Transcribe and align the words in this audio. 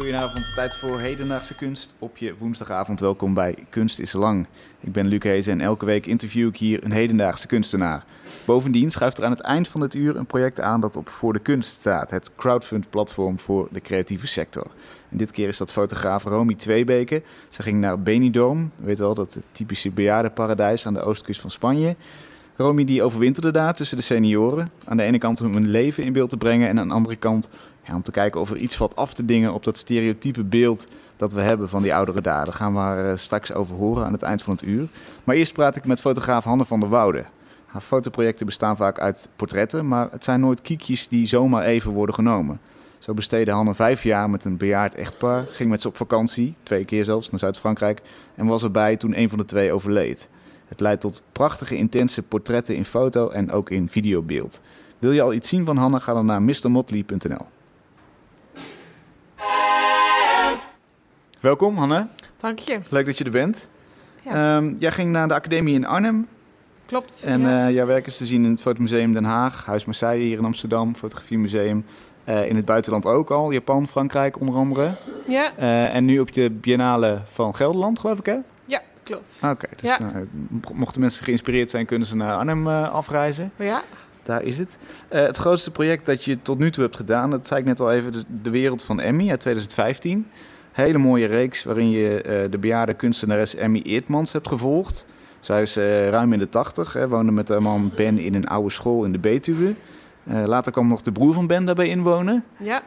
Goedenavond, 0.00 0.54
tijd 0.54 0.76
voor 0.76 1.00
hedendaagse 1.00 1.54
kunst 1.54 1.94
op 1.98 2.16
je 2.16 2.34
woensdagavond. 2.38 3.00
Welkom 3.00 3.34
bij 3.34 3.54
Kunst 3.70 3.98
is 3.98 4.12
Lang. 4.12 4.46
Ik 4.80 4.92
ben 4.92 5.06
Luc 5.06 5.22
Hees 5.22 5.46
en 5.46 5.60
elke 5.60 5.84
week 5.84 6.06
interview 6.06 6.48
ik 6.48 6.56
hier 6.56 6.84
een 6.84 6.92
hedendaagse 6.92 7.46
kunstenaar. 7.46 8.04
Bovendien 8.44 8.90
schuift 8.90 9.18
er 9.18 9.24
aan 9.24 9.30
het 9.30 9.40
eind 9.40 9.68
van 9.68 9.80
het 9.80 9.94
uur 9.94 10.16
een 10.16 10.26
project 10.26 10.60
aan 10.60 10.80
dat 10.80 10.96
op 10.96 11.08
Voor 11.08 11.32
de 11.32 11.38
Kunst 11.38 11.70
staat. 11.70 12.10
Het 12.10 12.34
crowdfund-platform 12.34 13.38
voor 13.38 13.68
de 13.70 13.80
creatieve 13.80 14.26
sector. 14.26 14.66
En 15.08 15.16
dit 15.16 15.30
keer 15.30 15.48
is 15.48 15.56
dat 15.56 15.72
fotograaf 15.72 16.24
Romy 16.24 16.54
Tweebeke. 16.54 17.22
Ze 17.48 17.62
ging 17.62 17.80
naar 17.80 18.02
Benidorm, 18.02 18.70
weet 18.76 18.98
wel, 18.98 19.14
dat 19.14 19.38
typische 19.52 19.90
bejaardenparadijs 19.90 20.86
aan 20.86 20.94
de 20.94 21.02
oostkust 21.02 21.40
van 21.40 21.50
Spanje. 21.50 21.96
Romy 22.56 22.84
die 22.84 23.02
overwinterde 23.02 23.50
daar 23.50 23.74
tussen 23.74 23.96
de 23.96 24.02
senioren. 24.02 24.70
Aan 24.84 24.96
de 24.96 25.02
ene 25.02 25.18
kant 25.18 25.40
om 25.40 25.54
hun 25.54 25.68
leven 25.68 26.04
in 26.04 26.12
beeld 26.12 26.30
te 26.30 26.36
brengen 26.36 26.68
en 26.68 26.78
aan 26.78 26.88
de 26.88 26.94
andere 26.94 27.16
kant 27.16 27.48
om 27.88 28.02
te 28.02 28.10
kijken 28.10 28.40
of 28.40 28.50
er 28.50 28.56
iets 28.56 28.76
valt 28.76 28.96
af 28.96 29.14
te 29.14 29.24
dingen 29.24 29.54
op 29.54 29.64
dat 29.64 29.76
stereotype 29.76 30.44
beeld 30.44 30.86
dat 31.16 31.32
we 31.32 31.40
hebben 31.40 31.68
van 31.68 31.82
die 31.82 31.94
oudere 31.94 32.20
daden. 32.20 32.44
Daar 32.44 32.54
gaan 32.54 32.74
we 32.74 33.02
eh, 33.02 33.16
straks 33.16 33.52
over 33.52 33.76
horen 33.76 34.04
aan 34.04 34.12
het 34.12 34.22
eind 34.22 34.42
van 34.42 34.52
het 34.52 34.62
uur. 34.62 34.88
Maar 35.24 35.36
eerst 35.36 35.52
praat 35.52 35.76
ik 35.76 35.84
met 35.84 36.00
fotograaf 36.00 36.44
Hanne 36.44 36.64
van 36.64 36.80
der 36.80 36.88
Woude. 36.88 37.24
Haar 37.66 37.80
fotoprojecten 37.80 38.46
bestaan 38.46 38.76
vaak 38.76 39.00
uit 39.00 39.28
portretten, 39.36 39.88
maar 39.88 40.08
het 40.10 40.24
zijn 40.24 40.40
nooit 40.40 40.62
kiekjes 40.62 41.08
die 41.08 41.26
zomaar 41.26 41.64
even 41.64 41.92
worden 41.92 42.14
genomen. 42.14 42.60
Zo 42.98 43.14
besteedde 43.14 43.52
Hanne 43.52 43.74
vijf 43.74 44.02
jaar 44.02 44.30
met 44.30 44.44
een 44.44 44.56
bejaard 44.56 44.94
echtpaar, 44.94 45.44
ging 45.50 45.70
met 45.70 45.82
ze 45.82 45.88
op 45.88 45.96
vakantie, 45.96 46.54
twee 46.62 46.84
keer 46.84 47.04
zelfs, 47.04 47.30
naar 47.30 47.40
Zuid-Frankrijk, 47.40 48.02
en 48.34 48.46
was 48.46 48.62
erbij 48.62 48.96
toen 48.96 49.18
een 49.18 49.28
van 49.28 49.38
de 49.38 49.44
twee 49.44 49.72
overleed. 49.72 50.28
Het 50.68 50.80
leidt 50.80 51.00
tot 51.00 51.22
prachtige, 51.32 51.76
intense 51.76 52.22
portretten 52.22 52.76
in 52.76 52.84
foto 52.84 53.28
en 53.28 53.50
ook 53.50 53.70
in 53.70 53.88
videobeeld. 53.88 54.60
Wil 54.98 55.12
je 55.12 55.22
al 55.22 55.32
iets 55.32 55.48
zien 55.48 55.64
van 55.64 55.76
Hanne, 55.76 56.00
ga 56.00 56.12
dan 56.12 56.26
naar 56.26 56.42
mrmotley.nl. 56.42 57.46
Welkom, 61.40 61.76
Hanne. 61.76 62.06
Dank 62.40 62.58
je. 62.58 62.80
Leuk 62.88 63.06
dat 63.06 63.18
je 63.18 63.24
er 63.24 63.30
bent. 63.30 63.68
Ja. 64.22 64.56
Ehm, 64.56 64.74
jij 64.78 64.90
ging 64.90 65.12
naar 65.12 65.28
de 65.28 65.34
academie 65.34 65.74
in 65.74 65.86
Arnhem. 65.86 66.28
Klopt. 66.86 67.22
En 67.24 67.40
ja. 67.40 67.66
eh, 67.66 67.74
jouw 67.74 67.86
werk 67.86 68.06
is 68.06 68.16
te 68.16 68.24
zien 68.24 68.44
in 68.44 68.50
het 68.50 68.60
Fotomuseum 68.60 69.12
Den 69.12 69.24
Haag, 69.24 69.64
Huis 69.66 69.84
Marseille 69.84 70.24
hier 70.24 70.38
in 70.38 70.44
Amsterdam, 70.44 70.94
Fotografiemuseum. 70.96 71.84
Eh, 72.24 72.48
in 72.48 72.56
het 72.56 72.64
buitenland 72.64 73.06
ook 73.06 73.30
al, 73.30 73.50
Japan, 73.50 73.88
Frankrijk 73.88 74.40
onder 74.40 74.54
andere. 74.54 74.90
ja, 75.26 75.56
Eh, 75.56 75.94
en 75.94 76.04
nu 76.04 76.18
op 76.20 76.32
de 76.32 76.50
Biennale 76.50 77.20
van 77.24 77.54
Gelderland, 77.54 77.98
geloof 77.98 78.18
ik 78.18 78.26
hè? 78.26 78.36
ja, 78.64 78.82
klopt. 79.02 79.40
Oké, 79.44 79.66
dus 79.80 79.90
Ja. 79.90 79.98
nou, 80.00 80.28
mo- 80.48 80.74
mochten 80.74 81.00
mensen 81.00 81.24
geïnspireerd 81.24 81.70
zijn, 81.70 81.86
kunnen 81.86 82.06
ze 82.08 82.16
naar 82.16 82.34
Arnhem 82.36 82.66
afreizen. 82.68 83.52
Ja, 83.56 83.82
Daar 84.30 84.42
is 84.42 84.58
het. 84.58 84.78
Eh, 85.08 85.20
het 85.20 85.36
grootste 85.36 85.70
project 85.70 86.06
dat 86.06 86.24
je 86.24 86.42
tot 86.42 86.58
nu 86.58 86.70
toe 86.70 86.82
hebt 86.82 86.96
gedaan, 86.96 87.30
dat 87.30 87.46
zei 87.46 87.60
ik 87.60 87.66
net 87.66 87.80
al 87.80 87.92
even, 87.92 88.12
dus 88.12 88.24
De 88.42 88.50
Wereld 88.50 88.82
van 88.82 89.00
Emmy 89.00 89.30
uit 89.30 89.40
2015. 89.40 90.26
Hele 90.72 90.98
mooie 90.98 91.26
reeks 91.26 91.64
waarin 91.64 91.90
je 91.90 92.22
eh, 92.22 92.50
de 92.50 92.58
bejaarde 92.58 92.94
kunstenares 92.94 93.54
Emmy 93.54 93.80
Eertmans 93.84 94.32
hebt 94.32 94.48
gevolgd. 94.48 95.06
Zij 95.40 95.62
is 95.62 95.76
eh, 95.76 96.08
ruim 96.08 96.32
in 96.32 96.38
de 96.38 96.48
tachtig, 96.48 96.96
woonde 97.08 97.32
met 97.32 97.48
haar 97.48 97.62
man 97.62 97.92
Ben 97.94 98.18
in 98.18 98.34
een 98.34 98.46
oude 98.46 98.70
school 98.70 99.04
in 99.04 99.12
de 99.12 99.18
Betuwe. 99.18 99.74
Later 100.24 100.72
kwam 100.72 100.88
nog 100.88 101.00
de 101.00 101.12
broer 101.12 101.34
van 101.34 101.46
Ben 101.46 101.64
daarbij 101.64 101.88
inwonen. 101.88 102.44
ja, 102.56 102.82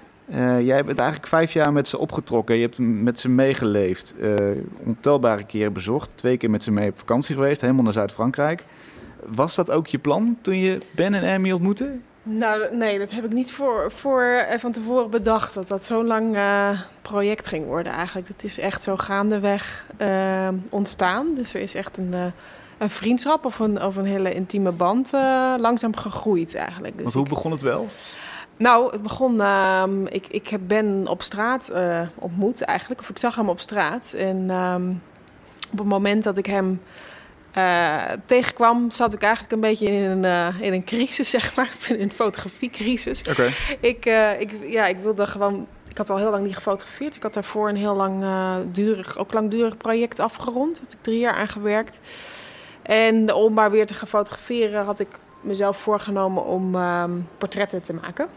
jij 0.60 0.86
bent 0.86 0.98
eigenlijk 0.98 1.28
vijf 1.28 1.54
jaar 1.54 1.74
met 1.74 1.88
ze 1.88 1.98
opgetrokken. 1.98 2.56
Je 2.56 2.62
hebt 2.62 2.80
met 2.80 3.20
ze 3.20 3.30
meegeleefd. 3.30 4.16
ontelbare 4.84 5.44
keren 5.44 5.74
bezocht. 5.74 6.10
Twee 6.16 6.38
keer 6.38 6.50
met 6.50 6.64
ze 6.64 6.72
mee 6.72 6.90
op 6.90 6.98
vakantie 6.98 7.36
geweest, 7.36 7.62
helemaal 7.62 7.84
naar 7.84 7.94
Zuid-Frankrijk. 7.94 8.64
Was 9.28 9.56
dat 9.56 9.72
ook 9.72 9.88
je 9.88 9.98
plan 10.00 10.38
toen 10.42 10.58
je 10.58 10.78
Ben 10.92 11.14
en 11.14 11.34
Amy 11.34 11.52
ontmoette? 11.52 11.96
nou 12.26 12.76
nee, 12.76 13.00
dat 13.00 13.12
heb 13.12 13.26
ik 13.26 13.32
niet 13.32 13.52
voor, 13.52 13.92
voor, 13.92 14.24
eh, 14.24 14.60
van 14.60 14.72
tevoren 14.72 15.10
bedacht. 15.10 15.54
Dat 15.54 15.68
dat 15.68 15.84
zo'n 15.84 16.06
lang 16.06 16.36
eh, 16.36 16.82
project 17.02 17.48
ging 17.48 17.66
worden 17.66 17.92
eigenlijk. 17.94 18.28
Het 18.28 18.44
is 18.44 18.60
echt 18.60 18.82
zo 18.82 18.98
gaandeweg 18.98 19.86
eh, 19.98 20.48
ontstaan. 20.70 21.34
Dus 21.36 21.53
er 21.53 21.62
is 21.62 21.75
echt 21.75 21.97
een, 21.97 22.14
een 22.78 22.90
vriendschap 22.90 23.46
of 23.46 23.59
een, 23.59 23.81
of 23.81 23.96
een 23.96 24.06
hele 24.06 24.34
intieme 24.34 24.72
band 24.72 25.12
langzaam 25.58 25.96
gegroeid 25.96 26.56
eigenlijk. 26.56 26.94
Dus 26.94 27.03
Want 27.03 27.14
hoe 27.16 27.24
ik- 27.24 27.30
begon 27.30 27.52
het 27.52 27.62
wel? 27.62 27.88
Nou, 28.58 28.92
het 28.92 29.02
begon. 29.03 29.42
ehm, 29.42 30.06
ik, 30.06 30.28
ik 30.28 30.47
heb 30.47 30.62
Ben 30.68 31.08
op 31.08 31.22
straat 31.22 31.72
ontmoet 32.16 32.62
eigenlijk. 32.62 33.02
Of 33.02 33.09
ik 33.09 33.18
zag 33.18 33.36
hem 33.36 33.50
op 33.50 33.59
straat. 33.59 34.14
En 34.18 34.46
ehm, 34.50 34.90
op 35.72 35.78
het 35.78 35.88
moment 35.88 36.24
dat 36.24 36.38
ik 36.38 36.46
hem 36.46 36.81
eh, 37.53 38.02
tegenkwam, 38.25 38.91
zat 38.91 39.14
ik 39.14 39.22
eigenlijk 39.22 39.53
een 39.53 39.59
beetje 39.59 39.88
in 39.88 40.03
een, 40.03 40.25
eh, 40.25 40.62
in 40.62 40.74
een 40.74 40.84
crisis, 40.84 41.30
zeg 41.40 41.56
maar. 41.56 41.72
In 41.88 42.02
een 42.02 42.12
fotografiecrisis. 42.12 43.22
Oké. 43.30 43.50
Ik, 43.80 44.06
eh, 44.06 44.41
ik, 44.41 44.52
ja, 44.62 44.86
ik 44.86 44.97
wilde 44.97 45.28
gewoon. 45.28 45.68
Ik 45.90 45.97
had 45.97 46.09
al 46.09 46.18
heel 46.18 46.31
lang 46.31 46.46
niet 46.46 46.56
gefotografeerd. 46.56 47.16
Ik 47.16 47.24
had 47.24 47.34
daarvoor 47.34 47.69
een 47.69 47.75
heel 47.75 47.96
lang 47.96 48.25
durig, 48.72 49.18
ook 49.18 49.34
langdurig 49.34 49.78
project 49.78 50.19
afgerond. 50.19 50.80
Had 50.80 50.91
ik 50.91 50.97
drie 51.02 51.19
jaar 51.19 51.34
aan 51.34 51.47
gewerkt. 51.47 52.00
En 52.81 53.34
om 53.34 53.53
maar 53.53 53.72
weer 53.72 53.88
te 53.88 53.94
gaan 53.94 54.08
fotograferen, 54.08 54.85
had 54.85 55.00
ik 55.00 55.08
mezelf 55.41 55.78
voorgenomen 55.78 56.46
om 56.46 56.75
ehm, 56.75 57.12
portretten 57.38 57.84
te 57.84 57.94
maken. 57.94 58.28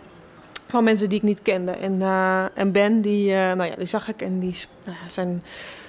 Van 0.66 0.84
mensen 0.84 1.08
die 1.08 1.18
ik 1.18 1.24
niet 1.24 1.42
kende. 1.42 1.70
En, 1.70 2.02
en 2.54 2.72
Ben, 2.72 3.00
die, 3.00 3.32
nou 3.32 3.64
ja, 3.64 3.76
die 3.76 3.86
zag 3.86 4.08
ik 4.08 4.22
en 4.22 4.38
die, 4.38 4.56
nou 4.84 4.96
ja, 5.02 5.08
zijn 5.08 5.42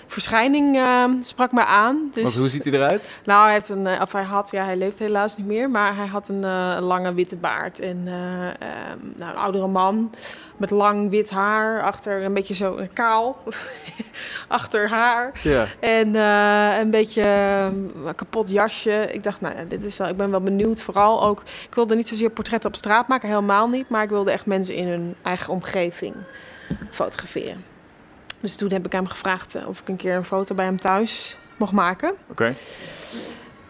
verschijning 0.08 0.78
eh, 0.78 1.04
sprak 1.20 1.52
me 1.52 1.66
aan. 1.66 2.10
Dus, 2.12 2.24
Want 2.24 2.36
hoe 2.36 2.50
ziet 2.50 2.64
hij 2.64 2.74
eruit? 2.74 3.14
nou, 3.26 3.44
hij, 3.44 3.54
heeft 3.54 3.70
een, 3.70 3.86
eh, 3.86 4.02
of 4.02 4.12
hij 4.12 4.24
had, 4.24 4.52
ja, 4.52 4.64
hij 4.64 4.78
leeft 4.78 5.00
helaas 5.00 5.38
niet 5.38 5.48
meer, 5.48 5.70
maar 5.70 5.96
hij 5.96 6.08
had 6.08 6.30
een 6.30 6.44
eh, 6.44 6.78
lange 6.80 7.14
witte 7.14 7.36
baard. 7.36 7.80
En 7.80 8.02
eh, 8.06 8.48
ehm, 8.48 9.00
nou, 9.16 9.32
een 9.32 9.38
oudere 9.38 9.68
man 9.68 10.12
met 10.58 10.70
lang 10.70 11.10
wit 11.10 11.30
haar, 11.30 11.82
achter 11.82 12.24
een 12.24 12.34
beetje 12.34 12.54
zo 12.54 12.80
kaal, 12.94 13.44
achter 14.48 14.90
haar. 14.90 15.40
Ja. 15.44 15.66
En 15.80 16.16
een 16.80 16.92
beetje 16.92 17.22
eh, 17.22 17.64
een 18.06 18.16
kapot 18.16 18.50
jasje. 18.50 19.10
Ik 19.12 19.24
dacht, 19.24 19.42
nou 19.42 19.68
dit 19.68 19.84
is 19.84 19.98
wel, 19.98 20.08
ik 20.08 20.18
ben 20.18 20.32
wel 20.32 20.42
benieuwd. 20.42 20.82
Vooral 20.82 21.24
ook, 21.24 21.42
ik 21.70 21.76
wilde 21.76 21.96
niet 21.96 22.08
zozeer 22.08 22.30
portretten 22.30 22.70
op 22.70 22.76
straat 22.76 23.08
maken, 23.08 23.30
helemaal 23.30 23.68
niet. 23.68 23.90
Maar 23.90 24.04
ik 24.04 24.10
wilde 24.10 24.32
echt 24.32 24.46
mensen 24.46 24.76
in 24.76 24.88
hun 24.88 25.16
eigen 25.22 25.54
omgeving 25.54 26.16
fotograferen. 26.90 27.77
Dus 28.48 28.56
toen 28.56 28.72
heb 28.72 28.86
ik 28.86 28.92
hem 28.92 29.08
gevraagd 29.08 29.56
eh, 29.56 29.68
of 29.68 29.80
ik 29.80 29.88
een 29.88 29.96
keer 29.96 30.16
een 30.16 30.26
foto 30.26 30.56
bij 30.56 30.66
hem 30.66 30.80
thuis 30.80 31.38
mocht 31.58 31.72
maken. 31.72 32.14
Oké. 32.30 32.54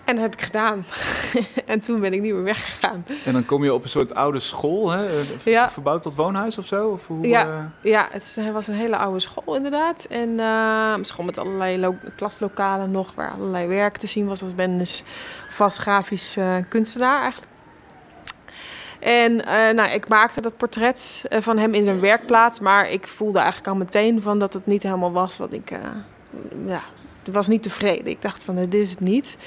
En 0.05 0.15
dat 0.15 0.23
heb 0.23 0.33
ik 0.33 0.41
gedaan. 0.41 0.85
en 1.65 1.79
toen 1.79 1.99
ben 1.99 2.13
ik 2.13 2.21
niet 2.21 2.33
meer 2.33 2.43
weggegaan. 2.43 3.05
En 3.25 3.33
dan 3.33 3.45
kom 3.45 3.63
je 3.63 3.73
op 3.73 3.83
een 3.83 3.89
soort 3.89 4.15
oude 4.15 4.39
school, 4.39 4.89
hè? 4.89 5.09
eh, 5.09 5.23
Ja. 5.43 5.69
verbouwd 5.69 6.01
tot 6.01 6.15
woonhuis 6.15 6.57
of 6.57 6.65
zo? 6.65 6.88
Of 6.89 7.07
hoe, 7.07 7.27
Ja. 7.27 7.45
eh, 7.47 7.91
Ja, 7.91 8.07
het 8.11 8.23
is- 8.38 8.51
was 8.51 8.67
een 8.67 8.73
hele 8.75 8.97
oude 8.97 9.19
school 9.19 9.55
inderdaad. 9.55 10.05
En 10.09 10.39
eh, 10.39 10.94
een 10.95 11.05
school 11.05 11.25
met 11.25 11.38
allerlei 11.38 11.79
lo- 11.79 11.97
klaslokalen 12.15 12.91
nog, 12.91 13.13
waar 13.15 13.31
allerlei 13.31 13.67
werk 13.67 13.97
te 13.97 14.07
zien 14.07 14.27
was. 14.27 14.41
Als 14.44 14.55
ben 14.55 14.79
is 14.81 15.03
vast 15.49 15.77
grafisch 15.77 16.38
kunstenaar 16.69 17.21
eigenlijk. 17.21 17.51
En 19.00 19.46
eh, 19.46 19.74
nou, 19.74 19.90
ik 19.90 20.08
maakte 20.08 20.41
dat 20.41 20.58
portret 20.58 21.24
eh, 21.30 21.41
van 21.41 21.58
hem 21.58 21.74
in 21.74 21.84
zijn 21.84 22.00
werkplaats. 22.00 22.59
Maar 22.59 22.91
ik 22.91 23.08
voelde 23.08 23.40
eigenlijk 23.40 23.68
al 23.68 23.75
meteen 23.75 24.22
van 24.22 24.40
dat 24.40 24.53
het 24.53 24.66
niet 24.66 24.84
helemaal 24.84 25.12
was 25.12 25.38
wat 25.38 25.53
ik... 25.53 25.72
eh, 25.72 25.80
ja, 26.66 26.81
was 27.31 27.47
niet 27.47 27.63
tevreden. 27.63 28.07
Ik 28.07 28.22
dacht 28.22 28.44
van, 28.44 28.56
dit 28.56 28.74
is 28.74 28.90
het 28.90 29.00
niet. 29.00 29.38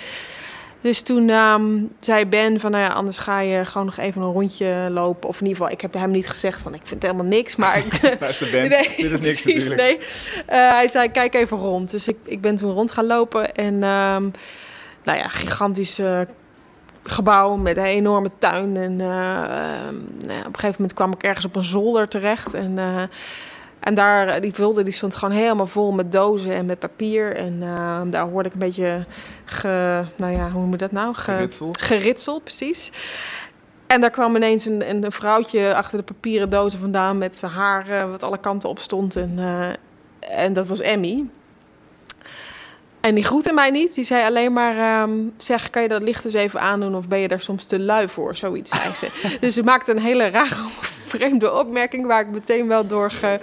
Dus 0.80 1.02
toen 1.02 1.28
ehm, 1.28 1.82
zei 2.00 2.26
Ben 2.26 2.60
van, 2.60 2.70
nou 2.70 2.84
ja, 2.84 2.90
anders 2.90 3.18
ga 3.18 3.40
je 3.40 3.64
gewoon 3.64 3.86
nog 3.86 3.96
even 3.96 4.22
een 4.22 4.32
rondje 4.32 4.88
lopen. 4.90 5.28
Of 5.28 5.40
in 5.40 5.46
ieder 5.46 5.56
geval, 5.56 5.72
ik 5.72 5.80
heb 5.80 5.94
hem 5.94 6.10
niet 6.10 6.28
gezegd 6.28 6.60
van, 6.60 6.74
ik 6.74 6.80
vind 6.84 7.02
helemaal 7.02 7.24
niks. 7.24 7.56
Maar 7.56 7.78
ik, 7.78 8.00
Luister 8.20 8.50
Ben, 8.50 8.68
Nee, 8.68 8.94
dit 8.96 9.10
is 9.10 9.20
niks 9.20 9.42
precies, 9.42 9.68
natuurlijk. 9.68 9.98
nee. 10.46 10.58
Hij 10.58 10.88
zei, 10.88 11.10
kijk 11.10 11.34
even 11.34 11.56
rond. 11.56 11.90
Dus 11.90 12.08
ik, 12.08 12.16
ik 12.24 12.40
ben 12.40 12.56
toen 12.56 12.72
rond 12.72 12.92
gaan 12.92 13.06
lopen. 13.06 13.54
En 13.54 13.74
ehm, 13.74 14.28
nou 15.04 15.18
ja, 15.18 15.28
gigantisch 15.28 15.98
eh, 15.98 16.20
gebouw 17.02 17.56
met 17.56 17.76
een 17.76 17.84
enorme 17.84 18.30
tuin. 18.38 18.76
En 18.76 19.00
eh, 19.00 19.42
ehm, 19.42 19.94
nou 20.26 20.38
op 20.38 20.46
een 20.46 20.54
gegeven 20.54 20.74
moment 20.76 20.94
kwam 20.94 21.12
ik 21.12 21.22
ergens 21.22 21.44
op 21.46 21.56
een 21.56 21.64
zolder 21.64 22.08
terecht. 22.08 22.54
En, 22.54 22.78
eh, 22.78 23.02
en 23.80 23.94
daar, 23.94 24.28
eh, 24.28 24.40
die 24.40 24.52
vulde, 24.54 24.82
die 24.82 24.92
stond 24.92 25.14
gewoon 25.14 25.34
helemaal 25.34 25.66
vol 25.66 25.92
met 25.92 26.12
dozen 26.12 26.52
en 26.52 26.66
met 26.66 26.78
papier. 26.78 27.36
En 27.36 27.58
eh, 27.62 28.00
daar 28.06 28.28
hoorde 28.28 28.48
ik 28.48 28.52
een 28.54 28.60
beetje, 28.60 29.04
ge, 29.44 30.04
nou 30.16 30.32
ja, 30.32 30.50
hoe 30.50 30.60
noem 30.60 30.70
je 30.70 30.76
dat 30.76 30.92
nou? 30.92 31.14
Ge- 31.14 31.20
Geritsel. 31.32 31.68
geritsel, 31.78 32.38
precies. 32.40 32.90
En 33.86 34.00
daar 34.00 34.10
kwam 34.10 34.36
ineens 34.36 34.64
een, 34.64 34.90
een 34.90 35.12
vrouwtje 35.12 35.74
achter 35.74 35.98
de 35.98 36.04
papieren 36.04 36.50
dozen 36.50 36.80
vandaan 36.80 37.18
met 37.18 37.36
zijn 37.36 37.52
haar 37.52 38.10
wat 38.10 38.22
alle 38.22 38.38
kanten 38.38 38.68
op 38.68 38.78
stond. 38.78 39.16
En, 39.16 39.38
en 40.20 40.52
dat 40.52 40.66
was 40.66 40.80
Emmy. 40.80 41.24
En 43.00 43.14
die 43.14 43.24
groette 43.24 43.52
mij 43.52 43.70
niet. 43.70 43.94
Die 43.94 44.04
zei 44.04 44.24
alleen 44.24 44.52
maar: 44.52 44.76
ehm, 44.76 45.12
Zeg, 45.36 45.70
kan 45.70 45.82
je 45.82 45.88
dat 45.88 46.02
licht 46.02 46.24
eens 46.24 46.34
even 46.34 46.60
aandoen? 46.60 46.94
Of 46.94 47.08
ben 47.08 47.18
je 47.18 47.28
daar 47.28 47.40
soms 47.40 47.66
te 47.66 47.78
lui 47.78 48.08
voor? 48.08 48.36
Zoiets 48.36 48.70
zei 48.70 48.94
ze. 48.94 49.10
dus 49.40 49.54
ze 49.54 49.62
maakte 49.62 49.90
een 49.90 50.00
hele 50.00 50.30
rare, 50.30 50.64
vreemde 51.06 51.52
opmerking. 51.52 52.06
Waar 52.06 52.20
ik 52.20 52.30
meteen 52.30 52.68
wel 52.68 52.86
door 52.86 53.10
ge, 53.10 53.40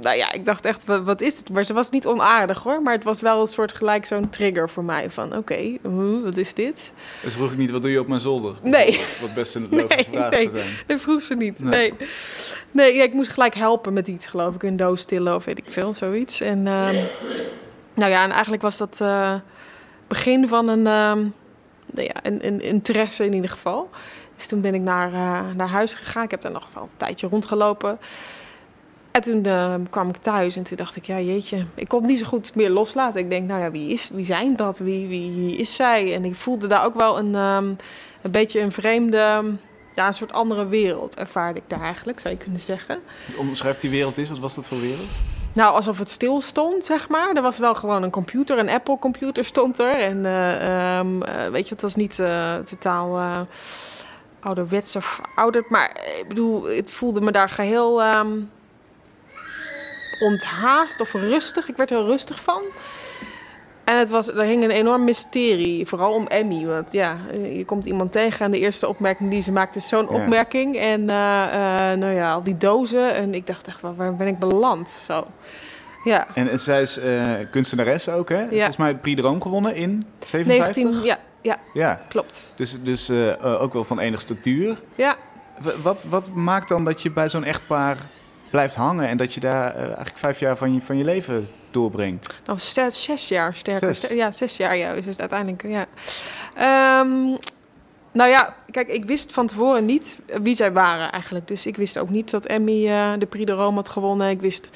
nou 0.00 0.16
ja, 0.16 0.32
ik 0.32 0.44
dacht 0.44 0.64
echt, 0.64 0.84
wat, 0.84 1.04
wat, 1.04 1.20
is 1.20 1.38
het? 1.38 1.50
Maar 1.50 1.64
ze 1.64 1.72
was 1.72 1.90
niet 1.90 2.06
onaardig 2.06 2.62
hoor. 2.62 2.82
Maar 2.82 2.92
het 2.92 3.04
was 3.04 3.20
wel 3.20 3.40
een 3.40 3.46
soort 3.46 3.72
gelijk 3.72 4.06
zo'n 4.06 4.30
trigger 4.30 4.70
voor 4.70 4.84
mij. 4.84 5.10
Van 5.10 5.36
oké, 5.36 5.76
wat 6.22 6.36
is 6.36 6.54
dit? 6.54 6.92
Dus 7.22 7.32
vroeg 7.32 7.52
ik 7.52 7.58
niet, 7.58 7.70
wat 7.70 7.82
doe 7.82 7.90
je 7.90 8.00
op 8.00 8.08
mijn 8.08 8.20
zolder? 8.20 8.54
Nee. 8.62 9.00
Wat, 9.20 9.34
best 9.34 9.54
een 9.54 9.66
logische 9.70 10.10
nee, 10.10 10.20
vraag 10.20 10.30
nee, 10.30 10.42
zou 10.42 10.58
zijn. 10.58 10.70
Dat 10.86 11.00
vroeg 11.00 11.22
ze 11.22 11.34
niet, 11.34 11.62
nee. 11.62 11.94
Nee, 12.70 12.92
ik 12.92 13.12
moest 13.12 13.30
gelijk 13.30 13.54
helpen 13.54 13.92
met 13.92 14.08
iets 14.08 14.26
geloof 14.26 14.54
ik. 14.54 14.62
Een 14.62 14.76
doos 14.76 15.00
stillen 15.00 15.34
of 15.34 15.44
weet 15.44 15.58
ik 15.58 15.64
veel, 15.68 15.94
zoiets. 15.94 16.40
En 16.40 16.66
uh, 16.66 16.88
nou 17.94 18.10
ja, 18.10 18.22
en 18.22 18.30
eigenlijk 18.30 18.62
was 18.62 18.76
dat 18.76 18.98
uh, 19.02 19.34
begin 20.08 20.48
van 20.48 20.68
een, 20.68 20.78
uh, 20.78 21.30
nou 21.92 22.06
ja, 22.06 22.14
een, 22.22 22.60
interesse 22.60 23.24
in 23.24 23.34
ieder 23.34 23.50
geval. 23.50 23.90
Dus 24.36 24.46
toen 24.46 24.60
ben 24.60 24.74
ik 24.74 24.80
naar, 24.80 25.12
uh, 25.12 25.40
naar 25.54 25.68
huis 25.68 25.94
gegaan. 25.94 26.22
Ik 26.22 26.30
heb 26.30 26.40
daar 26.40 26.52
nog 26.52 26.68
wel 26.74 26.82
een 26.82 26.96
tijdje 26.96 27.28
rondgelopen. 27.28 27.98
En 29.10 29.20
toen 29.20 29.46
uh, 29.46 29.74
kwam 29.90 30.08
ik 30.08 30.16
thuis 30.16 30.56
en 30.56 30.62
toen 30.62 30.76
dacht 30.76 30.96
ik, 30.96 31.04
ja 31.04 31.20
jeetje, 31.20 31.66
ik 31.74 31.88
kon 31.88 32.00
het 32.00 32.10
niet 32.10 32.18
zo 32.18 32.24
goed 32.24 32.54
meer 32.54 32.70
loslaten. 32.70 33.20
Ik 33.20 33.30
denk, 33.30 33.48
nou 33.48 33.60
ja, 33.60 33.70
wie, 33.70 33.88
is, 33.88 34.10
wie 34.12 34.24
zijn 34.24 34.56
dat? 34.56 34.78
Wie, 34.78 35.08
wie, 35.08 35.56
is 35.56 35.76
zij? 35.76 36.14
En 36.14 36.24
ik 36.24 36.34
voelde 36.34 36.66
daar 36.66 36.84
ook 36.84 36.94
wel 36.94 37.18
een, 37.18 37.34
um, 37.34 37.76
een 38.22 38.30
beetje 38.30 38.60
een 38.60 38.72
vreemde, 38.72 39.56
ja, 39.94 40.06
een 40.06 40.14
soort 40.14 40.32
andere 40.32 40.66
wereld 40.66 41.16
ervaarde 41.16 41.58
ik 41.58 41.64
daar 41.66 41.80
eigenlijk, 41.80 42.20
zou 42.20 42.34
je 42.34 42.40
kunnen 42.40 42.60
zeggen. 42.60 42.98
Omschrijf 43.36 43.78
die 43.78 43.90
wereld 43.90 44.18
eens, 44.18 44.28
wat 44.28 44.38
was 44.38 44.54
dat 44.54 44.66
voor 44.66 44.80
wereld? 44.80 45.33
Nou, 45.54 45.74
alsof 45.74 45.98
het 45.98 46.08
stil 46.08 46.40
stond, 46.40 46.84
zeg 46.84 47.08
maar. 47.08 47.34
Er 47.34 47.42
was 47.42 47.58
wel 47.58 47.74
gewoon 47.74 48.02
een 48.02 48.10
computer, 48.10 48.58
een 48.58 48.68
Apple-computer 48.68 49.44
stond 49.44 49.78
er. 49.78 49.94
En 49.94 50.24
uh, 50.24 50.98
um, 50.98 51.22
uh, 51.22 51.46
weet 51.46 51.68
je, 51.68 51.72
het 51.72 51.82
was 51.82 51.94
niet 51.94 52.18
uh, 52.18 52.54
totaal 52.56 53.46
ouderwets 54.40 54.96
of 54.96 55.20
ouderd. 55.34 55.70
Maar 55.70 55.90
ik 56.18 56.28
bedoel, 56.28 56.64
het 56.64 56.92
voelde 56.92 57.20
me 57.20 57.32
daar 57.32 57.48
geheel 57.48 58.04
um, 58.04 58.50
onthaast 60.20 61.00
of 61.00 61.12
rustig. 61.12 61.68
Ik 61.68 61.76
werd 61.76 61.90
er 61.90 62.04
rustig 62.04 62.40
van. 62.40 62.62
En 63.84 63.98
het 63.98 64.08
was, 64.08 64.28
er 64.28 64.44
hing 64.44 64.64
een 64.64 64.70
enorm 64.70 65.04
mysterie, 65.04 65.86
vooral 65.86 66.12
om 66.12 66.26
Emmy. 66.26 66.66
Want 66.66 66.92
ja, 66.92 67.16
je 67.32 67.64
komt 67.64 67.84
iemand 67.84 68.12
tegen 68.12 68.44
en 68.44 68.50
de 68.50 68.58
eerste 68.58 68.88
opmerking 68.88 69.30
die 69.30 69.40
ze 69.40 69.52
maakte 69.52 69.78
is 69.78 69.88
zo'n 69.88 70.06
ja. 70.10 70.22
opmerking. 70.22 70.76
En 70.76 71.00
uh, 71.00 71.06
uh, 71.06 71.98
nou 71.98 72.06
ja, 72.06 72.32
al 72.32 72.42
die 72.42 72.56
dozen. 72.56 73.14
En 73.14 73.34
ik 73.34 73.46
dacht 73.46 73.66
echt, 73.66 73.80
waar 73.80 74.16
ben 74.16 74.26
ik 74.26 74.38
beland? 74.38 74.90
Zo. 74.90 75.26
Ja. 76.04 76.26
En, 76.34 76.48
en 76.48 76.58
zij 76.58 76.82
is 76.82 76.98
uh, 76.98 77.32
kunstenares 77.50 78.08
ook, 78.08 78.28
hè? 78.28 78.40
Ja. 78.40 78.48
Volgens 78.48 78.76
mij 78.76 78.96
Prix 78.96 79.20
de 79.20 79.26
Rome 79.28 79.40
gewonnen 79.40 79.74
in 79.74 80.06
57? 80.26 80.84
19, 80.84 81.04
ja, 81.04 81.18
ja, 81.40 81.58
ja. 81.74 82.00
klopt. 82.08 82.52
Dus, 82.56 82.76
dus 82.82 83.10
ook 83.42 83.72
wel 83.72 83.84
van 83.84 83.98
enige 83.98 84.20
statuur. 84.20 84.80
Ja. 84.94 85.16
Wat, 85.82 86.04
wat 86.08 86.30
maakt 86.34 86.68
dan 86.68 86.84
dat 86.84 87.02
je 87.02 87.10
bij 87.10 87.28
zo'n 87.28 87.44
echtpaar 87.44 87.96
blijft 88.50 88.74
hangen... 88.76 89.08
en 89.08 89.16
dat 89.16 89.34
je 89.34 89.40
daar 89.40 89.74
eigenlijk 89.74 90.18
vijf 90.18 90.38
jaar 90.40 90.56
van 90.56 90.74
je, 90.74 90.80
van 90.80 90.98
je 90.98 91.04
leven 91.04 91.48
doorbrengt? 91.74 92.40
Nou, 92.46 92.58
zes 92.58 93.28
jaar 93.28 93.54
sterker. 93.54 93.94
Zes. 93.94 94.10
Ja, 94.10 94.32
zes 94.32 94.56
jaar 94.56 94.76
ja, 94.76 94.92
is 94.92 95.06
het 95.06 95.20
uiteindelijk. 95.20 95.62
Ja. 95.66 95.86
Um, 97.00 97.38
nou 98.12 98.30
ja, 98.30 98.54
kijk, 98.70 98.88
ik 98.88 99.04
wist 99.04 99.32
van 99.32 99.46
tevoren 99.46 99.84
niet 99.84 100.18
wie 100.42 100.54
zij 100.54 100.72
waren 100.72 101.12
eigenlijk. 101.12 101.48
Dus 101.48 101.66
ik 101.66 101.76
wist 101.76 101.98
ook 101.98 102.10
niet 102.10 102.30
dat 102.30 102.46
Emmy 102.46 102.86
uh, 102.88 103.12
de 103.18 103.26
Prix 103.26 103.46
de 103.46 103.52
Rome 103.52 103.76
had 103.76 103.88
gewonnen. 103.88 104.30
Ik 104.30 104.40
wist... 104.40 104.68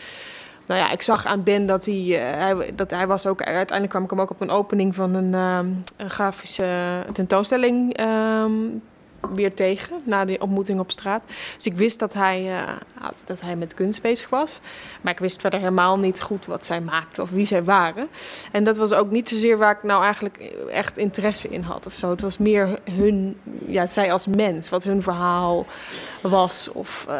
Nou 0.66 0.80
ja, 0.80 0.90
ik 0.90 1.02
zag 1.02 1.26
aan 1.26 1.42
Ben 1.42 1.66
dat 1.66 1.84
hij, 1.84 1.94
uh, 1.94 2.18
hij, 2.18 2.72
dat 2.74 2.90
hij 2.90 3.06
was 3.06 3.26
ook... 3.26 3.42
Uiteindelijk 3.42 3.90
kwam 3.90 4.04
ik 4.04 4.10
hem 4.10 4.20
ook 4.20 4.30
op 4.30 4.40
een 4.40 4.50
opening 4.50 4.94
van 4.94 5.14
een, 5.14 5.34
um, 5.34 5.82
een 5.96 6.10
grafische 6.10 7.04
tentoonstelling 7.12 8.00
um, 8.00 8.82
weer 9.34 9.54
tegen 9.54 9.96
na 10.04 10.24
die 10.24 10.40
ontmoeting 10.40 10.80
op 10.80 10.90
straat. 10.90 11.22
Dus 11.54 11.66
ik 11.66 11.76
wist 11.76 11.98
dat 11.98 12.12
hij, 12.12 12.50
had, 12.94 13.22
dat 13.26 13.40
hij 13.40 13.56
met 13.56 13.74
kunst 13.74 14.02
bezig 14.02 14.28
was. 14.28 14.60
Maar 15.00 15.12
ik 15.12 15.18
wist 15.18 15.40
verder 15.40 15.58
helemaal 15.58 15.98
niet 15.98 16.20
goed 16.20 16.46
wat 16.46 16.64
zij 16.64 16.80
maakte 16.80 17.22
of 17.22 17.30
wie 17.30 17.46
zij 17.46 17.64
waren. 17.64 18.08
En 18.52 18.64
dat 18.64 18.76
was 18.76 18.92
ook 18.92 19.10
niet 19.10 19.28
zozeer 19.28 19.58
waar 19.58 19.76
ik 19.76 19.82
nou 19.82 20.02
eigenlijk 20.02 20.36
echt 20.70 20.96
interesse 20.96 21.48
in 21.48 21.62
had 21.62 21.86
of 21.86 21.92
zo. 21.92 22.10
Het 22.10 22.20
was 22.20 22.38
meer 22.38 22.78
hun, 22.90 23.36
ja, 23.66 23.86
zij 23.86 24.12
als 24.12 24.26
mens, 24.26 24.68
wat 24.68 24.84
hun 24.84 25.02
verhaal 25.02 25.66
was. 26.20 26.68
Of, 26.72 27.06
uh, 27.08 27.14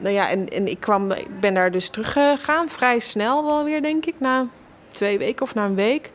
nou 0.00 0.14
ja, 0.14 0.30
en, 0.30 0.48
en 0.48 0.68
ik, 0.68 0.80
kwam, 0.80 1.10
ik 1.10 1.40
ben 1.40 1.54
daar 1.54 1.70
dus 1.70 1.88
teruggegaan, 1.88 2.68
vrij 2.68 2.98
snel 2.98 3.44
wel 3.44 3.64
weer, 3.64 3.82
denk 3.82 4.06
ik, 4.06 4.14
na 4.18 4.46
twee 4.90 5.18
weken 5.18 5.42
of 5.42 5.54
na 5.54 5.64
een 5.64 5.74
week. 5.74 6.10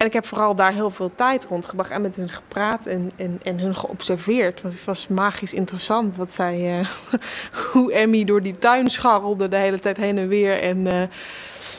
En 0.00 0.06
ik 0.06 0.12
heb 0.12 0.26
vooral 0.26 0.54
daar 0.54 0.72
heel 0.72 0.90
veel 0.90 1.14
tijd 1.14 1.46
rondgebracht 1.46 1.90
en 1.90 2.02
met 2.02 2.16
hun 2.16 2.28
gepraat 2.28 2.86
en, 2.86 3.12
en, 3.16 3.40
en 3.42 3.58
hun 3.58 3.76
geobserveerd. 3.76 4.62
Want 4.62 4.74
het 4.74 4.84
was 4.84 5.08
magisch 5.08 5.52
interessant 5.52 6.16
wat 6.16 6.32
zij, 6.32 6.80
uh, 6.80 6.88
hoe 7.72 7.92
Emmy 7.92 8.24
door 8.24 8.42
die 8.42 8.58
tuin 8.58 8.90
scharrelde 8.90 9.48
de 9.48 9.56
hele 9.56 9.78
tijd 9.78 9.96
heen 9.96 10.18
en 10.18 10.28
weer. 10.28 10.60
En, 10.60 10.78
uh, 10.78 11.02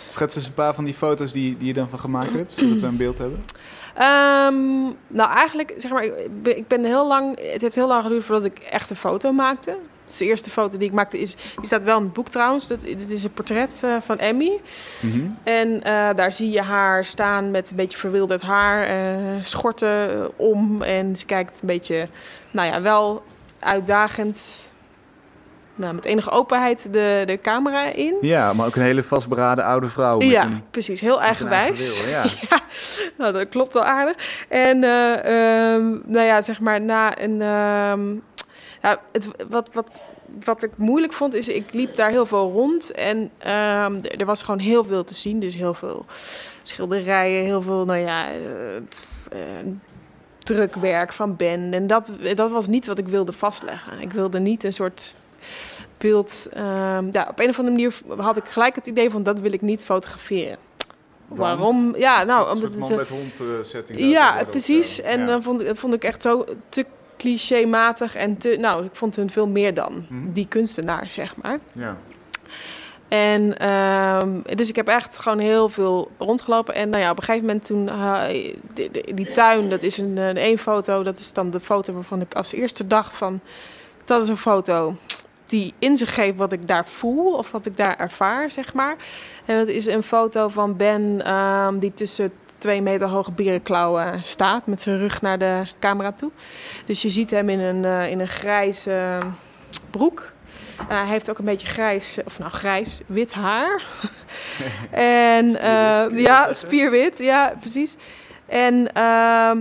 Schets 0.10 0.36
eens 0.36 0.46
een 0.46 0.54
paar 0.54 0.74
van 0.74 0.84
die 0.84 0.94
foto's 0.94 1.32
die, 1.32 1.58
die 1.58 1.68
je 1.68 1.74
dan 1.74 1.90
van 1.90 2.00
gemaakt 2.00 2.34
hebt, 2.34 2.54
zodat 2.54 2.80
we 2.80 2.86
een 2.86 2.98
beeld 2.98 3.18
hebben. 3.18 3.44
Um, 3.94 4.96
nou, 5.08 5.32
eigenlijk, 5.32 5.74
zeg 5.78 5.92
maar, 5.92 6.04
ik, 6.04 6.14
ik 6.44 6.68
ben 6.68 6.84
heel 6.84 7.08
lang, 7.08 7.52
het 7.52 7.62
heeft 7.62 7.76
heel 7.76 7.88
lang 7.88 8.04
geduurd 8.04 8.24
voordat 8.24 8.46
ik 8.46 8.60
echt 8.60 8.90
een 8.90 8.96
foto 8.96 9.32
maakte. 9.32 9.78
De 10.18 10.26
eerste 10.26 10.50
foto 10.50 10.78
die 10.78 10.88
ik 10.88 10.94
maakte 10.94 11.20
is, 11.20 11.36
die 11.56 11.66
staat 11.66 11.84
wel 11.84 11.98
in 11.98 12.04
het 12.04 12.14
boek 12.14 12.30
trouwens. 12.30 12.68
Dat, 12.68 12.82
dit 12.82 13.12
is 13.12 13.24
een 13.24 13.34
portret 13.34 13.82
uh, 13.86 13.96
van 14.02 14.18
Emmy. 14.18 14.60
Mm 15.02 15.12
-hmm. 15.12 15.38
En 15.44 15.68
uh, 15.68 16.10
daar 16.16 16.32
zie 16.34 16.52
je 16.52 16.62
haar 16.62 17.06
staan 17.06 17.52
met 17.52 17.70
een 17.70 17.76
beetje 17.76 17.98
verwilderd 17.98 18.42
haar, 18.42 18.90
uh, 18.90 19.18
schorten 19.42 20.30
om. 20.36 20.82
En 20.82 21.16
ze 21.16 21.26
kijkt 21.26 21.62
een 21.62 21.68
beetje, 21.68 22.08
nou 22.52 22.68
ja, 22.68 22.82
wel 22.82 23.24
uitdagend. 23.60 24.70
Nou, 25.76 25.94
met 25.94 26.06
enige 26.06 26.30
openheid 26.30 26.94
de, 26.94 27.24
de 27.26 27.40
camera 27.42 27.84
in. 27.84 28.16
Ja, 28.22 28.54
maar 28.54 28.66
ook 28.66 28.76
een 28.76 28.82
hele 28.82 29.04
vastberaden 29.04 29.66
oude 29.66 29.88
vrouw. 29.88 30.18
Met 30.18 30.28
ja, 30.28 30.44
een, 30.44 30.64
precies. 30.72 31.02
Heel 31.02 31.22
eigenwijs. 31.22 32.04
Eigen 32.04 32.30
wil, 32.30 32.32
ja. 32.32 32.48
ja. 32.50 32.60
nou, 33.18 33.34
dat 33.34 33.50
klopt 33.50 33.74
wel 33.74 33.84
aardig. 33.84 34.46
En 34.50 34.84
uh, 34.84 35.74
um, 35.74 36.02
nou 36.06 36.26
ja, 36.26 36.42
zeg 36.42 36.60
maar 36.60 36.82
na 36.82 37.22
een... 37.22 37.42
Um, 37.42 38.22
ja, 38.82 39.02
het, 39.12 39.28
wat, 39.50 39.70
wat, 39.74 40.02
wat 40.44 40.64
ik 40.64 40.78
moeilijk 40.78 41.14
vond, 41.14 41.34
is 41.34 41.48
ik 41.48 41.74
liep 41.74 41.96
daar 41.96 42.10
heel 42.10 42.26
veel 42.26 42.52
rond. 42.52 42.92
En 42.92 43.18
um, 43.18 44.02
er 44.04 44.26
was 44.26 44.44
gewoon 44.44 44.60
heel 44.60 44.84
veel 44.84 45.04
te 45.04 45.14
zien. 45.14 45.40
Dus 45.40 45.56
heel 45.56 45.74
veel 45.74 46.06
schilderijen, 46.62 47.46
heel 47.46 47.62
veel, 47.62 47.86
nou 47.86 48.00
ja, 48.00 48.34
uh, 48.34 48.76
uh, 49.34 49.74
drukwerk 50.40 51.14
van 51.14 51.36
Ben. 51.36 51.74
En 51.74 51.88
dat, 51.88 52.12
dat 52.36 52.52
was 52.52 52.68
niet 52.68 52.86
wat 52.86 52.98
ik 52.98 53.08
wilde 53.08 53.32
vastleggen. 53.32 54.00
Ik 54.00 54.12
wilde 54.12 54.40
niet 54.40 54.64
een 54.64 54.74
soort 54.74 55.16
beeld... 55.98 56.48
Um, 56.58 57.10
ja, 57.12 57.28
op 57.30 57.40
een 57.40 57.50
of 57.50 57.60
andere 57.60 57.76
manier 57.76 57.94
had 58.18 58.38
ik 58.38 58.46
gelijk 58.46 58.76
het 58.76 58.88
idee 58.88 59.10
van 59.10 59.24
dat 59.24 59.40
wil 59.40 59.54
ik 59.54 59.62
niet 59.62 59.84
fotograferen. 59.84 60.58
Want? 61.28 61.40
Waarom? 61.40 61.96
Ja, 61.98 62.24
nou, 62.24 62.56
omdat 62.56 62.76
man 62.76 62.96
met 62.96 63.10
hond 63.10 63.40
uh, 63.42 63.48
setting. 63.62 64.00
Ja, 64.00 64.44
precies. 64.50 65.02
En 65.02 65.26
dan 65.26 65.36
ja. 65.36 65.42
vond, 65.42 65.64
vond 65.74 65.94
ik 65.94 66.04
echt 66.04 66.22
zo 66.22 66.46
te 66.70 66.86
clichématig 67.22 68.16
en 68.16 68.38
te... 68.38 68.58
Nou, 68.60 68.86
ik 68.86 68.96
vond 68.96 69.16
hun 69.16 69.30
veel 69.30 69.48
meer 69.48 69.74
dan 69.74 69.94
mm 69.94 70.06
-hmm. 70.08 70.34
die 70.34 70.48
kunstenaar, 70.48 71.10
zeg 71.10 71.36
maar. 71.36 71.60
Ja. 71.72 71.98
En 73.08 73.72
um, 73.72 74.42
dus 74.56 74.70
ik 74.70 74.76
heb 74.76 74.88
echt 74.88 75.20
gewoon 75.20 75.40
heel 75.40 75.70
veel 75.70 76.12
rondgelopen. 76.18 76.74
En 76.74 76.90
nou 76.90 77.04
ja, 77.04 77.12
op 77.12 77.18
een 77.18 77.24
gegeven 77.24 77.48
moment 77.48 77.66
toen... 77.66 77.88
Uh, 77.88 78.24
die, 78.74 78.92
die, 78.92 79.14
die, 79.14 79.32
tuin, 79.32 79.70
dat 79.70 79.84
is 79.84 79.98
een, 79.98 80.18
een 80.18 80.38
één 80.38 80.58
foto. 80.58 81.04
Dat 81.04 81.18
is 81.18 81.34
dan 81.34 81.50
de 81.50 81.60
foto 81.60 81.94
waarvan 81.94 82.22
ik 82.22 82.34
als 82.34 82.54
eerste 82.54 82.88
dacht 82.88 83.18
van... 83.18 83.40
Dat 84.06 84.24
is 84.24 84.28
een 84.28 84.38
foto 84.38 84.96
die 85.46 85.74
in 85.80 85.98
zich 85.98 86.14
geeft 86.14 86.38
wat 86.38 86.52
ik 86.52 86.68
daar 86.68 86.88
voel 86.88 87.34
of 87.34 87.52
wat 87.52 87.66
ik 87.66 87.78
daar 87.78 87.98
ervaar, 87.98 88.52
zeg 88.52 88.74
maar. 88.74 88.96
En 89.46 89.58
dat 89.58 89.68
is 89.68 89.86
een 89.86 90.04
foto 90.04 90.48
van 90.48 90.76
Ben 90.78 91.34
um, 91.34 91.80
die 91.80 91.94
tussen 91.94 92.32
twee 92.62 92.82
meter 92.82 93.08
hoge 93.08 93.32
bierenklauwen 93.32 94.24
staat 94.24 94.68
met 94.68 94.82
zijn 94.82 94.98
rug 94.98 95.22
naar 95.22 95.38
de 95.38 95.64
camera 95.80 96.12
toe. 96.12 96.32
Dus 96.86 97.02
je 97.02 97.10
ziet 97.10 97.30
hem 97.30 97.50
in 97.50 97.60
een, 97.60 97.84
uh, 97.84 98.10
in 98.10 98.20
een 98.20 98.28
grijze 98.28 98.92
uh, 98.92 99.26
broek. 99.90 100.32
En 100.90 100.98
hij 100.98 101.08
heeft 101.08 101.30
ook 101.30 101.38
een 101.38 101.46
beetje 101.46 101.68
grijs, 101.68 102.18
of 102.26 102.40
nou 102.40 102.52
grijs, 102.52 103.00
wit 103.06 103.34
haar. 103.34 103.86
en 104.92 105.50
spierwit, 105.50 106.20
uh, 106.20 106.20
ja, 106.20 106.54
spierwit, 106.54 107.18
ja, 107.18 107.54
precies. 107.60 107.96
En 108.46 108.90
uh, 108.98 109.52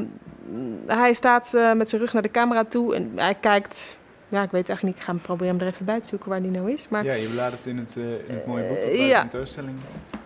hij 0.86 1.12
staat 1.12 1.52
met 1.76 1.88
zijn 1.88 2.00
rug 2.00 2.12
naar 2.12 2.22
de 2.22 2.30
camera 2.30 2.64
toe 2.64 2.94
en 2.94 3.12
hij 3.14 3.34
kijkt 3.34 3.98
ja, 4.30 4.42
ik 4.42 4.50
weet 4.50 4.68
eigenlijk 4.68 4.82
niet. 4.82 4.96
Ik 4.96 5.02
ga 5.02 5.12
hem 5.12 5.20
proberen 5.20 5.56
hem 5.56 5.66
er 5.66 5.72
even 5.72 5.84
bij 5.84 6.00
te 6.00 6.06
zoeken 6.06 6.28
waar 6.28 6.42
die 6.42 6.50
nou 6.50 6.72
is. 6.72 6.86
Maar, 6.88 7.04
ja, 7.04 7.12
je 7.12 7.34
laat 7.34 7.52
het 7.52 7.66
in 7.66 7.78
het, 7.78 7.94
uh, 7.96 8.04
in 8.04 8.34
het 8.34 8.46
mooie 8.46 8.64
boek 8.64 8.84
op 8.84 8.92
uh, 8.92 9.08
ja. 9.08 9.20
tentoonstelling. 9.20 9.76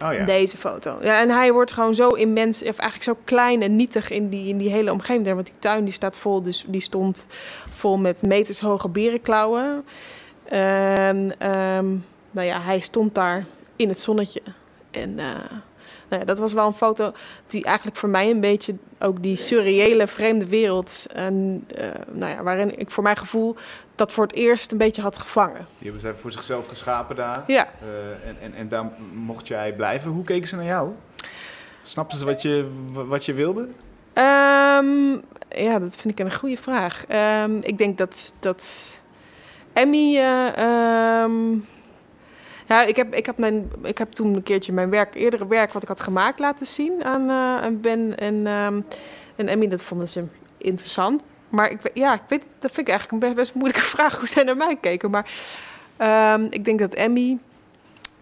Oh, 0.05 0.13
ja. 0.13 0.25
Deze 0.25 0.57
foto. 0.57 0.99
Ja, 1.03 1.21
en 1.21 1.31
hij 1.31 1.53
wordt 1.53 1.73
gewoon 1.73 1.95
zo 1.95 2.09
immens, 2.09 2.59
of 2.59 2.79
eigenlijk 2.79 3.03
zo 3.03 3.17
klein 3.25 3.63
en 3.63 3.77
nietig 3.77 4.11
in 4.11 4.29
die, 4.29 4.49
in 4.49 4.59
die 4.59 4.71
hele 4.71 4.93
omgeving. 4.93 5.27
Want 5.35 5.47
die 5.47 5.59
tuin 5.59 5.85
die 5.85 5.93
staat 5.93 6.19
vol, 6.19 6.43
dus 6.43 6.65
die 6.67 6.81
stond 6.81 7.27
vol 7.71 7.97
met 7.97 8.23
metershoge 8.23 8.89
berenklauwen. 8.89 9.85
En 10.45 11.17
um, 11.51 12.05
nou 12.31 12.47
ja, 12.47 12.61
hij 12.61 12.81
stond 12.81 13.15
daar 13.15 13.45
in 13.77 13.89
het 13.89 14.01
zonnetje. 14.01 14.43
En 14.91 15.11
uh, 15.19 15.27
Nou 16.09 16.21
ja, 16.21 16.27
dat 16.27 16.39
was 16.39 16.53
wel 16.53 16.67
een 16.67 16.73
foto 16.73 17.13
die 17.47 17.65
eigenlijk 17.65 17.97
voor 17.97 18.09
mij 18.09 18.31
een 18.31 18.41
beetje 18.41 18.75
ook 18.99 19.23
die 19.23 19.37
surreële 19.37 20.07
vreemde 20.07 20.47
wereld. 20.47 21.07
En, 21.13 21.67
uh, 21.79 21.85
nou 22.11 22.33
ja, 22.33 22.43
waarin 22.43 22.79
ik 22.79 22.91
voor 22.91 23.03
mijn 23.03 23.17
gevoel 23.17 23.57
dat 23.95 24.13
voor 24.13 24.25
het 24.25 24.35
eerst 24.35 24.73
een 24.73 24.79
beetje 24.79 25.03
had 25.03 25.19
gevangen. 25.19 25.67
Die 25.79 25.91
hebben 25.91 26.01
ze 26.01 26.15
voor 26.15 26.33
zichzelf 26.33 26.67
geschapen 26.67 27.17
daar. 27.17 27.45
Ja. 27.47 27.69
Uh, 27.83 28.29
en, 28.29 28.37
en, 28.41 28.55
en 28.55 28.69
daar 28.69 28.91
mocht 29.13 29.49
jij 29.49 29.73
blijven. 29.73 30.11
Hoe 30.11 30.25
keken 30.25 30.49
ze 30.49 30.57
naar 30.57 30.65
jou? 30.65 30.91
Snapten 31.83 32.19
ze 32.19 32.25
wat 32.25 32.43
je, 32.43 32.71
wat 32.93 33.25
je 33.25 33.33
wilde? 33.33 33.61
Um, 34.15 35.23
ja, 35.49 35.79
dat 35.79 35.97
vind 35.97 36.19
ik 36.19 36.27
een 36.27 36.35
goede 36.35 36.57
vraag. 36.57 37.05
Um, 37.45 37.59
ik 37.63 37.79
denk 37.79 37.99
dat, 37.99 38.35
dat 38.41 38.93
Emmy. 39.73 40.17
Uh, 40.17 41.23
um, 41.23 41.67
ja, 42.67 42.83
ik 42.85 42.97
heb, 42.97 43.15
ik, 43.15 43.27
heb 43.27 43.39
mijn, 43.39 43.71
ik 43.83 43.99
heb 43.99 44.13
toen 44.13 44.35
een 44.35 44.43
keertje 44.43 44.73
mijn 44.73 44.91
werk, 44.91 45.15
eerdere 45.15 45.47
werk 45.47 45.73
wat 45.73 45.83
ik 45.83 45.89
had 45.89 46.01
gemaakt 46.01 46.39
laten 46.39 46.67
zien 46.67 47.05
aan, 47.05 47.31
uh, 47.31 47.81
Ben 47.81 48.19
en, 48.19 48.47
um, 48.47 48.85
en 49.37 49.49
Emmy. 49.49 49.69
Dat 49.69 49.85
vonden 49.85 50.09
ze 50.09 50.25
interessant. 50.59 51.23
Maar 51.49 51.71
ik, 51.71 51.81
ja, 51.95 52.15
ik 52.15 52.21
weet, 52.29 52.43
dat 52.59 52.71
vind 52.71 52.89
ik 52.89 52.93
eigenlijk 52.93 53.25
een 53.25 53.35
best, 53.35 53.55
moeilijke 53.55 53.87
vraag 53.97 54.19
hoe 54.19 54.29
zij 54.29 54.43
naar 54.43 54.57
mij 54.57 54.77
keken. 54.81 55.11
Maar 55.11 55.31
um, 56.35 56.47
ik 56.51 56.65
denk 56.65 56.79
dat 56.79 56.95
Emmy 56.95 57.39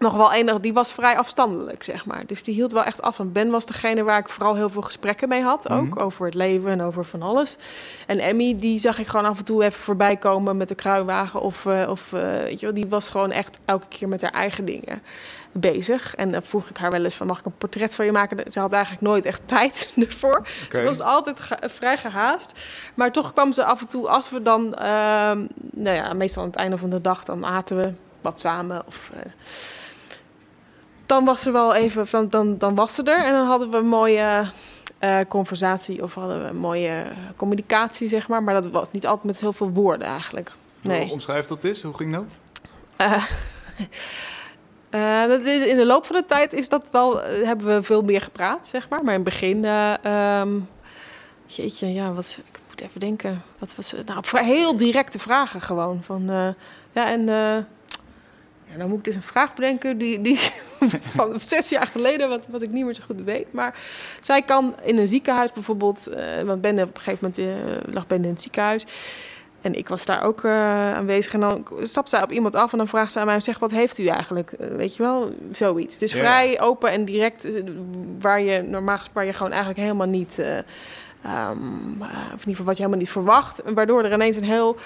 nog 0.03 0.15
wel 0.15 0.31
enig, 0.33 0.59
die 0.59 0.73
was 0.73 0.91
vrij 0.91 1.17
afstandelijk, 1.17 1.83
zeg 1.83 2.05
maar. 2.05 2.23
Dus 2.25 2.43
die 2.43 2.53
hield 2.53 2.71
wel 2.71 2.83
echt 2.83 3.01
af. 3.01 3.19
En 3.19 3.31
Ben 3.31 3.49
was 3.49 3.65
degene 3.65 4.03
waar 4.03 4.19
ik 4.19 4.29
vooral 4.29 4.55
heel 4.55 4.69
veel 4.69 4.81
gesprekken 4.81 5.29
mee 5.29 5.41
had, 5.41 5.69
ook 5.69 5.85
Mhm. 5.89 5.99
over 5.99 6.25
het 6.25 6.33
leven 6.35 6.69
en 6.69 6.81
over 6.81 7.05
van 7.05 7.21
alles. 7.21 7.55
En 8.07 8.19
Emmy, 8.19 8.57
die 8.59 8.77
zag 8.79 8.99
ik 8.99 9.07
gewoon 9.07 9.25
af 9.25 9.37
en 9.37 9.43
toe 9.43 9.63
even 9.63 9.79
voorbij 9.81 10.17
komen 10.17 10.57
met 10.57 10.67
de 10.67 10.75
kruiwagen. 10.75 11.41
Of, 11.41 11.65
uh, 11.65 11.87
of 11.89 12.11
uh, 12.11 12.21
weet 12.21 12.59
je 12.59 12.65
wel, 12.65 12.75
die 12.75 12.87
was 12.87 13.09
gewoon 13.09 13.31
echt 13.31 13.57
elke 13.65 13.85
keer 13.89 14.07
met 14.07 14.21
haar 14.21 14.31
eigen 14.31 14.65
dingen 14.65 15.01
bezig. 15.51 16.15
En 16.15 16.31
dan 16.31 16.43
vroeg 16.43 16.69
ik 16.69 16.77
haar 16.77 16.91
wel 16.91 17.03
eens 17.03 17.15
van, 17.15 17.27
mag 17.27 17.39
ik 17.39 17.45
een 17.45 17.57
portret 17.57 17.95
van 17.95 18.05
je 18.05 18.11
maken? 18.11 18.51
Ze 18.53 18.59
had 18.59 18.73
eigenlijk 18.73 19.03
nooit 19.03 19.25
echt 19.25 19.47
tijd 19.57 19.93
ervoor. 19.97 20.37
Okay. 20.37 20.47
Ze 20.69 20.83
was 20.83 21.01
altijd 21.01 21.39
ge 21.39 21.57
vrij 21.61 21.97
gehaast. 21.97 22.59
Maar 22.93 23.11
toch 23.11 23.33
kwam 23.33 23.53
ze 23.53 23.63
af 23.65 23.81
en 23.81 23.87
toe, 23.87 24.07
als 24.09 24.29
we 24.29 24.41
dan, 24.41 24.65
uh, 24.65 24.81
nou 25.71 25.95
ja, 25.95 26.13
meestal 26.13 26.41
aan 26.43 26.47
het 26.49 26.57
einde 26.57 26.77
van 26.77 26.89
de 26.89 27.01
dag, 27.01 27.23
dan 27.25 27.45
aten 27.45 27.77
we 27.77 27.93
wat 28.21 28.39
samen 28.39 28.83
of... 28.87 29.09
Dan 31.13 31.25
was 31.25 31.41
ze 31.41 31.51
wel 31.51 31.73
even, 31.73 32.07
van, 32.07 32.29
dan, 32.29 32.57
dan 32.57 32.75
was 32.75 32.93
ze 32.93 33.03
er 33.03 33.25
en 33.25 33.33
dan 33.33 33.45
hadden 33.45 33.69
we 33.69 33.77
een 33.77 33.87
mooie 33.87 34.51
uh, 34.99 35.19
conversatie 35.27 36.03
of 36.03 36.13
hadden 36.13 36.43
we 36.43 36.49
een 36.49 36.57
mooie 36.57 37.03
communicatie, 37.35 38.09
zeg 38.09 38.27
maar. 38.27 38.43
Maar 38.43 38.53
dat 38.53 38.71
was 38.71 38.91
niet 38.91 39.05
altijd 39.05 39.25
met 39.25 39.39
heel 39.39 39.53
veel 39.53 39.69
woorden 39.69 40.07
eigenlijk. 40.07 40.51
Nee. 40.81 41.11
Omschrijf 41.11 41.45
dat 41.45 41.63
eens, 41.63 41.81
hoe 41.81 41.93
ging 41.93 42.13
dat? 42.13 42.35
Uh, 42.97 43.25
uh, 44.91 45.25
dat 45.31 45.41
is, 45.41 45.65
in 45.65 45.77
de 45.77 45.85
loop 45.85 46.05
van 46.05 46.15
de 46.15 46.25
tijd 46.25 46.53
is 46.53 46.69
dat 46.69 46.89
wel, 46.91 47.21
hebben 47.21 47.65
we 47.65 47.83
veel 47.83 48.01
meer 48.01 48.21
gepraat, 48.21 48.67
zeg 48.67 48.89
maar. 48.89 49.03
Maar 49.03 49.13
in 49.13 49.19
het 49.19 49.29
begin, 49.29 49.65
um, 50.11 50.69
jeetje, 51.45 51.93
ja, 51.93 52.13
wat, 52.13 52.41
ik 52.51 52.59
moet 52.69 52.81
even 52.81 52.99
denken. 52.99 53.43
Wat 53.59 53.75
was, 53.75 53.93
nou, 54.05 54.45
heel 54.45 54.77
directe 54.77 55.19
vragen 55.19 55.61
gewoon. 55.61 55.99
Van, 56.03 56.23
ja, 56.91 57.07
en 57.07 57.25
ja, 58.73 58.79
dan 58.79 58.89
moet 58.89 58.97
ik 58.97 59.03
dus 59.03 59.15
een 59.15 59.21
vraag 59.21 59.53
bedenken 59.53 59.97
die, 59.97 60.21
die 60.21 60.39
van 61.17 61.39
zes 61.39 61.69
jaar 61.69 61.87
geleden, 61.87 62.29
wat, 62.29 62.47
wat 62.49 62.61
ik 62.61 62.71
niet 62.71 62.85
meer 62.85 62.93
zo 62.93 63.03
goed 63.05 63.21
weet. 63.21 63.53
Maar 63.53 63.75
zij 64.19 64.41
kan 64.41 64.75
in 64.83 64.97
een 64.97 65.07
ziekenhuis 65.07 65.51
bijvoorbeeld, 65.51 66.07
uh, 66.09 66.41
want 66.41 66.61
Ben 66.61 66.79
op 66.79 66.95
een 66.95 67.01
gegeven 67.01 67.31
moment 67.37 67.37
uh, 67.37 67.93
lag 67.93 68.07
Ben 68.07 68.23
in 68.23 68.29
het 68.29 68.41
ziekenhuis. 68.41 68.85
En 69.61 69.73
ik 69.73 69.87
was 69.87 70.05
daar 70.05 70.23
ook 70.23 70.43
uh, 70.43 70.93
aanwezig. 70.93 71.33
En 71.33 71.39
dan 71.39 71.67
stapt 71.83 72.09
zij 72.09 72.23
op 72.23 72.31
iemand 72.31 72.55
af 72.55 72.71
en 72.71 72.77
dan 72.77 72.87
vraagt 72.87 73.11
ze 73.11 73.19
aan 73.19 73.25
mij: 73.25 73.39
zeg, 73.39 73.59
wat 73.59 73.71
heeft 73.71 73.97
u 73.97 74.05
eigenlijk? 74.05 74.51
weet 74.57 74.95
je 74.95 75.03
wel, 75.03 75.35
zoiets. 75.51 75.97
Dus 75.97 76.11
Ja. 76.11 76.17
vrij 76.17 76.61
open 76.61 76.91
en 76.91 77.05
direct, 77.05 77.47
waar 78.19 78.41
je 78.41 78.61
normaal 78.61 78.97
gesproken 78.97 79.29
je 79.29 79.35
gewoon 79.35 79.51
eigenlijk 79.51 79.81
helemaal 79.81 80.07
niet. 80.07 80.37
Um, 80.37 82.01
of 82.01 82.31
in 82.31 82.39
ieder 82.39 82.45
geval 82.45 82.65
wat 82.65 82.77
je 82.77 82.83
helemaal 82.83 82.99
niet 82.99 83.09
verwacht. 83.09 83.61
Waardoor 83.73 84.03
er 84.03 84.13
ineens 84.13 84.35
een 84.35 84.43
heel 84.43 84.77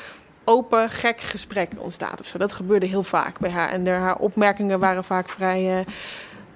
open, 0.48 0.90
gek 0.90 1.22
gesprek 1.22 1.72
ontstaat 1.78 2.20
of 2.20 2.26
zo. 2.26 2.38
Dat 2.38 2.54
gebeurde 2.54 2.86
heel 2.86 3.04
vaak 3.04 3.40
bij 3.40 3.50
haar. 3.50 3.70
En 3.70 3.88
haar 3.88 4.18
opmerkingen 4.18 4.80
waren 4.80 5.04
vaak 5.04 5.30
vrij 5.30 5.80
uh, 5.80 5.86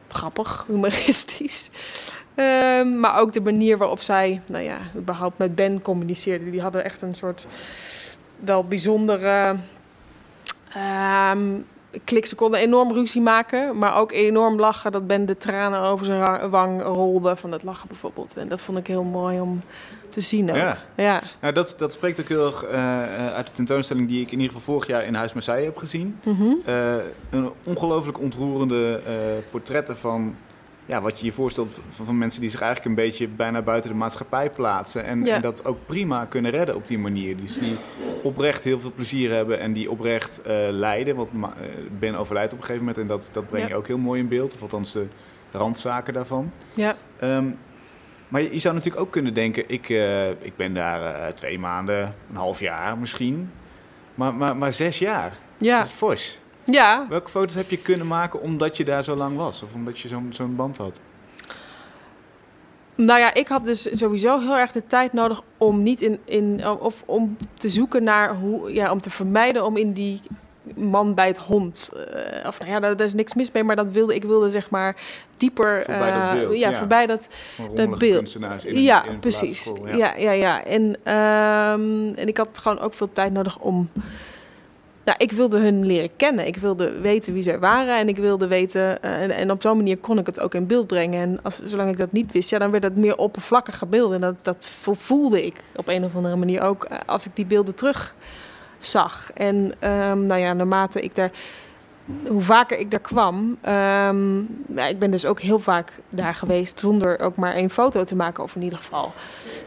grappig, 0.07 0.65
humoristisch. 0.67 1.69
Um, 2.35 2.99
maar 2.99 3.19
ook 3.19 3.33
de 3.33 3.41
manier 3.41 3.77
waarop 3.77 4.01
zij, 4.01 4.41
nou 4.45 4.63
ja, 4.63 4.77
überhaupt 4.95 5.37
met 5.37 5.55
Ben 5.55 5.81
communiceerde. 5.81 6.49
Die 6.49 6.61
hadden 6.61 6.83
echt 6.83 7.01
een 7.01 7.15
soort 7.15 7.47
wel 8.35 8.63
bijzondere 8.65 9.55
um, 11.31 11.65
klik. 12.03 12.25
Ze 12.25 12.35
konden 12.35 12.59
enorm 12.59 12.91
ruzie 12.91 13.21
maken, 13.21 13.77
maar 13.77 13.97
ook 13.97 14.11
enorm 14.11 14.59
lachen. 14.59 14.91
Dat 14.91 15.07
Ben 15.07 15.25
de 15.25 15.37
tranen 15.37 15.81
over 15.81 16.05
zijn 16.05 16.49
wang 16.49 16.81
rolde 16.81 17.35
van 17.35 17.51
het 17.51 17.63
lachen 17.63 17.87
bijvoorbeeld. 17.87 18.37
En 18.37 18.47
dat 18.47 18.61
vond 18.61 18.77
ik 18.77 18.87
heel 18.87 19.03
mooi 19.03 19.39
om 19.39 19.61
te 20.09 20.21
zien 20.21 20.49
ook. 20.49 20.55
Ja. 20.55 20.77
ja. 20.95 21.21
Nou, 21.41 21.53
dat, 21.53 21.75
dat 21.77 21.93
spreekt 21.93 22.19
ook 22.19 22.27
heel 22.27 22.45
erg 22.45 22.65
uh, 22.65 23.33
uit 23.33 23.47
de 23.47 23.51
tentoonstelling 23.51 24.07
die 24.07 24.21
ik 24.21 24.31
in 24.31 24.39
ieder 24.39 24.53
geval 24.55 24.73
vorig 24.73 24.87
jaar 24.87 25.05
in 25.05 25.13
Huis 25.13 25.33
Marseille 25.33 25.65
heb 25.65 25.77
gezien. 25.77 26.19
Mm 26.23 26.35
-hmm. 26.35 26.61
uh, 26.67 26.95
een 27.29 27.51
ongelooflijk 27.63 28.19
ontroerende 28.19 29.01
uh, 29.07 29.13
portretten 29.51 29.97
van 29.97 30.35
ja, 30.91 31.01
wat 31.01 31.19
je 31.19 31.25
je 31.25 31.31
voorstelt 31.31 31.79
van, 31.89 32.05
van, 32.05 32.17
mensen 32.17 32.41
die 32.41 32.49
zich 32.49 32.61
eigenlijk 32.61 32.89
een 32.89 33.03
beetje 33.05 33.27
bijna 33.27 33.61
buiten 33.61 33.89
de 33.89 33.95
maatschappij 33.95 34.49
plaatsen. 34.49 35.03
En, 35.05 35.25
Ja. 35.25 35.35
en 35.35 35.41
dat 35.41 35.65
ook 35.65 35.77
prima 35.85 36.25
kunnen 36.25 36.51
redden 36.51 36.75
op 36.75 36.87
die 36.87 36.99
manier. 36.99 37.37
Dus 37.37 37.57
die 37.59 37.75
oprecht 38.23 38.63
heel 38.63 38.79
veel 38.79 38.91
plezier 38.95 39.31
hebben 39.31 39.59
en 39.59 39.73
die 39.73 39.91
oprecht 39.91 40.41
uh, 40.47 40.53
lijden. 40.69 41.15
Want 41.15 41.29
uh, 41.33 41.47
Ben 41.99 42.15
overlijdt 42.15 42.53
op 42.53 42.59
een 42.59 42.65
gegeven 42.65 42.85
moment 42.85 43.03
en 43.03 43.07
dat, 43.07 43.29
dat 43.31 43.47
breng 43.47 43.63
je 43.63 43.69
Ja. 43.69 43.75
ook 43.75 43.87
heel 43.87 43.97
mooi 43.97 44.19
in 44.19 44.27
beeld. 44.27 44.53
Of 44.53 44.61
althans 44.61 44.91
de 44.91 45.05
randzaken 45.51 46.13
daarvan. 46.13 46.51
Ja. 46.73 46.95
Um, 47.23 47.57
maar 48.27 48.41
je, 48.41 48.53
je, 48.53 48.59
zou 48.59 48.73
natuurlijk 48.73 49.03
ook 49.03 49.11
kunnen 49.11 49.33
denken, 49.33 49.63
ik, 49.67 49.89
uh, 49.89 50.29
ik 50.29 50.55
ben 50.55 50.73
daar 50.73 51.33
twee 51.33 51.59
maanden, 51.59 52.15
een 52.29 52.35
half 52.35 52.59
jaar 52.59 52.97
misschien. 52.97 53.51
Maar, 54.15 54.33
maar, 54.33 54.57
maar 54.57 54.73
zes 54.73 54.99
jaar, 54.99 55.37
Ja. 55.57 55.77
dat 55.77 55.87
is 55.87 55.93
fors. 55.93 56.39
Ja. 56.71 57.05
Welke 57.09 57.29
foto's 57.29 57.55
heb 57.55 57.69
je 57.69 57.77
kunnen 57.77 58.07
maken 58.07 58.41
omdat 58.41 58.77
je 58.77 58.85
daar 58.85 59.03
zo 59.03 59.15
lang 59.15 59.37
was? 59.37 59.63
Of 59.63 59.73
omdat 59.73 59.99
je 59.99 60.07
zo'n 60.07 60.27
zo'n 60.29 60.55
band 60.55 60.77
had? 60.77 60.99
Nou 62.95 63.19
ja, 63.19 63.33
ik 63.33 63.47
had 63.47 63.65
dus 63.65 63.89
sowieso 63.91 64.39
heel 64.39 64.57
erg 64.57 64.71
de 64.71 64.87
tijd 64.87 65.13
nodig 65.13 65.41
om 65.57 65.83
niet 65.83 66.01
in, 66.01 66.19
in 66.25 66.67
of 66.67 67.03
om 67.05 67.37
te 67.53 67.69
zoeken 67.69 68.03
naar 68.03 68.35
hoe, 68.35 68.73
ja, 68.73 68.91
om 68.91 69.01
te 69.01 69.09
vermijden 69.09 69.65
om 69.65 69.77
in 69.77 69.93
die 69.93 70.19
man 70.75 71.13
bij 71.13 71.27
het 71.27 71.37
hond. 71.37 71.91
Uh, 71.93 72.47
of 72.47 72.59
nou 72.59 72.71
ja, 72.71 72.79
daar, 72.79 72.95
daar, 72.95 73.07
is 73.07 73.13
niks 73.13 73.33
mis 73.33 73.51
mee, 73.51 73.63
maar 73.63 73.75
dat 73.75 73.89
wilde 73.89 74.15
ik 74.15 74.23
wilde 74.23 74.49
zeg 74.49 74.69
maar 74.69 74.95
dieper. 75.37 75.83
Voorbij 75.85 76.11
dat 76.11 76.21
uh, 76.21 76.31
beeld, 76.33 76.59
ja, 76.59 76.69
ja. 76.69 76.77
voorbij 76.77 77.05
dat, 77.05 77.29
beeld. 77.97 78.35
een, 78.35 78.81
ja, 78.81 79.05
precies. 79.19 79.71
Ja. 79.85 79.95
ja, 79.95 80.13
ja, 80.17 80.31
ja. 80.31 80.63
En, 80.63 80.83
um, 80.83 82.13
en 82.15 82.27
ik 82.27 82.37
had 82.37 82.57
gewoon 82.57 82.79
ook 82.79 82.93
veel 82.93 83.11
tijd 83.11 83.31
nodig 83.33 83.59
om. 83.59 83.89
Nou, 85.05 85.17
ik 85.17 85.31
wilde 85.31 85.57
hun 85.57 85.85
leren 85.85 86.15
kennen. 86.15 86.47
Ik 86.47 86.57
wilde 86.57 86.99
weten 86.99 87.33
wie 87.33 87.41
zij 87.41 87.59
waren. 87.59 87.97
En 87.97 88.07
ik 88.07 88.17
wilde 88.17 88.47
weten. 88.47 88.81
Uh, 88.81 89.21
en, 89.21 89.31
en, 89.31 89.51
op 89.51 89.61
zo'n 89.61 89.77
manier 89.77 89.97
kon 89.97 90.17
ik 90.17 90.25
het 90.25 90.39
ook 90.39 90.53
in 90.53 90.67
beeld 90.67 90.87
brengen. 90.87 91.21
En 91.21 91.39
als, 91.43 91.59
zolang 91.65 91.89
ik 91.89 91.97
dat 91.97 92.11
niet 92.11 92.31
wist, 92.31 92.49
ja, 92.49 92.59
dan 92.59 92.71
werd 92.71 92.83
het 92.83 92.95
meer 92.95 93.17
oppervlakkige 93.17 93.85
beelden. 93.85 94.15
En 94.15 94.21
dat, 94.21 94.43
dat 94.43 94.67
voelde 94.81 95.45
ik 95.45 95.55
op 95.75 95.87
een 95.87 96.03
of 96.03 96.15
andere 96.15 96.35
manier 96.35 96.61
ook 96.61 96.87
uh, 96.91 96.97
als 97.05 97.25
ik 97.25 97.35
die 97.35 97.45
beelden 97.45 97.75
terug 97.75 98.15
zag. 98.79 99.31
En 99.33 99.55
um, 99.55 100.25
nou 100.25 100.39
ja, 100.39 100.53
naarmate 100.53 101.01
ik 101.01 101.15
daar. 101.15 101.31
Hoe 102.27 102.41
vaker 102.41 102.77
ik 102.77 102.91
daar 102.91 102.99
kwam. 102.99 103.57
Ja, 104.75 104.87
ik 104.87 104.99
ben 104.99 105.11
dus 105.11 105.25
ook 105.25 105.41
heel 105.41 105.59
vaak 105.59 105.91
daar 106.09 106.35
geweest 106.35 106.79
zonder 106.79 107.19
ook 107.19 107.35
maar 107.35 107.53
één 107.53 107.69
foto 107.69 108.03
te 108.03 108.15
maken, 108.15 108.43
of 108.43 108.55
in 108.55 108.61
ieder 108.61 108.77
geval. 108.77 109.13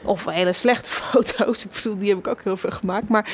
Of 0.03 0.25
hele 0.25 0.53
slechte 0.53 0.91
foto's. 1.01 1.65
Ik 1.65 1.71
bedoel, 1.71 1.99
die 1.99 2.09
heb 2.09 2.19
ik 2.19 2.27
ook 2.27 2.43
heel 2.43 2.57
veel 2.57 2.71
gemaakt. 2.71 3.09
Maar, 3.09 3.29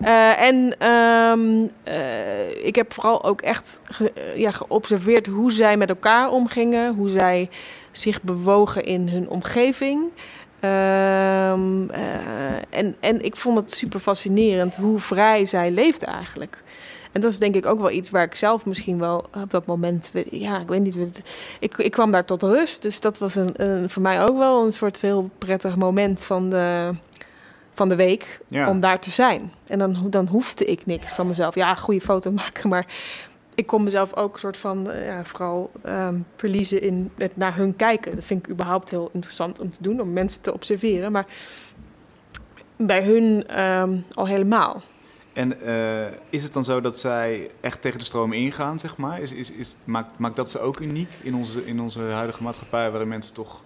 uh, 0.00 0.42
en 0.42 0.88
um, 0.90 1.70
uh, 1.88 2.66
ik 2.66 2.74
heb 2.74 2.92
vooral 2.92 3.24
ook 3.24 3.40
echt 3.40 3.80
ge, 3.84 4.12
uh, 4.18 4.36
ja, 4.36 4.50
geobserveerd 4.50 5.26
hoe 5.26 5.52
zij 5.52 5.76
met 5.76 5.88
elkaar 5.88 6.30
omgingen, 6.30 6.94
hoe 6.94 7.08
zij 7.08 7.50
zich 7.92 8.22
bewogen 8.22 8.84
in 8.84 9.08
hun 9.08 9.28
omgeving. 9.28 10.02
Um, 10.60 11.90
en, 12.70 12.96
en 13.00 13.24
ik 13.24 13.36
vond 13.36 13.56
het 13.56 13.72
super 13.72 14.00
fascinerend 14.00 14.76
hoe 14.76 14.98
vrij 14.98 15.44
zij 15.44 15.70
leefde 15.70 16.06
eigenlijk. 16.06 16.62
En 17.14 17.20
dat 17.20 17.30
is 17.30 17.38
denk 17.38 17.54
ik 17.54 17.66
ook 17.66 17.78
wel 17.78 17.90
iets 17.90 18.10
waar 18.10 18.22
ik 18.22 18.34
zelf 18.34 18.66
misschien 18.66 18.98
wel 18.98 19.24
op 19.42 19.50
dat 19.50 19.66
moment, 19.66 20.10
ja, 20.30 20.60
ik 20.60 20.68
weet 20.68 20.80
niet, 20.80 21.22
ik, 21.60 21.76
ik 21.76 21.90
kwam 21.90 22.10
daar 22.10 22.24
tot 22.24 22.42
rust. 22.42 22.82
Dus 22.82 23.00
dat 23.00 23.18
was 23.18 23.34
een, 23.34 23.62
een, 23.62 23.90
voor 23.90 24.02
mij 24.02 24.22
ook 24.22 24.38
wel 24.38 24.64
een 24.64 24.72
soort 24.72 25.02
heel 25.02 25.30
prettig 25.38 25.76
moment 25.76 26.24
van 26.24 26.50
de, 26.50 26.94
van 27.72 27.88
de 27.88 27.96
week 27.96 28.40
ja. 28.48 28.68
om 28.68 28.80
daar 28.80 29.00
te 29.00 29.10
zijn. 29.10 29.52
En 29.66 29.78
dan, 29.78 30.06
dan 30.10 30.26
hoefde 30.26 30.64
ik 30.64 30.86
niks 30.86 31.12
van 31.12 31.26
mezelf. 31.26 31.54
Ja, 31.54 31.74
goede 31.74 32.00
foto 32.00 32.30
maken, 32.42 32.68
maar 32.68 32.86
ik 33.54 33.66
kon 33.66 33.82
mezelf 33.82 34.14
ook 34.16 34.32
een 34.32 34.40
soort 34.40 34.56
van, 34.56 34.88
ja, 35.04 35.24
vooral 35.24 35.70
um, 35.86 36.26
verliezen 36.36 36.82
in 36.82 37.10
het 37.16 37.36
naar 37.36 37.56
hun 37.56 37.76
kijken. 37.76 38.14
Dat 38.14 38.24
vind 38.24 38.46
ik 38.46 38.52
überhaupt 38.52 38.90
heel 38.90 39.10
interessant 39.12 39.60
om 39.60 39.70
te 39.70 39.82
doen, 39.82 40.00
om 40.00 40.12
mensen 40.12 40.42
te 40.42 40.52
observeren. 40.52 41.12
Maar 41.12 41.26
bij 42.76 43.04
hun 43.04 43.60
um, 43.64 44.04
al 44.14 44.26
helemaal. 44.26 44.82
En 45.34 45.60
eh, 45.66 46.06
is 46.30 46.42
het 46.42 46.52
dan 46.52 46.64
zo 46.64 46.80
dat 46.80 46.98
zij 46.98 47.50
echt 47.60 47.80
tegen 47.80 47.98
de 47.98 48.04
stroom 48.04 48.32
ingaan, 48.32 48.78
zeg 48.78 48.96
maar? 48.96 49.20
Is, 49.20 49.32
is, 49.32 49.52
is, 49.52 49.76
maakt, 49.84 50.18
maakt 50.18 50.36
dat 50.36 50.50
ze 50.50 50.60
ook 50.60 50.80
uniek 50.80 51.10
in 51.22 51.34
onze, 51.34 51.66
in 51.66 51.80
onze 51.80 52.00
huidige 52.00 52.42
maatschappij, 52.42 52.90
waarin 52.90 53.08
mensen 53.08 53.34
toch 53.34 53.62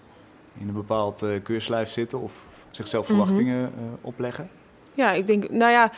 in 0.61 0.69
een 0.69 0.75
bepaald 0.75 1.23
uh, 1.23 1.31
keurslijf 1.43 1.91
zitten 1.91 2.21
of 2.21 2.33
zichzelf 2.71 3.09
Mhm. 3.09 3.17
verwachtingen 3.17 3.65
eh, 3.65 3.83
opleggen? 4.01 4.51
Ja, 4.95 5.13
ik 5.13 5.27
denk, 5.27 5.51
nou 5.51 5.73
ja, 5.73 5.91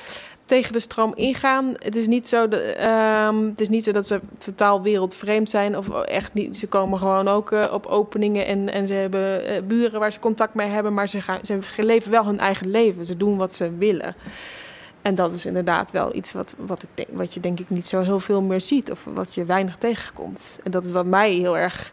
tegen 0.44 0.72
de 0.72 0.80
stroom 0.80 1.12
ingaan. 1.14 1.74
Het 1.78 1.96
is 1.96 2.06
niet 2.06 2.28
zo, 2.28 2.48
de, 2.48 2.60
ehm, 2.62 3.44
het 3.44 3.60
is 3.60 3.68
niet 3.68 3.84
zo 3.84 3.92
dat 3.92 4.06
ze 4.06 4.20
totaal 4.38 4.82
wereldvreemd 4.82 5.50
zijn 5.50 5.76
of 5.76 5.88
echt 6.02 6.34
niet. 6.34 6.56
Ze 6.56 6.66
komen 6.66 6.98
gewoon 6.98 7.28
ook 7.28 7.50
op 7.72 7.86
openingen 7.86 8.46
en, 8.46 8.72
en 8.72 8.86
ze 8.86 8.92
hebben 8.92 9.66
buren 9.66 10.00
waar 10.00 10.12
ze 10.12 10.20
contact 10.20 10.54
mee 10.54 10.68
hebben, 10.68 10.94
maar 10.94 11.08
ze, 11.08 11.20
gaan, 11.20 11.38
ze 11.44 11.58
leven 11.76 12.10
wel 12.10 12.24
hun 12.24 12.38
eigen 12.38 12.70
leven. 12.70 13.04
Ze 13.04 13.16
doen 13.16 13.36
wat 13.36 13.54
ze 13.54 13.76
willen. 13.76 14.14
En 15.02 15.14
dat 15.14 15.32
is 15.32 15.46
inderdaad 15.46 15.90
wel 15.90 16.14
iets 16.14 16.32
wat, 16.32 16.54
wat, 16.58 16.82
ik 16.82 16.88
denk, 16.94 17.08
wat 17.12 17.34
je 17.34 17.40
denk 17.40 17.60
ik 17.60 17.70
niet 17.70 17.86
zo 17.86 18.00
heel 18.00 18.20
veel 18.20 18.42
meer 18.42 18.60
ziet 18.60 18.90
of 18.90 19.04
wat 19.04 19.34
je 19.34 19.44
weinig 19.44 19.76
tegenkomt. 19.76 20.58
En 20.64 20.70
dat 20.70 20.84
is 20.84 20.90
wat 20.90 21.06
mij 21.06 21.32
heel 21.32 21.58
erg 21.58 21.92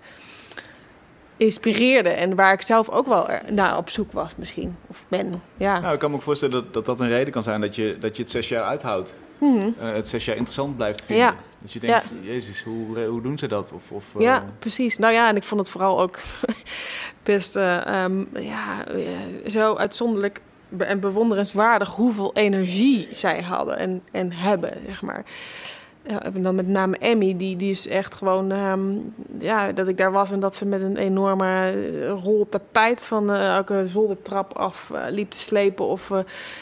inspireerde 1.37 2.09
en 2.09 2.35
waar 2.35 2.53
ik 2.53 2.61
zelf 2.61 2.89
ook 2.89 3.07
wel 3.07 3.29
naar 3.49 3.77
op 3.77 3.89
zoek 3.89 4.11
was 4.11 4.31
misschien. 4.35 4.75
Of 4.87 5.05
ben, 5.07 5.41
ja. 5.57 5.79
Nou, 5.79 5.93
ik 5.93 5.99
kan 5.99 6.09
me 6.09 6.15
ook 6.15 6.21
voorstellen 6.21 6.53
dat, 6.53 6.73
dat 6.73 6.85
dat 6.85 6.99
een 6.99 7.09
reden 7.09 7.33
kan 7.33 7.43
zijn 7.43 7.61
dat 7.61 7.75
je, 7.75 7.97
dat 7.99 8.15
je 8.15 8.21
het 8.21 8.31
zes 8.31 8.49
jaar 8.49 8.63
uithoudt. 8.63 9.17
Eh, 9.41 9.93
het 9.93 10.07
zes 10.07 10.25
jaar 10.25 10.35
interessant 10.35 10.75
blijft 10.75 11.01
vinden. 11.01 11.25
Ja. 11.25 11.35
Dat 11.59 11.73
je 11.73 11.79
denkt, 11.79 12.05
jezus, 12.21 12.63
hoe, 12.63 13.05
hoe 13.05 13.21
doen 13.21 13.37
ze 13.37 13.47
dat? 13.47 13.73
Of, 13.73 13.91
of, 13.91 14.15
eh, 14.15 14.21
Ja, 14.21 14.45
precies. 14.59 14.97
Nou 14.97 15.13
ja, 15.13 15.29
en 15.29 15.35
ik 15.35 15.43
vond 15.43 15.59
het 15.59 15.69
vooral 15.69 15.99
ook 15.99 16.19
best 17.23 17.55
eh, 17.55 18.03
ehm, 18.03 18.23
ja, 18.39 18.85
eh, 18.85 19.49
zo 19.49 19.75
uitzonderlijk 19.75 20.41
en 20.77 21.00
bewonderenswaardig 21.00 21.89
hoeveel 21.89 22.31
energie 22.33 23.07
zij 23.12 23.41
hadden 23.41 23.77
en, 23.77 24.01
en 24.12 24.31
hebben, 24.31 24.74
zeg 24.86 25.01
maar. 25.01 25.25
En 26.07 26.43
dan 26.43 26.55
met 26.55 26.67
name 26.67 26.97
Emmy, 26.97 27.38
die, 27.38 27.55
die 27.55 27.69
is 27.69 27.88
echt 27.88 28.13
gewoon, 28.13 28.51
ehm, 28.51 28.81
ja, 29.39 29.71
dat 29.71 29.88
ik 29.88 29.97
daar 29.97 30.12
was 30.12 30.31
en 30.31 30.39
dat 30.39 30.55
ze 30.55 30.65
met 30.65 30.81
een 30.81 30.97
enorme 30.97 31.45
eh, 31.45 32.09
rol 32.24 32.47
tapijt 32.50 33.07
van 33.07 33.31
eh, 33.31 33.55
elke 33.55 33.88
zoldertrap 33.88 34.53
af 34.53 34.91
eh, 34.93 35.01
liep 35.09 35.31
te 35.31 35.38
slepen 35.38 35.86
of 35.86 36.12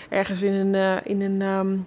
ergens 0.10 0.42
in 0.42 0.54
een, 0.54 1.04
in 1.04 1.22
een 1.22 1.42
ehm, 1.42 1.78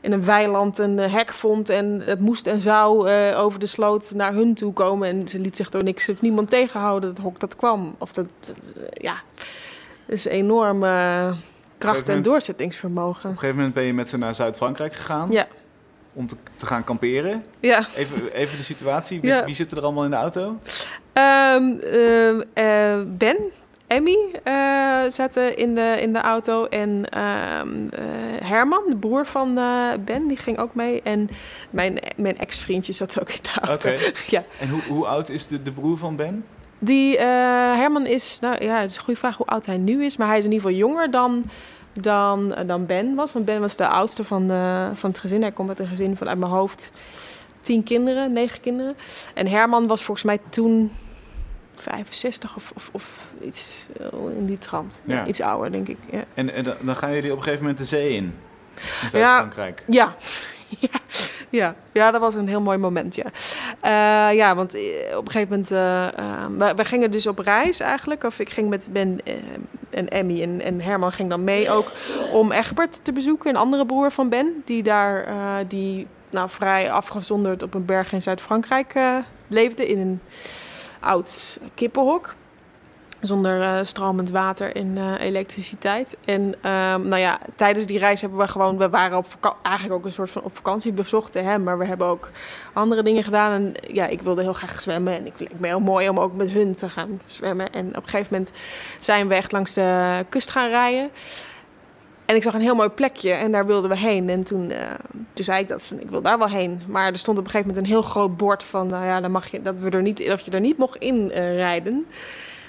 in 0.00 0.12
een 0.12 0.24
weiland 0.24 0.78
een 0.78 0.98
hek 0.98 1.32
vond 1.32 1.68
en 1.68 2.02
het 2.04 2.20
moest 2.20 2.46
en 2.46 2.60
zou 2.60 3.10
over 3.34 3.58
de 3.58 3.66
sloot 3.66 4.10
naar 4.14 4.32
hun 4.32 4.54
toe 4.54 4.72
komen. 4.72 5.08
En 5.08 5.28
ze 5.28 5.38
liet 5.38 5.56
zich 5.56 5.68
door 5.68 5.84
niks 5.84 6.08
of 6.08 6.20
niemand 6.20 6.50
tegenhouden 6.50 7.14
dat 7.14 7.24
hok 7.24 7.40
dat 7.40 7.56
kwam. 7.56 7.94
Of 7.98 8.12
dat, 8.12 8.26
dat, 8.40 8.74
ja, 8.92 9.14
is 10.12 10.24
enorm 10.24 10.84
eh, 10.84 11.32
kracht 11.78 12.08
en 12.08 12.22
doorzettingsvermogen. 12.22 13.24
Op 13.24 13.30
een 13.34 13.38
gegeven 13.38 13.56
moment 13.56 13.74
ben 13.74 13.84
je 13.84 13.94
met 13.94 14.08
ze 14.08 14.18
naar 14.18 14.34
Zuid-Frankrijk 14.34 14.94
gegaan 14.94 15.30
Ja, 15.30 15.46
om 16.12 16.26
te, 16.26 16.36
te 16.56 16.66
gaan 16.66 16.84
kamperen. 16.84 17.44
ja. 17.60 17.84
Even, 17.96 18.32
even 18.32 18.56
de 18.56 18.62
situatie. 18.64 19.20
Wie, 19.20 19.30
Ja. 19.30 19.44
wie 19.44 19.54
zit 19.54 19.72
er 19.72 19.82
allemaal 19.82 20.04
in 20.04 20.10
de 20.10 20.16
auto? 20.16 20.58
Ehm, 21.12 21.70
eh, 22.54 23.00
ben, 23.06 23.36
Emmy 23.86 24.18
eh, 24.42 24.54
zaten 25.08 25.56
in 25.56 25.74
de, 25.74 25.96
in 26.00 26.12
de 26.12 26.18
auto. 26.20 26.64
En 26.66 27.08
ehm, 27.10 27.68
eh, 27.90 28.02
Herman, 28.48 28.82
de 28.88 28.96
broer 28.96 29.26
van 29.26 29.54
Ben, 30.04 30.26
die 30.26 30.36
ging 30.36 30.58
ook 30.58 30.74
mee. 30.74 31.02
En 31.02 31.28
mijn, 31.70 31.98
mijn 32.16 32.38
ex-vriendje 32.38 32.92
zat 32.92 33.20
ook 33.20 33.28
in 33.30 33.38
de 33.42 33.60
auto. 33.60 33.88
Oké. 33.90 33.98
Ja. 34.36 34.44
En 34.60 34.68
hoe, 34.68 34.80
hoe 34.88 35.06
oud 35.06 35.28
is 35.28 35.46
de, 35.46 35.62
de 35.62 35.72
broer 35.72 35.98
van 35.98 36.16
Ben? 36.16 36.44
Die 36.84 37.16
eh, 37.18 37.26
Herman 37.76 38.06
is, 38.06 38.38
nou 38.40 38.64
ja, 38.64 38.80
het 38.80 38.90
is 38.90 38.96
een 38.96 39.02
goede 39.02 39.18
vraag 39.20 39.36
hoe 39.36 39.46
oud 39.46 39.66
hij 39.66 39.76
nu 39.76 40.04
is. 40.04 40.16
Maar 40.16 40.28
hij 40.28 40.38
is 40.38 40.44
in 40.44 40.52
ieder 40.52 40.68
geval 40.68 40.86
jonger 40.88 41.10
dan, 41.10 41.44
dan, 41.92 42.54
eh, 42.54 42.66
dan 42.66 42.86
Ben 42.86 43.14
was. 43.14 43.32
Want 43.32 43.44
Ben 43.44 43.60
was 43.60 43.76
de 43.76 43.86
oudste 43.86 44.24
van, 44.24 44.50
eh, 44.50 44.88
van 44.94 45.10
het 45.10 45.18
gezin. 45.18 45.40
Hij 45.42 45.52
komt 45.52 45.68
uit 45.68 45.78
een 45.80 45.86
gezin 45.86 46.16
van 46.16 46.28
uit 46.28 46.38
mijn 46.38 46.50
hoofd 46.52 46.90
tien 47.60 47.82
kinderen, 47.82 48.32
negen 48.32 48.60
kinderen. 48.60 48.96
En 49.34 49.46
Herman 49.46 49.86
was 49.86 50.02
volgens 50.02 50.26
mij 50.26 50.38
toen 50.48 50.92
65 51.74 52.56
of, 52.56 52.72
of, 52.74 52.88
of 52.92 53.26
iets 53.44 53.86
in 54.36 54.46
die 54.46 54.58
trant. 54.58 55.02
Ja. 55.04 55.14
Ja. 55.14 55.26
iets 55.26 55.40
ouder, 55.40 55.72
denk 55.72 55.88
ik. 55.88 55.98
Ja. 56.10 56.24
En, 56.34 56.54
en 56.54 56.64
dan- 56.64 56.76
dan 56.80 56.96
gaan 56.96 57.14
jullie 57.14 57.30
op 57.30 57.36
een 57.36 57.42
gegeven 57.42 57.62
moment 57.64 57.80
de 57.80 57.86
zee 57.88 58.10
in. 58.14 58.24
In 59.02 59.10
Zuid-Frankrijk. 59.10 59.82
Ja. 59.86 60.14
ja. 60.80 60.88
Ja. 61.52 61.74
ja, 61.92 62.10
dat 62.10 62.20
was 62.20 62.34
een 62.34 62.48
heel 62.48 62.60
mooi 62.60 62.78
moment, 62.78 63.14
ja. 63.14 63.24
Eh, 63.80 64.36
ja, 64.36 64.54
want 64.54 64.74
eh, 64.74 65.16
op 65.16 65.24
een 65.24 65.30
gegeven 65.30 65.48
moment... 65.48 65.70
eh, 65.70 66.74
we, 66.76 66.84
gingen 66.84 67.10
dus 67.10 67.26
op 67.26 67.38
reis 67.38 67.80
eigenlijk. 67.80 68.24
Of 68.24 68.38
ik 68.38 68.50
ging 68.50 68.68
met 68.68 68.88
Ben 68.92 69.20
en 69.90 70.08
Emmy 70.08 70.42
en, 70.42 70.80
Herman 70.80 71.12
ging 71.12 71.28
dan 71.28 71.44
mee 71.44 71.70
ook... 71.70 71.90
om 72.32 72.52
Egbert 72.52 73.04
te 73.04 73.12
bezoeken, 73.12 73.50
een 73.50 73.56
andere 73.56 73.86
broer 73.86 74.10
van 74.10 74.28
Ben... 74.28 74.62
die 74.64 74.82
daar 74.82 75.26
die, 75.68 76.06
nou, 76.30 76.50
vrij 76.50 76.90
afgezonderd 76.90 77.62
op 77.62 77.74
een 77.74 77.84
berg 77.84 78.12
in 78.12 78.22
Zuid-Frankrijk 78.22 78.94
leefde... 79.48 79.88
in 79.88 79.98
een 79.98 80.20
oud 81.00 81.58
kippenhok 81.74 82.34
zonder 83.22 83.62
eh, 83.62 83.78
stromend 83.82 84.30
water 84.30 84.76
en 84.76 84.98
eh, 84.98 85.26
elektriciteit. 85.26 86.16
En 86.24 86.54
ehm, 86.60 87.08
nou 87.08 87.20
ja, 87.20 87.38
tijdens 87.54 87.86
die 87.86 87.98
reis 87.98 88.20
hebben 88.20 88.38
we 88.38 88.48
gewoon, 88.48 88.78
we 88.78 88.88
waren 88.88 89.18
op 89.18 89.56
eigenlijk 89.62 89.98
ook 89.98 90.04
een 90.04 90.12
soort 90.12 90.30
van 90.30 90.42
op 90.42 90.56
vakantie 90.56 90.92
bezochten 90.92 91.44
hem, 91.44 91.62
maar 91.62 91.78
we 91.78 91.84
hebben 91.84 92.06
ook 92.06 92.30
andere 92.72 93.02
dingen 93.02 93.24
gedaan. 93.24 93.52
En 93.52 93.74
ja, 93.92 94.06
ik 94.06 94.20
wilde 94.20 94.42
heel 94.42 94.52
graag 94.52 94.80
zwemmen 94.80 95.16
en 95.16 95.26
ik 95.26 95.32
leek 95.38 95.58
me 95.58 95.66
heel 95.66 95.80
mooi 95.80 96.08
om 96.08 96.20
ook 96.20 96.34
met 96.34 96.50
hun 96.50 96.72
te 96.72 96.88
gaan 96.88 97.20
zwemmen. 97.26 97.72
En 97.72 97.86
op 97.88 98.02
een 98.02 98.08
gegeven 98.08 98.28
moment 98.30 98.52
zijn 98.98 99.28
we 99.28 99.34
echt 99.34 99.52
langs 99.52 99.74
de 99.74 100.24
kust 100.28 100.50
gaan 100.50 100.68
rijden. 100.68 101.10
En 102.24 102.38
ik 102.38 102.42
zag 102.42 102.54
een 102.54 102.60
heel 102.60 102.74
mooi 102.74 102.88
plekje 102.88 103.30
en 103.30 103.52
daar 103.52 103.66
wilden 103.66 103.90
we 103.90 103.96
heen. 103.96 104.28
En 104.28 104.44
toen, 104.44 104.70
eh, 104.70 104.90
toen 105.32 105.44
zei 105.44 105.62
ik 105.62 105.68
dat 105.68 105.82
van, 105.82 106.00
ik 106.00 106.10
wil 106.10 106.22
daar 106.22 106.38
wel 106.38 106.48
heen. 106.48 106.80
Maar 106.88 107.12
er 107.12 107.18
stond 107.18 107.38
op 107.38 107.44
een 107.44 107.50
gegeven 107.50 107.74
moment 107.74 107.86
een 107.86 107.92
heel 107.92 108.02
groot 108.02 108.36
bord 108.36 108.62
van, 108.62 108.86
nou 108.86 109.04
ja, 109.04 109.20
dan 109.20 109.30
mag 109.30 109.50
je, 109.50 109.62
dat, 109.62 109.74
we 109.78 109.90
er 109.90 110.02
niet, 110.02 110.26
dat 110.26 110.44
je 110.44 110.50
er 110.50 110.60
niet 110.60 110.78
mocht 110.78 110.96
in 110.96 111.30
eh, 111.30 111.54
rijden. 111.54 112.06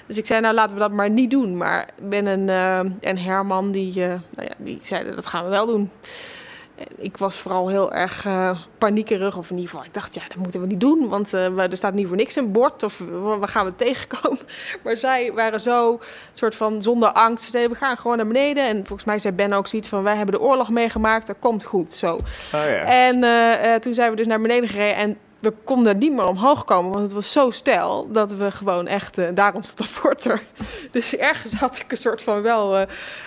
Dus 0.06 0.16
ik 0.18 0.26
zei, 0.26 0.40
nou 0.40 0.54
laten 0.54 0.76
we 0.76 0.82
dat 0.82 0.92
maar 0.92 1.10
niet 1.10 1.30
doen. 1.30 1.56
Maar 1.56 1.88
Ben 2.02 2.26
en, 2.26 2.48
eh, 2.48 2.78
en 3.10 3.16
Herman, 3.18 3.70
die, 3.70 4.02
eh, 4.02 4.08
nou 4.08 4.48
ja, 4.48 4.52
die 4.58 4.78
zeiden, 4.82 5.14
dat 5.16 5.26
gaan 5.26 5.44
we 5.44 5.50
wel 5.50 5.66
doen. 5.66 5.90
En 6.78 6.86
ik 6.96 7.16
was 7.16 7.38
vooral 7.38 7.68
heel 7.68 7.92
erg 7.92 8.24
eh, 8.26 8.58
paniekerig. 8.78 9.36
Of 9.36 9.50
in 9.50 9.56
ieder 9.56 9.70
geval, 9.70 9.86
ik 9.86 9.94
dacht, 9.94 10.14
ja, 10.14 10.20
dat 10.28 10.36
moeten 10.36 10.60
we 10.60 10.66
niet 10.66 10.80
doen. 10.80 11.08
Want 11.08 11.32
eh, 11.34 11.46
we- 11.46 11.62
er 11.62 11.76
staat 11.76 11.94
niet 11.94 12.06
voor 12.06 12.16
niks 12.16 12.36
een 12.36 12.52
bord. 12.52 12.82
Of 12.82 12.98
waar 13.10 13.38
waar 13.38 13.48
gaan 13.48 13.64
we 13.64 13.76
tegenkomen? 13.76 14.38
Maar 14.84 14.96
zij 14.96 15.32
waren 15.32 15.60
zo, 15.60 16.00
soort 16.32 16.54
van, 16.54 16.82
zonder 16.82 17.08
angst. 17.12 17.50
Zeiden, 17.50 17.72
we 17.72 17.78
gaan 17.78 17.96
gewoon 17.96 18.16
naar 18.16 18.26
beneden. 18.26 18.64
En 18.66 18.76
volgens 18.76 19.04
mij 19.04 19.18
zei 19.18 19.34
Ben 19.34 19.52
ook 19.52 19.66
zoiets 19.66 19.88
van, 19.88 20.02
wij 20.02 20.16
hebben 20.16 20.34
de 20.34 20.40
oorlog 20.40 20.70
meegemaakt. 20.70 21.26
Dat 21.26 21.36
komt 21.38 21.64
goed, 21.64 21.92
zo. 21.92 22.14
Oh 22.14 22.20
ja. 22.50 22.60
En 22.84 23.24
eh, 23.24 23.74
eh, 23.74 23.80
toen 23.80 23.94
zijn 23.94 24.10
we 24.10 24.16
dus 24.16 24.26
naar 24.26 24.40
beneden 24.40 24.68
gereden 24.68 24.96
en 24.96 25.16
we 25.44 25.52
konden 25.64 25.98
niet 25.98 26.12
meer 26.12 26.26
omhoog 26.26 26.64
komen, 26.64 26.90
want 26.90 27.02
het 27.02 27.12
was 27.12 27.32
zo 27.32 27.50
stijl 27.50 28.08
dat 28.12 28.32
we 28.32 28.50
gewoon 28.50 28.86
echt, 28.86 29.18
eh, 29.18 29.28
daarom 29.34 29.62
stond 29.62 30.24
er. 30.24 30.42
Dus 30.90 31.16
ergens 31.16 31.54
had 31.54 31.78
ik 31.78 31.90
een 31.90 31.96
soort 31.96 32.22
van 32.22 32.42
wel 32.42 32.76
eh, 32.76 32.82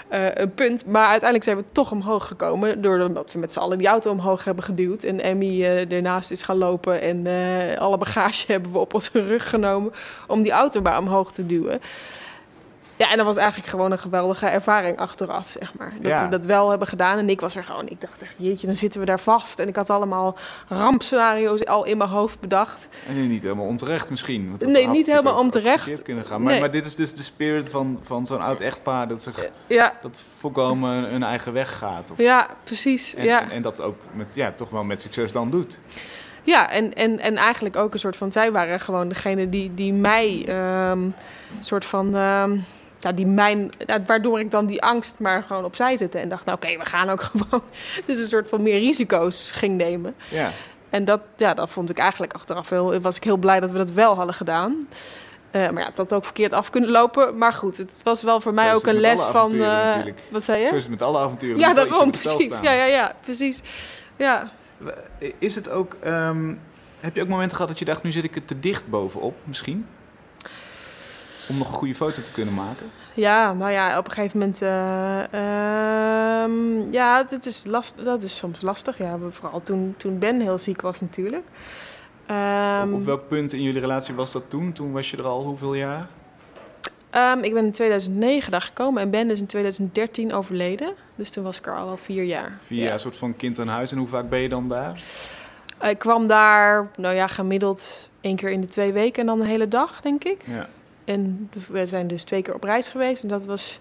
eh, 0.08 0.32
een 0.34 0.54
punt, 0.54 0.86
maar 0.86 1.06
uiteindelijk 1.06 1.44
zijn 1.44 1.58
we 1.58 1.64
toch 1.72 1.92
omhoog 1.92 2.28
gekomen, 2.28 2.82
doordat 2.82 3.32
we 3.32 3.40
met 3.40 3.52
z'n 3.52 3.60
allen 3.60 3.78
die 3.78 3.88
auto 3.88 4.12
omhoog 4.12 4.44
hebben 4.44 4.64
geduwd 4.64 5.04
en 5.04 5.22
Emmy 5.22 5.64
ernaast 5.64 6.32
is 6.32 6.42
gaan 6.42 6.58
lopen 6.58 7.02
en 7.02 7.28
alle 7.78 7.98
bagage 7.98 8.46
hebben 8.52 8.72
we 8.72 8.78
op 8.78 8.94
onze 8.94 9.24
rug 9.24 9.50
genomen 9.50 9.94
om 10.28 10.42
die 10.42 10.52
auto 10.52 10.82
maar 10.82 10.98
omhoog 10.98 11.32
te 11.32 11.46
duwen. 11.46 11.82
Ja, 12.98 13.12
en 13.12 13.18
dat 13.18 13.26
was 13.26 13.36
eigenlijk 13.38 13.70
gewoon 13.70 13.92
een 13.92 14.00
geweldige 14.00 14.46
ervaring 14.46 14.98
achteraf, 14.98 15.56
zeg 15.60 15.74
maar. 15.78 15.94
Dat 16.02 16.12
Ja. 16.12 16.24
we 16.24 16.30
dat 16.30 16.46
wel 16.46 16.70
hebben 16.70 16.88
gedaan. 16.88 17.18
En 17.18 17.30
ik 17.30 17.42
was 17.42 17.56
er 17.56 17.64
gewoon, 17.64 17.88
ik 17.88 18.02
dacht 18.02 18.22
echt, 18.22 18.34
jeetje, 18.38 18.68
dan 18.68 18.76
zitten 18.76 19.00
we 19.00 19.06
daar 19.06 19.20
vast. 19.20 19.60
En 19.60 19.68
ik 19.68 19.76
had 19.76 19.90
allemaal 19.90 20.38
rampscenario's 20.68 21.66
al 21.66 21.84
in 21.86 21.98
mijn 21.98 22.10
hoofd 22.10 22.40
bedacht. 22.40 22.88
En 23.08 23.16
nu 23.16 23.28
niet 23.28 23.42
helemaal 23.42 23.66
onterecht 23.66 24.10
misschien. 24.10 24.50
want 24.50 24.66
Nee, 24.72 24.88
niet 24.88 25.06
helemaal 25.06 25.38
onterecht. 25.38 26.02
kunnen 26.02 26.26
gaan. 26.26 26.42
Maar, 26.42 26.52
Nee. 26.52 26.60
maar 26.62 26.72
dit 26.72 26.86
is 26.86 26.96
dus 26.96 27.14
de 27.14 27.24
spirit 27.24 27.70
van, 27.70 28.00
van 28.02 28.26
zo'n 28.26 28.42
oud 28.42 28.62
echtpaar 28.62 29.08
dat, 29.08 29.22
zich, 29.22 29.48
Ja, 29.68 29.94
dat 30.02 30.20
volkomen 30.38 31.10
hun 31.10 31.24
eigen 31.24 31.54
weg 31.54 31.78
gaat. 31.78 32.12
Of, 32.12 32.18
ja 32.18 32.48
precies. 32.64 33.16
en, 33.16 33.24
ja. 33.26 33.42
en, 33.42 33.50
en 33.52 33.62
dat 33.62 33.82
ook 33.82 33.96
met, 34.14 34.28
ja, 34.34 34.52
toch 34.52 34.70
wel 34.70 34.84
met 34.84 35.02
succes 35.02 35.32
dan 35.32 35.50
doet. 35.50 35.80
Ja, 36.44 36.70
en, 36.70 36.94
en, 36.94 37.20
en 37.20 37.36
eigenlijk 37.36 37.76
ook 37.76 37.94
een 37.94 38.00
soort 38.00 38.16
van... 38.16 38.32
Zij 38.32 38.52
waren 38.52 38.80
gewoon 38.80 39.08
degene 39.10 39.50
die, 39.50 39.74
die 39.74 39.94
mij... 39.94 40.46
ehm, 40.48 41.02
een 41.02 41.14
soort 41.60 41.86
van... 41.86 42.16
ehm, 42.16 42.58
ja, 43.00 43.12
die 43.12 43.28
mijn, 43.28 43.72
ja, 43.86 44.04
waardoor 44.06 44.40
ik 44.40 44.52
dan 44.52 44.66
die 44.66 44.82
angst 44.82 45.20
maar 45.20 45.44
gewoon 45.44 45.66
opzij 45.66 45.98
zette. 45.98 46.20
En 46.20 46.30
dacht, 46.30 46.46
nou 46.46 46.58
oké, 46.58 46.78
we 46.78 46.86
gaan 46.86 47.10
ook 47.10 47.22
gewoon... 47.32 47.64
Dus 48.06 48.20
een 48.20 48.28
soort 48.28 48.50
van 48.50 48.62
meer 48.62 48.80
risico's 48.80 49.52
ging 49.52 49.78
nemen. 49.78 50.16
Ja. 50.30 50.52
En 50.90 51.06
dat, 51.06 51.22
ja, 51.38 51.54
dat 51.54 51.70
vond 51.70 51.90
ik 51.90 51.98
eigenlijk 51.98 52.34
achteraf 52.34 52.70
heel... 52.70 53.00
Was 53.00 53.16
ik 53.16 53.24
heel 53.24 53.38
blij 53.38 53.60
dat 53.60 53.72
we 53.72 53.78
dat 53.78 53.92
wel 53.92 54.16
hadden 54.16 54.36
gedaan. 54.36 54.88
Eh, 55.52 55.70
maar 55.70 55.82
ja, 55.82 55.88
het 55.88 55.98
had 55.98 56.14
ook 56.14 56.26
verkeerd 56.26 56.54
af 56.54 56.70
kunnen 56.70 56.90
lopen. 56.90 57.38
Maar 57.38 57.54
goed, 57.54 57.78
het 57.78 57.94
was 58.04 58.22
wel 58.22 58.42
voor 58.42 58.54
Zo 58.54 58.62
mij 58.62 58.74
ook 58.74 58.86
het 58.86 58.96
een 58.96 59.02
les 59.02 59.22
van... 59.22 59.58
natuurlijk. 59.58 60.20
wat 60.32 60.44
zei 60.44 60.60
je? 60.60 60.68
Zo 60.68 60.76
is 60.76 60.82
het 60.82 60.92
met 60.92 61.02
alle 61.02 61.20
avonturen. 61.20 61.60
Ja, 61.60 61.68
iets 61.70 61.76
daarom, 61.76 62.10
het 62.10 62.20
precies. 62.20 62.60
Ja, 62.60 62.72
ja, 62.72 62.86
ja, 62.86 63.16
precies. 63.22 63.62
Ja. 64.16 64.52
Is 65.40 65.56
het 65.56 65.70
ook... 65.70 65.96
ehm, 66.00 66.54
heb 67.00 67.16
je 67.16 67.22
ook 67.22 67.28
momenten 67.28 67.56
gehad 67.56 67.68
dat 67.70 67.80
je 67.80 67.86
dacht, 67.86 68.04
nu 68.04 68.12
zit 68.12 68.24
ik 68.24 68.36
er 68.36 68.46
te 68.46 68.60
dicht 68.60 68.88
bovenop 68.88 69.36
misschien? 69.44 69.86
Om 71.50 71.58
nog 71.58 71.68
een 71.68 71.74
goede 71.74 71.96
foto 71.96 72.22
te 72.22 72.32
kunnen 72.32 72.54
maken? 72.54 72.86
Ja, 73.14 73.54
nou 73.54 73.72
ja, 73.72 73.98
op 73.98 74.06
een 74.06 74.12
gegeven 74.12 74.40
moment. 74.40 74.62
eh, 74.62 75.24
ehm, 75.34 76.92
ja, 76.92 77.24
dat 77.24 77.46
is, 77.46 77.66
last, 77.66 77.96
dat 78.06 78.22
is 78.22 78.36
soms 78.36 78.62
lastig. 78.62 78.98
Ja, 78.98 79.18
vooral 79.30 79.62
toen, 79.62 79.94
toen 79.98 80.20
Ben 80.20 80.40
heel 80.42 80.58
ziek 80.58 80.82
was, 80.82 81.02
natuurlijk. 81.02 81.44
Ehm, 82.26 82.88
op, 82.88 82.94
op 82.94 83.06
welk 83.06 83.28
punt 83.28 83.54
in 83.54 83.62
jullie 83.62 83.82
relatie 83.82 84.14
was 84.16 84.32
dat 84.32 84.50
toen? 84.50 84.72
Toen 84.74 84.92
was 84.92 85.12
je 85.12 85.18
er 85.18 85.26
al 85.28 85.44
hoeveel 85.44 85.74
jaar? 85.74 86.08
ehm, 87.10 87.40
ik 87.40 87.54
ben 87.54 87.66
in 87.66 87.72
2009 87.72 88.52
daar 88.52 88.62
gekomen 88.62 89.02
en 89.02 89.10
Ben 89.10 89.30
is 89.30 89.40
in 89.40 89.46
2013 89.46 90.34
overleden. 90.34 90.94
Dus 91.16 91.30
toen 91.30 91.44
was 91.44 91.58
ik 91.58 91.66
er 91.68 91.76
al 91.78 91.86
wel 91.86 91.98
vier 91.98 92.24
jaar. 92.24 92.58
Vier 92.66 92.78
Ja. 92.78 92.84
jaar, 92.84 92.94
een 92.94 93.00
soort 93.00 93.16
van 93.16 93.36
kind 93.36 93.60
aan 93.60 93.68
huis. 93.68 93.92
En 93.92 93.98
hoe 93.98 94.08
vaak 94.08 94.30
ben 94.30 94.40
je 94.40 94.50
dan 94.50 94.68
daar? 94.70 95.00
Ik 95.82 96.00
kwam 96.00 96.28
daar, 96.28 96.88
nou 96.98 97.16
ja, 97.16 97.28
gemiddeld 97.28 98.10
één 98.22 98.36
keer 98.36 98.50
in 98.50 98.62
de 98.62 98.68
twee 98.68 98.92
weken 98.92 99.22
en 99.22 99.26
dan 99.28 99.40
een 99.40 99.46
hele 99.48 99.68
dag, 99.68 100.02
denk 100.02 100.24
ik. 100.24 100.44
Ja. 100.48 100.68
En 101.08 101.50
we 101.70 101.86
zijn 101.86 102.08
dus 102.08 102.24
twee 102.24 102.42
keer 102.42 102.54
op 102.54 102.64
reis 102.64 102.88
geweest. 102.88 103.24
En 103.24 103.30
dat 103.30 103.46
was 103.46 103.80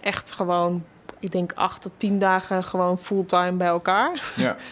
echt 0.00 0.32
gewoon, 0.32 0.84
ik 1.18 1.30
denk 1.32 1.52
acht 1.54 1.82
tot 1.82 1.92
tien 1.96 2.18
dagen 2.18 2.64
gewoon 2.64 2.98
fulltime 2.98 3.52
bij 3.52 3.66
elkaar. 3.66 4.32
ja. 4.36 4.56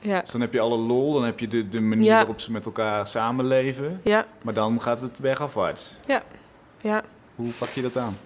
Ja, 0.00 0.20
Dus 0.20 0.30
dan 0.30 0.40
heb 0.40 0.52
je 0.52 0.60
alle 0.60 0.76
lol, 0.76 1.12
dan 1.12 1.24
heb 1.24 1.40
je 1.40 1.48
de, 1.48 1.68
de 1.68 1.80
manier 1.80 2.04
Ja. 2.04 2.16
waarop 2.16 2.40
ze 2.40 2.52
met 2.52 2.66
elkaar 2.66 3.06
samenleven. 3.06 4.00
ja, 4.04 4.24
Maar 4.42 4.54
dan 4.54 4.80
gaat 4.80 5.00
het 5.00 5.18
bergafwaarts. 5.20 5.94
ja. 6.06 7.02
Hoe 7.34 7.50
pak 7.58 7.68
je 7.68 7.82
dat 7.82 7.96
aan? 7.96 8.16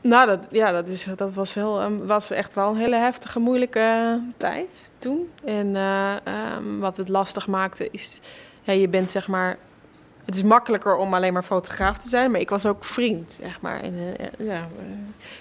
Nou, 0.00 0.26
dat, 0.26 0.48
ja, 0.50 0.72
dat, 0.72 0.88
is, 0.88 1.06
dat 1.16 1.32
was, 1.34 1.54
wel, 1.54 1.82
een- 1.82 2.06
was 2.06 2.30
echt 2.30 2.54
wel 2.54 2.68
een 2.70 2.76
hele 2.76 2.96
heftige, 2.96 3.38
moeilijke 3.38 4.20
tijd 4.36 4.92
toen. 4.98 5.30
En 5.44 5.76
eh, 5.76 6.26
ehm, 6.26 6.78
wat 6.78 6.96
het 6.96 7.08
lastig 7.08 7.46
maakte 7.46 7.88
is, 7.90 8.20
ja, 8.62 8.72
je 8.72 8.88
bent 8.88 9.10
zeg 9.10 9.28
maar... 9.28 9.58
Het 10.24 10.34
is 10.34 10.42
makkelijker 10.42 10.96
om 10.96 11.14
alleen 11.14 11.32
maar 11.32 11.42
fotograaf 11.42 11.98
te 11.98 12.08
zijn, 12.08 12.30
maar 12.30 12.40
ik 12.40 12.50
was 12.50 12.66
ook 12.66 12.84
vriend, 12.84 13.38
zeg 13.42 13.60
maar. 13.60 13.80
En, 13.80 13.94
eh, 14.16 14.46
ja, 14.46 14.54
eh, 14.54 14.84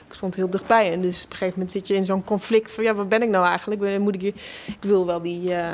ik 0.07 0.13
stond 0.13 0.35
heel 0.35 0.49
dichtbij 0.49 0.91
en 0.91 1.01
dus 1.01 1.23
op 1.23 1.31
een 1.31 1.37
gegeven 1.37 1.53
moment 1.53 1.71
zit 1.71 1.87
je 1.87 1.95
in 1.95 2.05
zo'n 2.05 2.23
conflict 2.23 2.71
van... 2.71 2.83
Ja, 2.83 2.93
wat 2.93 3.09
ben 3.09 3.21
ik 3.21 3.29
nou 3.29 3.45
eigenlijk? 3.45 3.99
Moet 3.99 4.15
ik, 4.15 4.21
ik 4.65 4.77
wil 4.79 5.05
wel 5.05 5.21
die... 5.21 5.53
eh, 5.53 5.67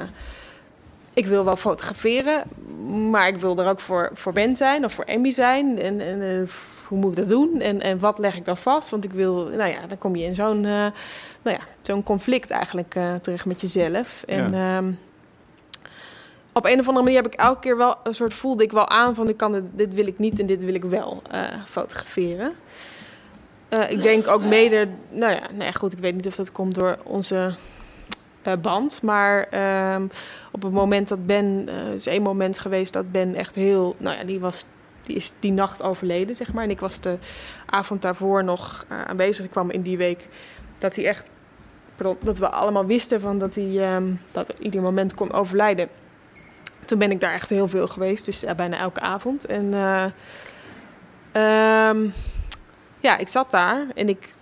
ik 1.13 1.25
wil 1.25 1.45
wel 1.45 1.55
fotograferen, 1.55 2.43
maar 3.09 3.27
ik 3.27 3.37
wil 3.37 3.57
er 3.59 3.69
ook 3.69 3.79
voor, 3.79 4.09
voor 4.13 4.33
Ben 4.33 4.55
zijn 4.55 4.85
of 4.85 4.93
voor 4.93 5.03
Emmy 5.03 5.31
zijn. 5.31 5.79
En, 5.79 6.01
en 6.01 6.49
hoe 6.87 6.97
moet 6.97 7.11
ik 7.11 7.17
dat 7.17 7.29
doen? 7.29 7.61
En, 7.61 7.81
en 7.81 7.99
wat 7.99 8.19
leg 8.19 8.35
ik 8.35 8.45
dan 8.45 8.57
vast? 8.57 8.89
Want 8.89 9.03
ik 9.03 9.11
wil, 9.11 9.47
nou 9.47 9.71
ja, 9.71 9.87
dan 9.87 9.97
kom 9.97 10.15
je 10.15 10.25
in 10.25 10.35
zo'n 10.35 10.61
nou 10.61 10.93
ja, 11.43 11.59
zo'n 11.81 12.03
conflict 12.03 12.49
eigenlijk 12.49 12.91
terecht 13.21 13.45
met 13.45 13.61
jezelf. 13.61 14.23
En 14.27 14.53
ehm, 14.53 14.91
op 16.57 16.65
een 16.65 16.79
of 16.79 16.87
andere 16.87 17.05
manier 17.05 17.21
heb 17.21 17.33
ik 17.33 17.39
elke 17.39 17.59
keer 17.59 17.77
wel 17.77 17.95
een 18.03 18.15
soort 18.15 18.33
voelde 18.33 18.63
ik 18.63 18.71
wel 18.71 18.89
aan 18.89 19.15
van 19.15 19.29
ik 19.29 19.37
kan 19.37 19.51
dit, 19.51 19.71
dit 19.73 19.93
wil 19.93 20.07
ik 20.07 20.19
niet 20.19 20.39
en 20.39 20.45
dit 20.45 20.63
wil 20.63 20.73
ik 20.73 20.83
wel 20.83 21.21
eh, 21.31 21.41
fotograferen. 21.65 22.53
Eh, 23.69 23.91
ik 23.91 24.01
denk 24.01 24.27
ook 24.27 24.43
mede, 24.43 24.87
nou 25.09 25.33
ja, 25.33 25.39
nou 25.51 25.63
ja, 25.63 25.71
goed, 25.71 25.93
ik 25.93 25.99
weet 25.99 26.15
niet 26.15 26.27
of 26.27 26.35
dat 26.35 26.51
komt 26.51 26.75
door 26.75 26.97
onze 27.03 27.55
eh, 28.41 28.53
band, 28.61 29.01
maar 29.01 29.43
ehm, 29.43 30.07
op 30.51 30.61
het 30.61 30.71
moment 30.71 31.07
dat 31.07 31.25
Ben, 31.25 31.69
is 31.93 32.05
één 32.05 32.21
moment 32.21 32.57
geweest 32.57 32.93
dat 32.93 33.11
Ben 33.11 33.35
echt 33.35 33.55
heel, 33.55 33.95
nou 33.97 34.17
ja, 34.17 34.23
die 34.23 34.39
was, 34.39 34.65
die 35.01 35.15
is 35.15 35.33
die 35.39 35.51
nacht 35.51 35.81
overleden, 35.81 36.35
zeg 36.35 36.53
maar. 36.53 36.63
En 36.63 36.69
ik 36.69 36.79
was 36.79 37.01
de 37.01 37.17
avond 37.65 38.01
daarvoor 38.01 38.43
nog 38.43 38.85
aanwezig. 38.87 39.45
Ik 39.45 39.51
kwam 39.51 39.71
in 39.71 39.81
die 39.81 39.97
week 39.97 40.27
dat 40.77 40.95
hij 40.95 41.05
echt, 41.05 41.29
pardon, 41.95 42.17
dat 42.21 42.37
we 42.37 42.49
allemaal 42.49 42.85
wisten 42.85 43.21
van 43.21 43.37
dat 43.37 43.55
hij, 43.55 43.83
ehm, 43.83 44.11
dat 44.31 44.49
er 44.49 44.55
ieder 44.59 44.81
moment 44.81 45.13
kon 45.13 45.33
overlijden. 45.33 45.89
Toen 46.85 46.99
ben 46.99 47.11
ik 47.11 47.19
daar 47.19 47.33
echt 47.33 47.49
heel 47.49 47.67
veel 47.67 47.87
geweest, 47.87 48.25
dus 48.25 48.43
bijna 48.55 48.77
elke 48.77 48.99
avond. 48.99 49.45
En 49.45 49.73
eh, 49.73 50.05
ehm, 51.31 52.05
ja, 52.99 53.17
ik 53.17 53.29
zat 53.29 53.51
daar 53.51 53.85
en 53.95 54.09
ik 54.09 54.33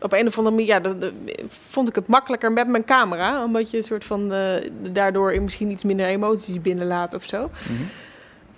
op 0.00 0.12
een 0.12 0.26
of 0.26 0.38
andere 0.38 0.54
manier 0.56 0.70
ja, 0.72 0.80
dat- 0.80 1.00
dat- 1.00 1.12
vond 1.48 1.88
ik 1.88 1.94
het 1.94 2.06
makkelijker 2.06 2.52
met 2.52 2.68
mijn 2.68 2.84
camera. 2.84 3.44
Omdat 3.44 3.70
je 3.70 3.76
een 3.76 3.82
soort 3.82 4.04
van 4.04 4.32
eh, 4.32 4.70
daardoor 4.92 5.42
misschien 5.42 5.70
iets 5.70 5.84
minder 5.84 6.06
emoties 6.06 6.60
binnenlaat 6.60 7.14
of 7.14 7.24
zo. 7.24 7.50
Mhm. 7.52 7.82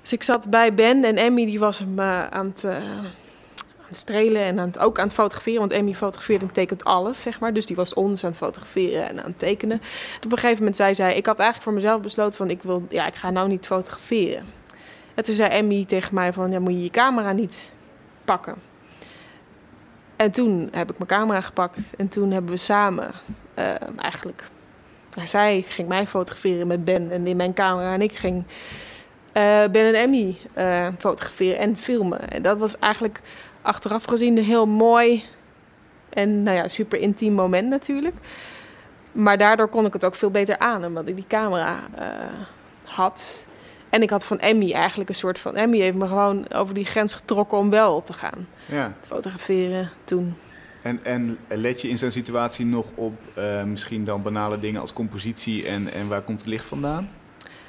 Dus 0.03 0.13
ik 0.13 0.23
zat 0.23 0.51
bij 0.51 0.75
Ben 0.75 1.05
en 1.05 1.17
Emmy 1.17 1.45
die 1.45 1.59
was 1.59 1.79
hem 1.79 2.01
aan, 2.01 2.47
het, 2.47 2.65
eh, 2.65 2.77
het 3.89 3.97
strelen 3.97 4.43
en 4.43 4.59
aan 4.59 4.67
het, 4.67 4.79
ook 4.79 4.99
aan 4.99 5.05
het 5.05 5.15
fotograferen. 5.15 5.61
Want 5.61 5.73
Emmy 5.73 5.95
fotografeert 5.95 6.43
en 6.43 6.53
tekent 6.53 6.85
alles, 6.85 7.23
zeg 7.23 7.41
maar. 7.41 7.53
Dus 7.53 7.67
die 7.67 7.77
was 7.77 7.95
ons 7.95 8.25
aan 8.25 8.31
het 8.31 8.39
fotograferen 8.39 9.09
en 9.09 9.19
aan 9.19 9.31
het 9.31 9.39
tekenen. 9.39 9.81
En 9.81 10.25
op 10.25 10.33
een 10.33 10.39
gegeven 10.39 10.59
moment 10.59 10.77
zei 10.77 10.95
zij, 10.95 11.17
ik 11.17 11.27
had 11.27 11.39
eigenlijk 11.39 11.71
voor 11.71 11.81
mezelf 11.81 12.01
besloten 12.03 12.37
van... 12.37 12.51
ik, 12.51 12.63
wil, 12.63 12.87
ja, 12.89 13.07
ik 13.07 13.15
ga 13.15 13.31
nou 13.31 13.49
niet 13.49 13.67
fotograferen. 13.67 14.47
En 15.15 15.25
toen 15.25 15.35
zei 15.35 15.51
Emmy 15.51 15.85
tegen 15.85 16.15
mij 16.15 16.33
van, 16.33 16.51
ja, 16.51 16.59
moet 16.59 16.73
je 16.73 16.83
je 16.83 16.91
camera 16.91 17.33
niet 17.33 17.71
pakken. 18.25 18.55
En 20.17 20.31
toen 20.31 20.69
heb 20.73 20.91
ik 20.91 20.99
mijn 20.99 21.11
camera 21.11 21.41
gepakt 21.41 21.97
en 21.97 22.09
toen 22.09 22.31
hebben 22.31 22.51
we 22.51 22.57
samen 22.57 23.11
eh, 23.55 23.75
eigenlijk... 23.97 24.45
zij 25.25 25.65
ging 25.67 25.89
mij 25.89 26.07
fotograferen 26.07 26.67
met 26.67 26.85
Ben 26.85 27.11
en 27.11 27.27
in 27.27 27.37
mijn 27.37 27.55
camera 27.55 27.93
en 27.93 28.03
ik 28.03 28.13
ging 28.13 28.45
eh, 29.33 29.65
Ben 29.71 29.87
en 29.87 29.95
Emmy 29.95 30.37
eh, 30.53 30.87
fotograferen 30.99 31.59
en 31.59 31.77
filmen. 31.77 32.31
En 32.31 32.43
dat 32.43 32.59
was 32.59 32.79
eigenlijk 32.79 33.21
achteraf 33.69 34.05
gezien 34.05 34.37
een 34.39 34.45
heel 34.45 34.67
mooi 34.67 35.25
en 36.09 36.43
nou 36.43 36.57
ja, 36.57 36.69
super 36.69 36.99
intiem 37.01 37.33
moment 37.33 37.69
natuurlijk. 37.69 38.17
Maar 39.13 39.39
daardoor 39.39 39.69
kon 39.69 39.87
ik 39.87 39.93
het 39.93 40.05
ook 40.05 40.15
veel 40.15 40.31
beter 40.31 40.59
aan, 40.59 40.85
omdat 40.85 41.09
ik 41.09 41.15
die 41.17 41.25
camera 41.29 41.81
eh, 41.95 42.07
had. 42.85 43.47
En 43.91 44.03
ik 44.03 44.11
had 44.11 44.25
van 44.25 44.39
Emmy 44.39 44.73
eigenlijk 44.73 45.09
een 45.09 45.15
soort 45.15 45.39
van... 45.39 45.57
Emmy 45.57 45.79
heeft 45.79 45.97
me 45.97 46.07
gewoon 46.07 46.53
over 46.53 46.75
die 46.75 46.85
grens 46.85 47.13
getrokken 47.13 47.59
om 47.59 47.71
wel 47.71 48.03
te 48.03 48.13
gaan 48.13 48.49
Ja. 48.67 48.95
fotograferen 49.07 49.91
toen. 50.05 50.35
En, 50.83 51.05
en 51.05 51.39
let 51.49 51.81
je 51.83 51.89
in 51.89 51.99
zo'n 51.99 52.11
situatie 52.11 52.67
nog 52.67 52.87
op 52.95 53.13
eh, 53.35 53.63
misschien 53.65 54.05
dan 54.05 54.23
banale 54.23 54.59
dingen 54.59 54.81
als 54.81 54.93
compositie 54.93 55.67
en, 55.67 55.93
en 55.93 56.09
waar 56.09 56.23
komt 56.23 56.41
het 56.41 56.49
licht 56.49 56.65
vandaan? 56.65 57.11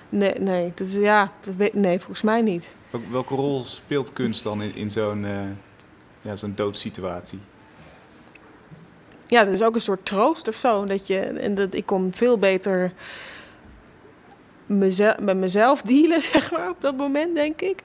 Nee, 0.10 0.34
nee, 0.40 0.72
dat 0.76 0.88
is, 0.88 0.96
ja, 0.96 1.32
nee, 1.74 1.98
volgens 1.98 2.22
mij 2.22 2.42
niet. 2.42 2.76
Wel- 2.90 3.02
Welke 3.12 3.36
rol 3.36 3.64
speelt 3.64 4.14
kunst 4.14 4.44
dan 4.44 4.62
in, 4.62 4.76
in 4.76 4.92
zo'n 4.92 5.26
eh, 5.26 5.32
ja, 6.22 6.36
zo'n 6.36 6.54
doodsituatie? 6.56 7.40
ja, 9.30 9.44
dat 9.44 9.54
is 9.54 9.64
ook 9.64 9.76
een 9.76 9.82
soort 9.82 10.06
troost 10.06 10.48
of 10.48 10.56
zo. 10.56 10.86
Dat 10.86 11.08
je, 11.08 11.20
en 11.20 11.56
dat, 11.56 11.74
ik 11.74 11.86
kon 11.86 12.12
veel 12.16 12.38
beter 12.38 12.92
mezelf, 14.66 15.20
met 15.20 15.38
mezelf 15.38 15.82
dealen, 15.82 16.22
zeg 16.32 16.52
maar, 16.52 16.70
op 16.70 16.82
dat 16.82 16.98
moment, 16.98 17.36
denk 17.36 17.62
ik. 17.62 17.84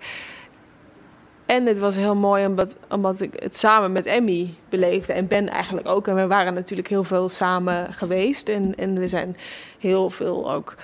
En 1.46 1.66
het 1.66 1.78
was 1.78 1.94
heel 1.94 2.14
mooi 2.14 2.46
omdat, 2.46 2.76
omdat 2.88 3.20
ik 3.20 3.42
het 3.42 3.56
samen 3.56 3.92
met 3.92 4.06
Emmy 4.06 4.54
beleefde. 4.68 5.12
En 5.12 5.26
Ben 5.26 5.48
eigenlijk 5.48 5.88
ook. 5.88 6.08
En 6.08 6.14
we 6.14 6.26
waren 6.26 6.54
natuurlijk 6.54 6.88
heel 6.88 7.04
veel 7.04 7.28
samen 7.28 7.94
geweest. 7.94 8.48
En, 8.48 8.74
en 8.74 8.98
we 8.98 9.08
zijn 9.08 9.36
heel 9.78 10.10
veel 10.10 10.52
ook... 10.52 10.74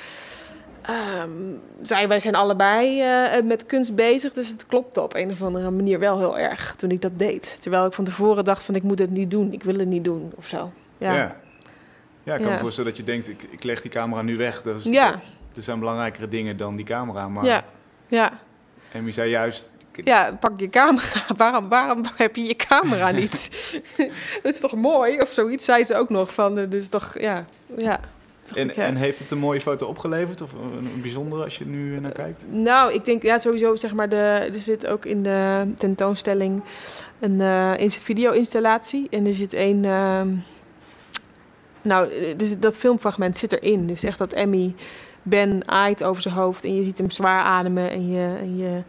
zij, 1.82 2.08
wij 2.08 2.20
zijn 2.20 2.34
allebei 2.34 3.00
eh, 3.02 3.42
met 3.42 3.66
kunst 3.66 3.94
bezig. 3.94 4.32
Dus 4.32 4.48
het 4.48 4.66
klopte 4.66 5.00
op 5.00 5.14
een 5.14 5.30
of 5.30 5.42
andere 5.42 5.70
manier 5.70 5.98
wel 5.98 6.18
heel 6.18 6.38
erg 6.38 6.74
toen 6.76 6.90
ik 6.90 7.02
dat 7.02 7.18
deed. 7.18 7.58
Terwijl 7.60 7.86
ik 7.86 7.92
van 7.92 8.04
tevoren 8.04 8.44
dacht 8.44 8.62
van 8.62 8.74
ik 8.74 8.82
moet 8.82 8.98
het 8.98 9.10
niet 9.10 9.30
doen. 9.30 9.52
Ik 9.52 9.62
wil 9.62 9.78
het 9.78 9.88
niet 9.88 10.04
doen 10.04 10.32
of 10.36 10.46
zo. 10.46 10.72
Ja, 10.98 11.14
Ja, 11.14 11.36
ja 12.22 12.34
ik 12.34 12.40
kan 12.40 12.48
Ja. 12.50 12.54
me 12.56 12.60
voorstellen 12.60 12.90
dat 12.90 12.98
je 12.98 13.04
denkt, 13.06 13.28
ik, 13.28 13.42
ik 13.50 13.62
leg 13.64 13.82
die 13.82 13.90
camera 13.90 14.22
nu 14.22 14.36
weg. 14.36 14.62
Ja. 14.82 15.20
Er 15.56 15.62
zijn 15.62 15.78
belangrijkere 15.78 16.28
dingen 16.28 16.56
dan 16.56 16.76
die 16.76 16.84
camera. 16.84 17.28
Maar 17.28 17.44
ja, 17.44 17.64
ja. 18.08 18.32
Emmy 18.92 19.12
zei 19.12 19.30
juist, 19.30 19.70
Ja, 20.04 20.36
pak 20.40 20.60
je 20.60 20.68
camera. 20.70 21.06
Waarom, 21.36 21.68
waarom 21.68 22.02
heb 22.16 22.36
je 22.36 22.42
je 22.44 22.56
camera 22.56 23.10
niet? 23.20 23.50
dat 24.42 24.52
is 24.52 24.60
toch 24.60 24.74
mooi? 24.74 25.18
Of 25.18 25.28
zoiets 25.28 25.64
zei 25.64 25.84
ze 25.84 25.94
ook 25.96 26.08
nog. 26.10 26.34
Van, 26.34 26.58
eh, 26.58 26.70
dus 26.70 26.88
toch, 26.88 27.18
ja. 27.18 27.44
ja. 27.78 28.00
En, 28.54 28.68
ik, 28.68 28.74
ja. 28.74 28.82
en 28.84 28.96
heeft 28.96 29.18
het 29.18 29.30
een 29.30 29.38
mooie 29.38 29.60
foto 29.60 29.86
opgeleverd? 29.86 30.40
Of 30.40 30.52
een, 30.52 30.84
een 30.94 31.00
bijzondere 31.00 31.44
als 31.44 31.58
je 31.58 31.66
nu 31.66 32.00
naar 32.00 32.12
kijkt? 32.12 32.44
Nou, 32.50 32.92
ik 32.92 33.04
denk 33.04 33.22
ja, 33.22 33.38
sowieso, 33.38 33.76
zeg 33.76 33.92
maar, 33.92 34.08
de, 34.08 34.16
er 34.52 34.60
zit 34.60 34.86
ook 34.86 35.04
in 35.04 35.22
de 35.22 35.64
tentoonstelling 35.76 36.62
een 37.20 37.40
eh, 37.40 37.72
in 37.78 37.90
zijn 37.90 38.04
video-installatie. 38.04 39.06
En 39.10 39.26
er 39.26 39.34
zit 39.34 39.52
een. 39.54 39.84
ehm, 39.84 40.28
nou, 41.82 42.08
dus 42.36 42.58
dat 42.58 42.78
filmfragment 42.78 43.36
zit 43.36 43.52
erin. 43.52 43.86
Dus 43.86 44.02
echt 44.02 44.18
dat 44.18 44.32
Emmy 44.32 44.74
Ben 45.22 45.62
aait 45.66 46.04
over 46.04 46.22
zijn 46.22 46.34
hoofd 46.34 46.64
en 46.64 46.74
je 46.76 46.82
ziet 46.84 46.98
hem 46.98 47.10
zwaar 47.10 47.42
ademen. 47.42 47.90
En 47.90 48.10
je, 48.12 48.34
en 48.40 48.56
je, 48.56 48.82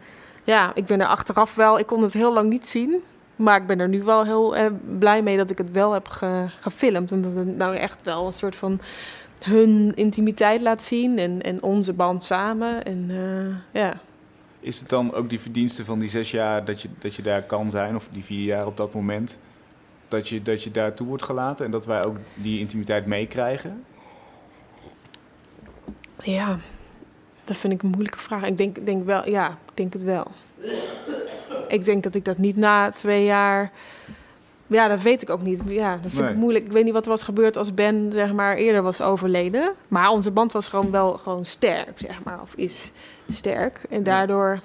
ja, 0.44 0.72
ik 0.74 0.84
ben 0.86 1.00
er 1.00 1.06
achteraf 1.06 1.54
wel. 1.54 1.78
Ik 1.78 1.86
kon 1.86 2.02
het 2.02 2.12
heel 2.12 2.32
lang 2.32 2.48
niet 2.50 2.66
zien. 2.66 3.02
Maar 3.36 3.56
ik 3.60 3.66
ben 3.66 3.80
er 3.80 3.88
nu 3.88 4.02
wel 4.02 4.24
heel 4.24 4.56
eh, 4.56 4.66
blij 4.98 5.22
mee 5.22 5.36
dat 5.36 5.50
ik 5.50 5.58
het 5.58 5.70
wel 5.70 5.92
heb 5.92 6.08
ge- 6.08 6.46
gefilmd. 6.60 7.10
En 7.12 7.22
dat 7.22 7.32
het 7.34 7.56
nou 7.56 7.76
echt 7.76 8.02
wel 8.02 8.26
een 8.26 8.32
soort 8.32 8.56
van 8.56 8.80
hun 9.44 9.92
intimiteit 9.94 10.60
laat 10.60 10.82
zien. 10.82 11.18
En, 11.18 11.42
en 11.42 11.62
onze 11.62 11.92
band 11.92 12.22
samen. 12.22 12.84
En 12.84 13.06
eh, 13.10 13.80
ja. 13.82 14.00
Is 14.60 14.80
het 14.80 14.88
dan 14.88 15.14
ook 15.14 15.28
die 15.28 15.40
verdienste 15.40 15.84
van 15.84 15.98
die 15.98 16.08
zes 16.08 16.30
jaar 16.30 16.64
dat 16.64 16.82
je, 16.82 16.88
dat 16.98 17.14
je 17.14 17.22
daar 17.22 17.42
kan 17.42 17.70
zijn, 17.70 17.94
of 17.94 18.08
die 18.12 18.24
vier 18.24 18.44
jaar 18.44 18.66
op 18.66 18.76
dat 18.76 18.94
moment, 18.94 19.38
dat 20.08 20.28
je, 20.28 20.42
dat 20.42 20.62
je 20.62 20.70
daartoe 20.70 21.06
wordt 21.06 21.22
gelaten 21.22 21.64
en 21.64 21.70
dat 21.70 21.86
wij 21.86 22.04
ook 22.04 22.16
die 22.34 22.60
intimiteit 22.60 23.06
meekrijgen? 23.06 23.84
Ja, 26.22 26.58
dat 27.44 27.56
vind 27.56 27.72
ik 27.72 27.82
een 27.82 27.90
moeilijke 27.90 28.18
vraag. 28.18 28.44
Ik 28.44 28.56
denk, 28.56 28.86
denk 28.86 29.04
wel, 29.04 29.28
ja, 29.28 29.48
ik 29.48 29.76
denk 29.76 29.92
het 29.92 30.02
wel. 30.02 30.26
Ik 31.68 31.84
denk 31.84 32.02
dat 32.02 32.14
ik 32.14 32.24
dat 32.24 32.38
niet 32.38 32.56
na 32.56 32.90
twee 32.90 33.24
jaar. 33.24 33.72
Ja, 34.72 34.88
dat 34.88 35.02
weet 35.02 35.22
ik 35.22 35.30
ook 35.30 35.42
niet. 35.42 35.62
Ja, 35.66 35.92
dat 36.02 36.10
vind 36.10 36.22
Nee. 36.22 36.30
ik 36.32 36.36
moeilijk. 36.38 36.64
Ik 36.64 36.72
weet 36.72 36.84
niet 36.84 36.92
wat 36.92 37.04
er 37.04 37.10
was 37.10 37.22
gebeurd 37.22 37.56
als 37.56 37.74
Ben 37.74 38.12
zeg 38.12 38.32
maar 38.32 38.56
eerder 38.56 38.82
was 38.82 39.00
overleden. 39.00 39.72
Maar 39.88 40.08
onze 40.10 40.30
band 40.30 40.52
was 40.52 40.68
gewoon 40.68 40.90
wel 40.90 41.12
gewoon 41.12 41.44
sterk, 41.44 41.92
zeg 41.98 42.22
maar, 42.24 42.40
of 42.42 42.54
is 42.54 42.92
sterk. 43.28 43.80
En 43.90 44.02
daardoor 44.02 44.60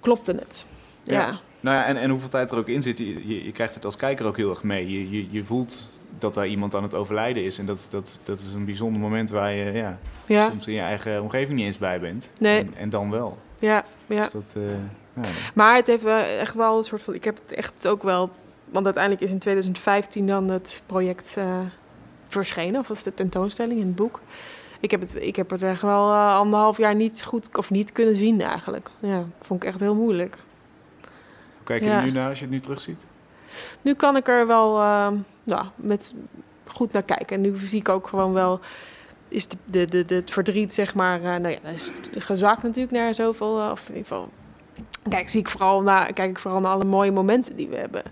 klopte 0.00 0.32
het. 0.32 0.64
Ja. 1.02 1.14
Ja. 1.14 1.40
Nou 1.60 1.76
ja, 1.76 1.84
en, 1.84 1.96
en 1.96 2.10
hoeveel 2.10 2.28
tijd 2.28 2.50
er 2.50 2.58
ook 2.58 2.68
in 2.68 2.82
zit, 2.82 2.98
je, 2.98 3.28
je, 3.28 3.44
je 3.44 3.52
krijgt 3.52 3.74
het 3.74 3.84
als 3.84 3.96
kijker 3.96 4.26
ook 4.26 4.36
heel 4.36 4.50
erg 4.50 4.62
mee. 4.62 4.90
Je, 4.90 5.10
je, 5.10 5.26
je 5.30 5.44
voelt 5.44 5.90
dat 6.18 6.34
daar 6.34 6.46
iemand 6.46 6.74
aan 6.74 6.82
het 6.82 6.94
overlijden 6.94 7.44
is. 7.44 7.58
En 7.58 7.66
dat, 7.66 7.86
dat, 7.90 8.20
dat 8.22 8.38
is 8.38 8.52
een 8.54 8.64
bijzonder 8.64 9.00
moment 9.00 9.30
waar 9.30 9.52
je 9.52 9.72
ja, 9.72 9.98
Ja, 10.26 10.48
soms 10.48 10.66
in 10.66 10.74
je 10.74 10.80
eigen 10.80 11.22
omgeving 11.22 11.56
niet 11.56 11.66
eens 11.66 11.78
bij 11.78 12.00
bent. 12.00 12.30
Nee. 12.38 12.58
En, 12.58 12.74
en 12.76 12.90
dan 12.90 13.10
wel. 13.10 13.38
ja, 13.58 13.84
ja. 14.06 14.22
Dus 14.24 14.32
dat, 14.32 14.54
eh, 14.56 14.62
ja. 15.14 15.22
Maar 15.54 15.74
het 15.76 15.86
heeft 15.86 16.02
wel 16.02 16.18
echt 16.22 16.54
wel 16.54 16.78
een 16.78 16.84
soort 16.84 17.02
van. 17.02 17.14
Ik 17.14 17.24
heb 17.24 17.38
het 17.46 17.52
echt 17.52 17.86
ook 17.88 18.02
wel. 18.02 18.30
Want 18.64 18.84
uiteindelijk 18.84 19.24
is 19.24 19.30
in 19.30 19.38
2015 19.38 20.26
dan 20.26 20.48
het 20.48 20.82
project 20.86 21.34
eh, 21.38 21.58
verschenen, 22.26 22.80
of 22.80 22.88
was 22.88 23.02
de 23.02 23.14
tentoonstelling 23.14 23.80
in 23.80 23.86
het 23.86 23.96
boek. 23.96 24.20
Ik 24.80 24.90
heb 24.90 25.00
het, 25.00 25.14
ik 25.22 25.36
heb 25.36 25.50
het 25.50 25.62
echt 25.62 25.82
wel 25.82 26.10
eh, 26.12 26.36
anderhalf 26.36 26.76
jaar 26.76 26.94
niet 26.94 27.22
goed 27.24 27.56
of 27.56 27.70
niet 27.70 27.92
kunnen 27.92 28.14
zien 28.16 28.40
eigenlijk. 28.40 28.90
Ja, 29.00 29.24
vond 29.40 29.62
ik 29.62 29.68
echt 29.68 29.80
heel 29.80 29.94
moeilijk. 29.94 30.34
Hoe 31.00 31.64
kijk 31.64 31.82
je 31.82 31.88
Ja. 31.88 31.98
er 31.98 32.04
nu 32.04 32.10
naar 32.10 32.28
als 32.28 32.38
je 32.38 32.44
het 32.44 32.52
nu 32.52 32.60
terugziet? 32.60 33.06
Nu 33.82 33.94
kan 33.94 34.16
ik 34.16 34.28
er 34.28 34.46
wel 34.46 34.78
eh, 34.80 35.08
nou, 35.42 35.66
met 35.76 36.14
goed 36.66 36.92
naar 36.92 37.02
kijken. 37.02 37.36
En 37.36 37.40
nu 37.40 37.56
zie 37.58 37.78
ik 37.80 37.88
ook 37.88 38.06
gewoon 38.08 38.32
wel. 38.32 38.60
Is 39.28 39.48
de, 39.48 39.56
de, 39.64 39.84
de, 39.84 40.04
de- 40.04 40.14
het 40.14 40.30
verdriet, 40.30 40.74
zeg 40.74 40.94
maar. 40.94 41.20
nou 41.20 41.48
ja, 41.48 41.68
is 41.68 41.90
gezakt 42.18 42.62
natuurlijk 42.62 42.92
naar 42.96 43.14
zoveel. 43.14 43.70
of 43.70 43.80
in 43.88 43.94
ieder 43.94 44.08
geval. 44.08 44.28
Kijk, 45.08 45.28
zie 45.28 45.40
ik 45.40 45.48
vooral 45.48 45.82
naar, 45.82 46.12
kijk 46.12 46.30
ik 46.30 46.38
vooral 46.38 46.60
naar 46.60 46.72
alle 46.72 46.84
mooie 46.84 47.12
momenten 47.12 47.56
die 47.56 47.68
we 47.68 47.76
hebben 47.76 48.02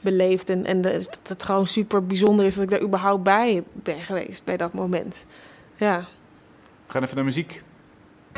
beleefd. 0.00 0.48
En, 0.48 0.66
en 0.66 0.80
dat 0.80 1.18
het 1.28 1.44
gewoon 1.44 1.66
super 1.66 2.06
bijzonder 2.06 2.44
is 2.44 2.54
dat 2.54 2.62
ik 2.64 2.70
daar 2.70 2.82
überhaupt 2.82 3.22
bij 3.22 3.62
ben 3.72 4.00
geweest 4.00 4.44
bij 4.44 4.56
dat 4.56 4.72
moment. 4.72 5.26
Ja. 5.76 5.98
We 6.86 6.92
gaan 6.92 7.02
even 7.02 7.16
naar 7.16 7.24
muziek. 7.24 7.62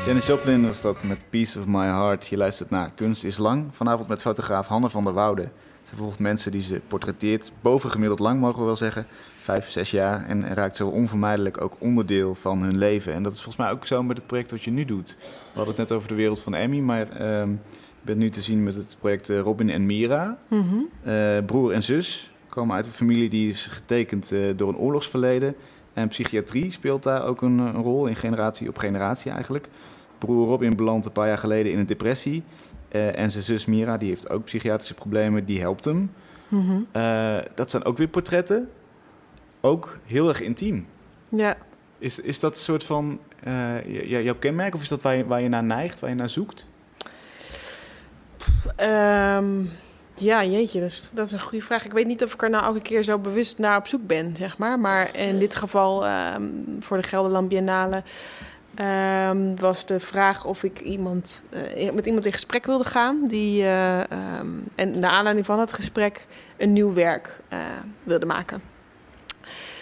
Janis 0.05 0.25
Joplin 0.25 0.67
was 0.67 0.81
dat 0.81 1.03
met 1.03 1.23
Piece 1.29 1.59
of 1.59 1.65
My 1.65 1.85
Heart. 1.85 2.27
Je 2.27 2.37
luistert 2.37 2.69
naar 2.69 2.91
Kunst 2.95 3.23
is 3.23 3.37
Lang. 3.37 3.65
Vanavond 3.71 4.07
met 4.07 4.21
fotograaf 4.21 4.67
Hanne 4.67 4.89
van 4.89 5.03
der 5.03 5.13
Woude. 5.13 5.49
Ze 5.89 5.95
volgt 5.95 6.19
mensen 6.19 6.51
die 6.51 6.61
ze 6.61 6.81
portretteert. 6.87 7.51
Bovengemiddeld 7.61 8.19
lang 8.19 8.39
mogen 8.39 8.59
we 8.59 8.65
wel 8.65 8.75
zeggen. 8.75 9.07
Vijf, 9.45 9.69
zes 9.69 9.91
jaar. 9.91 10.25
En 10.27 10.53
raakt 10.53 10.77
zo 10.77 10.87
onvermijdelijk 10.87 11.61
ook 11.61 11.75
onderdeel 11.79 12.35
van 12.35 12.61
hun 12.61 12.77
leven. 12.77 13.13
En 13.13 13.23
dat 13.23 13.31
is 13.31 13.41
volgens 13.41 13.65
mij 13.65 13.73
ook 13.73 13.85
zo 13.85 14.03
met 14.03 14.17
het 14.17 14.27
project 14.27 14.51
wat 14.51 14.63
je 14.63 14.71
nu 14.71 14.85
doet. 14.85 15.17
We 15.19 15.25
hadden 15.53 15.75
het 15.75 15.77
net 15.77 15.91
over 15.91 16.07
de 16.07 16.15
wereld 16.15 16.41
van 16.41 16.53
Emmy. 16.53 16.79
Maar 16.79 17.09
ehm 17.09 17.49
je 18.05 18.11
bent 18.11 18.23
nu 18.23 18.29
te 18.29 18.41
zien 18.41 18.63
met 18.63 18.75
het 18.75 18.97
project 18.99 19.29
eh, 19.29 19.39
Robin 19.39 19.69
en 19.69 19.85
Mira. 19.85 20.37
Mhm. 20.47 20.75
Eh, 21.03 21.37
broer 21.45 21.71
en 21.71 21.83
zus 21.83 22.31
komen 22.49 22.75
uit 22.75 22.85
een 22.85 22.91
familie 22.91 23.29
die 23.29 23.49
is 23.49 23.65
getekend 23.65 24.31
eh, 24.31 24.39
door 24.55 24.69
een 24.69 24.77
oorlogsverleden. 24.77 25.55
En 25.93 26.07
psychiatrie 26.07 26.71
speelt 26.71 27.03
daar 27.03 27.25
ook 27.25 27.41
een, 27.41 27.57
een 27.57 27.81
rol 27.81 28.05
in 28.05 28.15
generatie 28.15 28.69
op 28.69 28.77
generatie 28.77 29.31
eigenlijk. 29.31 29.67
Broer 30.17 30.47
Robin 30.47 30.75
belandt 30.75 31.05
een 31.05 31.11
paar 31.11 31.27
jaar 31.27 31.37
geleden 31.37 31.71
in 31.71 31.79
een 31.79 31.85
depressie. 31.85 32.43
En 32.89 33.31
zijn 33.31 33.43
zus 33.43 33.65
Mira, 33.65 33.97
die 33.97 34.09
heeft 34.09 34.29
ook 34.29 34.43
psychiatrische 34.43 34.93
problemen, 34.93 35.45
die 35.45 35.59
helpt 35.59 35.85
hem. 35.85 36.11
Mhm. 36.47 36.81
Dat 37.55 37.71
zijn 37.71 37.85
ook 37.85 37.97
weer 37.97 38.07
portretten. 38.07 38.69
Ook 39.65 39.97
heel 40.05 40.27
erg 40.27 40.41
intiem. 40.41 40.87
Ja. 41.29 41.57
Is, 41.97 42.19
is 42.19 42.39
dat 42.39 42.57
een 42.57 42.63
soort 42.63 42.83
van 42.83 43.19
eh, 43.43 44.23
jouw 44.23 44.35
kenmerk? 44.35 44.75
Of 44.75 44.81
is 44.81 44.87
dat 44.87 45.01
waar 45.01 45.15
je, 45.15 45.25
waar 45.25 45.41
je 45.41 45.49
naar 45.49 45.63
neigt, 45.63 45.99
waar 45.99 46.09
je 46.09 46.15
naar 46.15 46.29
zoekt? 46.29 46.67
Ehm, 48.75 49.63
ja, 50.15 50.43
jeetje, 50.43 50.79
dat 50.79 50.89
is, 50.89 51.09
dat 51.13 51.25
is 51.25 51.31
een 51.31 51.41
goede 51.41 51.65
vraag. 51.65 51.85
Ik 51.85 51.91
weet 51.91 52.07
niet 52.07 52.23
of 52.23 52.33
ik 52.33 52.41
er 52.41 52.49
nou 52.49 52.63
elke 52.63 52.81
keer 52.81 53.03
zo 53.03 53.17
bewust 53.17 53.57
naar 53.57 53.77
op 53.77 53.87
zoek 53.87 54.07
ben, 54.07 54.35
zeg 54.35 54.57
maar. 54.57 54.79
Maar 54.79 55.17
in 55.17 55.39
dit 55.39 55.55
geval, 55.55 56.05
ehm, 56.05 56.43
voor 56.79 56.97
de 56.97 57.07
Gelderland 57.07 57.47
Biennale, 57.47 58.03
ehm, 58.75 59.55
was 59.55 59.85
de 59.85 59.99
vraag 59.99 60.45
of 60.45 60.63
ik 60.63 60.79
iemand, 60.79 61.43
eh, 61.49 61.91
met 61.91 62.05
iemand 62.05 62.25
in 62.25 62.31
gesprek 62.33 62.65
wilde 62.65 62.85
gaan. 62.85 63.25
Die, 63.25 63.63
eh, 63.63 63.99
en 64.75 64.99
naar 64.99 65.11
aanleiding 65.11 65.45
van 65.45 65.59
het 65.59 65.73
gesprek 65.73 66.25
een 66.57 66.73
nieuw 66.73 66.93
werk 66.93 67.39
wilde 68.03 68.25
maken. 68.25 68.74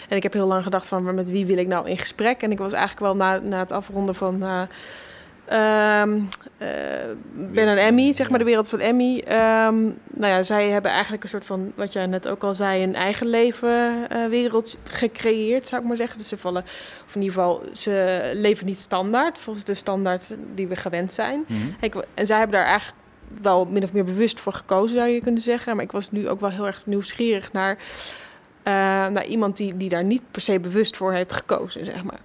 En 0.10 0.16
ik 0.16 0.24
heb 0.24 0.34
heel 0.34 0.48
lang 0.48 0.64
gedacht 0.64 0.88
van, 0.88 1.16
met 1.16 1.30
wie 1.30 1.46
wil 1.46 1.58
ik 1.58 1.68
nou 1.68 1.90
in 1.90 1.98
gesprek? 1.98 2.42
En 2.42 2.52
ik 2.52 2.58
was 2.58 2.74
eigenlijk 2.74 3.00
wel 3.06 3.16
na, 3.16 3.38
na 3.38 3.60
het 3.60 3.72
afronden 3.72 4.16
van... 4.16 4.44
eh, 4.44 4.62
ehm, 5.46 6.20
eh, 6.58 6.68
ben 7.34 7.68
en 7.68 7.78
Emmy, 7.78 8.14
zeg 8.14 8.30
maar 8.30 8.40
de 8.40 8.46
wereld 8.46 8.70
van 8.70 8.80
Emmy. 8.80 9.20
Ehm, 9.20 9.82
nou 10.14 10.34
ja, 10.34 10.44
zij 10.44 10.70
hebben 10.70 10.92
eigenlijk 10.92 11.24
een 11.24 11.30
soort 11.30 11.46
van, 11.46 11.72
wat 11.76 11.94
jij 11.94 12.06
net 12.06 12.28
ook 12.28 12.44
al 12.44 12.56
zei, 12.56 12.84
een 12.84 12.96
eigen 12.96 13.28
leven 13.28 14.10
eh, 14.10 14.26
wereld 14.26 14.78
gecreëerd, 14.84 15.68
zou 15.68 15.82
ik 15.82 15.88
maar 15.88 15.98
zeggen. 15.98 16.18
Dus 16.18 16.28
ze 16.28 16.38
vallen, 16.38 16.64
of 17.08 17.16
in 17.16 17.22
ieder 17.22 17.36
geval, 17.36 17.64
ze 17.72 18.32
leven 18.36 18.66
niet 18.66 18.80
standaard, 18.80 19.38
volgens 19.38 19.66
de 19.66 19.74
standaard 19.74 20.34
die 20.56 20.68
we 20.68 20.76
gewend 20.76 21.14
zijn. 21.14 21.46
Ik, 21.80 21.96
en 22.14 22.26
zij 22.26 22.38
hebben 22.38 22.58
daar 22.58 22.66
eigenlijk 22.66 22.98
wel 23.42 23.66
min 23.66 23.84
of 23.84 23.94
meer 23.94 24.04
bewust 24.04 24.40
voor 24.40 24.54
gekozen, 24.54 24.98
zou 24.98 25.10
je 25.10 25.22
kunnen 25.22 25.42
zeggen. 25.42 25.76
Maar 25.76 25.86
ik 25.86 25.92
was 25.92 26.12
nu 26.12 26.30
ook 26.30 26.40
wel 26.40 26.50
heel 26.50 26.68
erg 26.68 26.86
nieuwsgierig 26.86 27.52
naar, 27.52 27.78
naar 28.64 29.26
iemand 29.26 29.58
die, 29.58 29.78
die 29.78 29.90
daar 29.90 30.04
niet 30.04 30.22
per 30.32 30.42
se 30.42 30.60
bewust 30.60 30.98
voor 30.98 31.14
heeft 31.14 31.34
gekozen, 31.34 31.86
zeg 31.86 32.04
maar. 32.04 32.20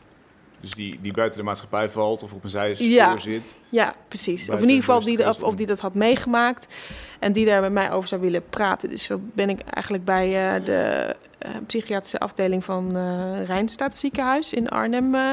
Dus 0.60 0.70
die, 0.74 0.98
die 1.02 1.12
buiten 1.12 1.38
de 1.38 1.44
maatschappij 1.44 1.88
valt 1.88 2.22
of 2.22 2.32
op 2.32 2.44
een 2.44 2.50
zijspoor 2.50 2.86
Ja. 2.88 3.18
zit. 3.18 3.58
Ja, 3.68 3.94
precies. 4.08 4.48
Of 4.48 4.54
in 4.60 4.60
ieder 4.68 4.84
geval 4.84 5.00
die, 5.04 5.16
de- 5.16 5.28
of, 5.28 5.42
of 5.42 5.54
die 5.54 5.66
dat 5.66 5.80
had 5.80 5.94
meegemaakt 5.94 6.74
en 7.18 7.32
die 7.32 7.44
daar 7.46 7.60
met 7.60 7.72
mij 7.72 7.90
over 7.92 8.08
zou 8.08 8.20
willen 8.20 8.42
praten. 8.50 8.88
Dus 8.88 9.02
zo 9.02 9.20
ben 9.34 9.48
ik 9.50 9.60
eigenlijk 9.60 10.04
bij 10.04 10.54
eh, 10.56 10.64
de 10.64 11.16
eh, 11.38 11.50
psychiatrische 11.66 12.18
afdeling 12.18 12.64
van 12.64 12.96
eh 12.96 13.44
Rijnstaat 13.46 13.96
ziekenhuis 13.96 14.52
in 14.52 14.68
Arnhem 14.68 15.14
eh, 15.14 15.32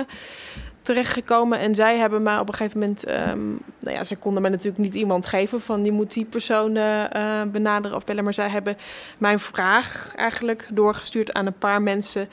terechtgekomen. 0.85 1.59
En 1.59 1.75
zij 1.75 1.97
hebben 1.97 2.23
mij 2.23 2.39
op 2.39 2.47
een 2.47 2.53
gegeven 2.53 2.79
moment, 2.79 3.03
ehm, 3.03 3.47
nou 3.79 3.95
ja, 3.95 4.03
zij 4.03 4.17
konden 4.17 4.41
mij 4.41 4.51
natuurlijk 4.51 4.77
niet 4.77 4.93
iemand 4.93 5.25
geven 5.25 5.61
van 5.61 5.81
die 5.81 5.91
moet 5.91 6.13
die 6.13 6.25
persoon 6.25 6.75
eh, 6.75 7.41
benaderen 7.47 7.97
of 7.97 8.03
bellen. 8.03 8.23
Maar 8.23 8.33
zij 8.33 8.49
hebben 8.49 8.77
mijn 9.17 9.39
vraag 9.39 10.13
eigenlijk 10.15 10.67
doorgestuurd 10.71 11.33
aan 11.33 11.45
een 11.45 11.57
paar 11.57 11.81
mensen 11.81 12.29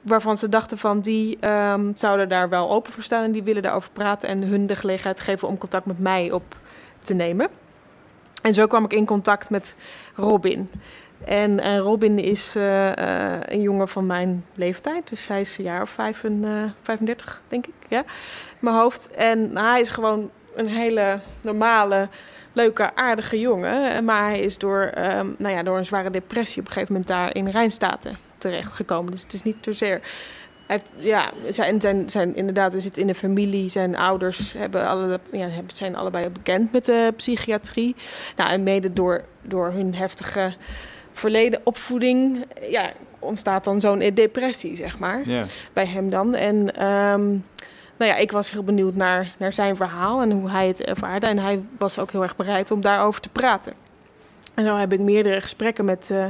waarvan 0.00 0.36
ze 0.36 0.48
dachten 0.48 0.78
van 0.78 1.00
die 1.00 1.36
ehm, 1.40 1.92
zouden 1.94 2.28
daar 2.28 2.48
wel 2.48 2.70
open 2.70 2.92
voor 2.92 3.02
staan 3.02 3.24
en 3.24 3.32
die 3.32 3.42
willen 3.42 3.62
daarover 3.62 3.90
praten 3.90 4.28
en 4.28 4.42
hun 4.42 4.66
de 4.66 4.76
gelegenheid 4.76 5.20
geven 5.20 5.48
om 5.48 5.58
contact 5.58 5.86
met 5.86 5.98
mij 5.98 6.32
op 6.32 6.56
te 7.02 7.14
nemen. 7.14 7.48
En 8.42 8.54
zo 8.54 8.66
kwam 8.66 8.84
ik 8.84 8.92
in 8.92 9.06
contact 9.06 9.50
met 9.50 9.74
Robin. 10.14 10.70
En 11.24 11.60
eh, 11.60 11.78
Robin 11.78 12.18
is 12.18 12.56
eh, 12.56 12.96
eh, 12.98 13.40
een 13.44 13.60
jongen 13.60 13.88
van 13.88 14.06
mijn 14.06 14.44
leeftijd, 14.54 15.08
dus 15.08 15.28
hij 15.28 15.40
is 15.40 15.58
een 15.58 15.64
jaar 15.64 15.82
of 15.82 15.90
vijf 15.90 16.24
en, 16.24 16.44
eh, 16.44 16.70
35, 16.82 17.42
denk 17.48 17.66
ik, 17.66 17.74
ja, 17.88 18.04
mijn 18.58 18.76
hoofd. 18.76 19.10
En 19.10 19.56
hij 19.56 19.80
is 19.80 19.88
gewoon 19.88 20.30
een 20.54 20.68
hele 20.68 21.20
normale, 21.42 22.08
leuke, 22.52 22.94
aardige 22.94 23.40
jongen. 23.40 24.04
Maar 24.04 24.22
hij 24.22 24.40
is 24.40 24.58
door, 24.58 24.80
ehm, 24.80 25.26
nou 25.38 25.54
ja, 25.54 25.62
door 25.62 25.78
een 25.78 25.84
zware 25.84 26.10
depressie 26.10 26.60
op 26.60 26.66
een 26.66 26.72
gegeven 26.72 26.92
moment 26.92 27.10
daar 27.10 27.34
in 27.34 27.48
Rijnstaten 27.48 28.18
terechtgekomen. 28.38 29.12
Dus 29.12 29.22
het 29.22 29.32
is 29.32 29.42
niet 29.42 29.56
zozeer. 29.60 30.00
Hij 30.66 30.76
heeft, 30.76 30.92
ja, 30.96 31.30
zijn, 31.48 31.80
zijn, 31.80 32.10
zijn, 32.10 32.36
inderdaad, 32.36 32.72
we 32.72 32.80
zitten 32.80 33.02
in 33.02 33.08
een 33.08 33.14
familie. 33.14 33.68
Zijn 33.68 33.96
ouders 33.96 34.52
hebben 34.52 34.86
alle, 34.86 35.20
ja, 35.32 35.48
zijn 35.72 35.96
allebei 35.96 36.28
bekend 36.28 36.72
met 36.72 36.84
de 36.84 37.12
psychiatrie. 37.16 37.96
Nou, 38.36 38.50
en 38.50 38.62
mede 38.62 38.92
door, 38.92 39.24
door 39.42 39.72
hun 39.72 39.94
heftige 39.94 40.54
verleden 41.14 41.60
opvoeding 41.64 42.44
ja, 42.70 42.92
ontstaat 43.18 43.64
dan 43.64 43.80
zo'n 43.80 44.10
depressie, 44.14 44.76
zeg 44.76 44.98
maar 44.98 45.22
bij 45.72 45.86
hem 45.86 46.10
dan. 46.10 46.34
En 46.34 46.76
ehm, 46.76 47.28
nou 47.96 48.10
ja, 48.10 48.16
ik 48.16 48.32
was 48.32 48.50
heel 48.50 48.64
benieuwd 48.64 48.94
naar, 48.94 49.34
naar 49.36 49.52
zijn 49.52 49.76
verhaal 49.76 50.22
en 50.22 50.30
hoe 50.30 50.50
hij 50.50 50.66
het 50.66 50.84
ervaarde. 50.84 51.26
En 51.26 51.38
hij 51.38 51.62
was 51.78 51.98
ook 51.98 52.10
heel 52.10 52.22
erg 52.22 52.36
bereid 52.36 52.70
om 52.70 52.80
daarover 52.80 53.20
te 53.20 53.28
praten. 53.28 53.72
En 54.54 54.64
zo 54.64 54.76
heb 54.76 54.92
ik 54.92 55.00
meerdere 55.00 55.40
gesprekken 55.40 55.84
met, 55.84 56.10
eh, 56.10 56.26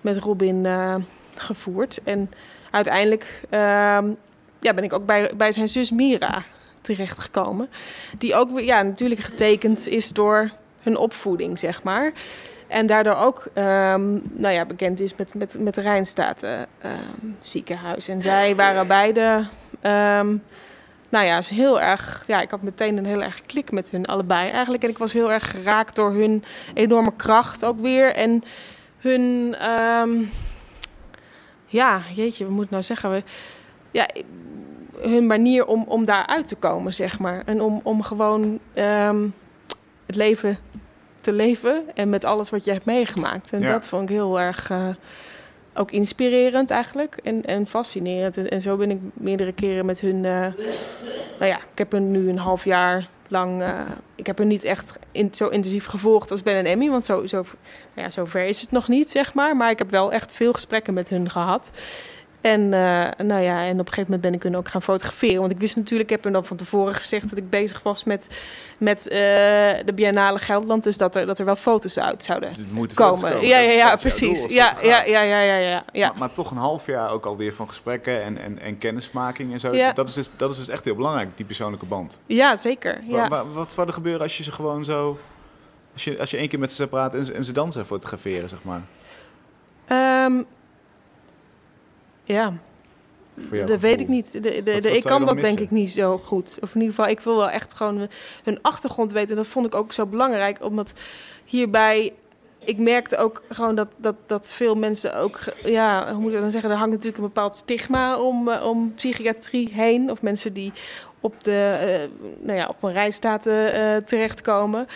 met 0.00 0.16
Robin 0.16 0.66
eh, 0.66 0.94
gevoerd. 1.34 2.00
En 2.04 2.30
uiteindelijk 2.70 3.42
ehm, 3.48 4.06
ja, 4.60 4.74
ben 4.74 4.84
ik 4.84 4.92
ook 4.92 5.06
bij, 5.06 5.30
bij 5.36 5.52
zijn 5.52 5.68
zus 5.68 5.90
Mira 5.90 6.44
terechtgekomen. 6.80 7.68
Die 8.18 8.34
ook 8.34 8.50
weer, 8.50 8.64
ja, 8.64 8.82
natuurlijk 8.82 9.20
getekend 9.20 9.86
is 9.86 10.12
door 10.12 10.50
hun 10.82 10.96
opvoeding, 10.96 11.58
zeg 11.58 11.82
maar. 11.82 12.12
En 12.68 12.86
daardoor 12.86 13.14
ook 13.14 13.48
ehm, 13.52 14.12
nou 14.32 14.54
ja, 14.54 14.64
bekend 14.64 15.00
is 15.00 15.16
met, 15.16 15.34
met, 15.34 15.56
met 15.60 15.76
Rijnstaten 15.76 16.66
ehm, 16.78 17.26
ziekenhuis. 17.38 18.08
En 18.08 18.22
zij 18.22 18.56
waren 18.56 18.86
beide, 18.86 19.46
ehm, 19.80 20.36
nou 21.08 21.26
ja, 21.26 21.38
is 21.38 21.48
heel 21.48 21.80
erg, 21.80 22.24
ja, 22.26 22.40
ik 22.40 22.50
had 22.50 22.62
meteen 22.62 22.96
een 22.96 23.06
heel 23.06 23.22
erg 23.22 23.42
klik 23.42 23.72
met 23.72 23.90
hun 23.90 24.06
allebei 24.06 24.50
eigenlijk. 24.50 24.82
En 24.82 24.88
ik 24.88 24.98
was 24.98 25.12
heel 25.12 25.32
erg 25.32 25.50
geraakt 25.50 25.96
door 25.96 26.12
hun 26.12 26.44
enorme 26.74 27.12
kracht 27.16 27.64
ook 27.64 27.80
weer. 27.80 28.14
En 28.14 28.42
hun, 28.98 29.56
ja, 31.66 32.00
jeetje, 32.12 32.44
wat 32.44 32.52
moet 32.52 32.64
ik 32.64 32.70
nou 32.70 32.82
zeggen? 32.82 33.10
We, 33.10 33.22
ja, 33.90 34.08
hun 35.00 35.26
manier 35.26 35.66
om, 35.66 35.84
om 35.88 36.04
daaruit 36.04 36.46
te 36.46 36.56
komen, 36.56 36.94
zeg 36.94 37.18
maar. 37.18 37.42
En 37.44 37.60
om, 37.60 37.80
om 37.82 38.02
gewoon 38.02 38.60
het 40.06 40.16
leven 40.16 40.58
te 41.28 41.34
leven 41.34 41.82
en 41.94 42.08
met 42.08 42.24
alles 42.24 42.50
wat 42.50 42.64
je 42.64 42.72
hebt 42.72 42.84
meegemaakt. 42.84 43.52
En 43.52 43.60
Ja. 43.60 43.68
dat 43.72 43.86
vond 43.86 44.02
ik 44.02 44.08
heel 44.16 44.40
erg 44.40 44.70
eh, 44.70 44.88
ook 45.74 45.90
inspirerend 45.90 46.70
eigenlijk 46.70 47.16
en, 47.22 47.44
en 47.44 47.66
fascinerend. 47.66 48.36
En, 48.36 48.48
en 48.48 48.60
zo 48.60 48.76
ben 48.76 48.90
ik 48.90 48.98
meerdere 49.14 49.52
keren 49.52 49.86
met 49.86 50.00
hun. 50.00 50.24
eh, 50.24 50.46
nou 51.38 51.50
ja, 51.50 51.56
ik 51.72 51.78
heb 51.78 51.92
hun 51.92 52.10
nu 52.10 52.28
een 52.28 52.38
half 52.38 52.64
jaar 52.64 53.08
lang. 53.28 53.62
eh, 53.62 53.80
ik 54.14 54.26
heb 54.26 54.38
hun 54.38 54.46
niet 54.48 54.64
echt 54.64 54.98
in, 55.12 55.28
zo 55.34 55.48
intensief 55.48 55.86
gevolgd 55.86 56.30
als 56.30 56.42
Ben 56.42 56.54
en 56.56 56.64
Emmy, 56.66 56.90
want 56.90 57.04
zo, 57.04 57.26
zo, 57.26 57.36
nou 57.94 58.06
ja, 58.06 58.10
zover 58.10 58.44
is 58.44 58.60
het 58.60 58.70
nog 58.70 58.88
niet, 58.88 59.10
zeg 59.10 59.34
maar. 59.34 59.56
Maar 59.56 59.70
ik 59.70 59.78
heb 59.78 59.90
wel 59.90 60.12
echt 60.12 60.34
veel 60.34 60.52
gesprekken 60.52 60.94
met 60.94 61.08
hun 61.08 61.30
gehad. 61.30 61.70
En, 62.48 62.74
eh, 62.74 63.26
nou 63.26 63.42
ja, 63.42 63.64
en 63.64 63.72
op 63.72 63.78
een 63.78 63.92
gegeven 63.92 64.04
moment 64.04 64.20
ben 64.20 64.34
ik 64.34 64.42
hun 64.42 64.56
ook 64.56 64.68
gaan 64.68 64.82
fotograferen. 64.82 65.40
Want 65.40 65.52
ik 65.52 65.58
wist 65.58 65.76
natuurlijk, 65.76 66.10
ik 66.10 66.14
heb 66.16 66.24
hun 66.24 66.32
dan 66.32 66.44
van 66.44 66.56
tevoren 66.56 66.94
gezegd 66.94 67.28
dat 67.28 67.38
ik 67.38 67.50
bezig 67.50 67.82
was 67.82 68.04
met, 68.04 68.28
met 68.78 69.08
eh, 69.08 69.18
de 69.84 69.92
Biennale 69.94 70.38
Gelderland. 70.38 70.82
Dus 70.84 70.96
dat 70.96 71.16
er, 71.16 71.26
dat 71.26 71.38
er 71.38 71.44
wel 71.44 71.56
foto's 71.56 71.98
uit 71.98 72.24
zouden 72.24 72.50
komen. 72.74 72.94
komen. 72.94 73.46
Ja, 73.46 73.58
ja, 73.58 73.70
ja, 73.70 73.96
precies. 73.96 74.44
Ja, 74.44 74.76
ja, 74.82 75.04
ja, 75.04 75.20
ja, 75.20 75.40
ja, 75.40 75.56
ja, 75.56 75.82
ja. 75.92 76.08
Maar, 76.08 76.18
maar 76.18 76.32
toch 76.32 76.50
een 76.50 76.56
half 76.56 76.86
jaar 76.86 77.10
ook 77.10 77.26
alweer 77.26 77.54
van 77.54 77.68
gesprekken 77.68 78.22
en, 78.22 78.38
en, 78.38 78.60
en 78.60 78.78
kennismaking 78.78 79.52
en 79.52 79.60
zo. 79.60 79.74
Ja. 79.74 79.92
Dat, 79.92 80.08
is 80.08 80.14
dus, 80.14 80.30
dat 80.36 80.50
is 80.50 80.56
dus 80.56 80.68
echt 80.68 80.84
heel 80.84 80.94
belangrijk, 80.94 81.28
die 81.36 81.46
persoonlijke 81.46 81.86
band. 81.86 82.20
Ja, 82.26 82.56
zeker. 82.56 83.00
Ja. 83.08 83.28
wa- 83.28 83.46
wat 83.46 83.72
zou 83.72 83.86
er 83.86 83.92
gebeuren 83.92 84.22
als 84.22 84.36
je 84.36 84.42
ze 84.44 84.52
gewoon 84.52 84.84
zo... 84.84 85.18
Als 85.92 86.04
je, 86.04 86.18
als 86.18 86.30
je 86.30 86.36
één 86.36 86.48
keer 86.48 86.58
met 86.58 86.72
ze 86.72 86.86
praat 86.88 87.14
en, 87.14 87.24
ze- 87.26 87.32
en 87.32 87.44
ze 87.44 87.52
dan 87.52 87.72
zou 87.72 87.84
fotograferen, 87.84 88.48
zeg 88.48 88.58
maar. 88.62 88.82
Ehm, 89.86 90.42
ja, 92.28 92.52
dat 93.66 93.80
weet 93.80 94.00
ik 94.00 94.08
niet. 94.08 94.32
De, 94.32 94.40
de, 94.40 94.62
de, 94.62 94.72
wat 94.72 94.84
ik 94.84 95.02
kan 95.02 95.26
dat 95.26 95.40
denk 95.40 95.60
ik 95.60 95.70
niet 95.70 95.90
zo 95.90 96.18
goed. 96.18 96.58
Of 96.60 96.74
in 96.74 96.80
ieder 96.80 96.94
geval, 96.94 97.10
ik 97.10 97.20
wil 97.20 97.36
wel 97.36 97.50
echt 97.50 97.74
gewoon 97.74 98.08
hun 98.42 98.62
achtergrond 98.62 99.12
weten. 99.12 99.30
En 99.30 99.36
dat 99.36 99.46
vond 99.46 99.66
ik 99.66 99.74
ook 99.74 99.92
zo 99.92 100.06
belangrijk, 100.06 100.64
omdat 100.64 100.92
hierbij... 101.44 102.12
Ik 102.64 102.78
merkte 102.78 103.16
ook 103.16 103.42
gewoon 103.48 103.74
dat, 103.74 103.88
dat, 103.96 104.14
dat 104.26 104.52
veel 104.52 104.74
mensen 104.74 105.16
ook... 105.16 105.40
Ja, 105.64 106.12
hoe 106.12 106.20
moet 106.20 106.32
ik 106.32 106.40
dan 106.40 106.50
zeggen? 106.50 106.70
Er 106.70 106.76
hangt 106.76 106.92
natuurlijk 106.92 107.18
een 107.18 107.28
bepaald 107.28 107.54
stigma 107.54 108.18
om, 108.18 108.48
eh, 108.48 108.66
om 108.66 108.94
psychiatrie 108.94 109.68
heen. 109.72 110.10
Of 110.10 110.22
mensen 110.22 110.52
die 110.52 110.72
op, 111.20 111.44
de, 111.44 111.76
eh, 111.80 112.26
nou 112.46 112.58
ja, 112.58 112.68
op 112.68 112.82
een 112.82 112.92
rijstaten 112.92 113.72
eh 113.72 113.96
terechtkomen. 113.96 114.86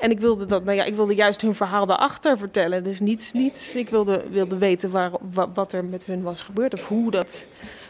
En 0.00 0.10
ik 0.10 0.20
wilde, 0.20 0.46
dat, 0.46 0.64
nou 0.64 0.76
ja, 0.76 0.84
ik 0.84 0.94
wilde 0.94 1.14
juist 1.14 1.40
hun 1.40 1.54
verhaal 1.54 1.86
daarachter 1.86 2.38
vertellen. 2.38 2.84
Dus 2.84 3.00
niet, 3.00 3.30
niet 3.34 3.72
ik 3.76 3.88
wilde, 3.88 4.22
wilde 4.30 4.58
weten 4.58 4.90
waar, 4.90 5.10
wa- 5.32 5.48
wat 5.54 5.72
er 5.72 5.84
met 5.84 6.04
hun 6.06 6.22
was 6.22 6.40
gebeurd 6.40 6.74
of 6.74 6.86
hoe 6.88 7.10
dat 7.10 7.46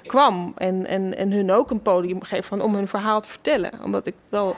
kwam. 0.07 0.53
En, 0.57 0.87
en, 0.87 1.17
en 1.17 1.31
hun 1.33 1.53
ook 1.53 1.71
een 1.71 1.83
podium 1.83 2.23
geven 2.23 2.45
van, 2.45 2.61
om 2.63 2.75
hun 2.75 2.89
verhaal 2.89 3.21
te 3.21 3.29
vertellen. 3.29 3.71
Omdat 3.85 4.07
ik 4.07 4.15
wel, 4.29 4.57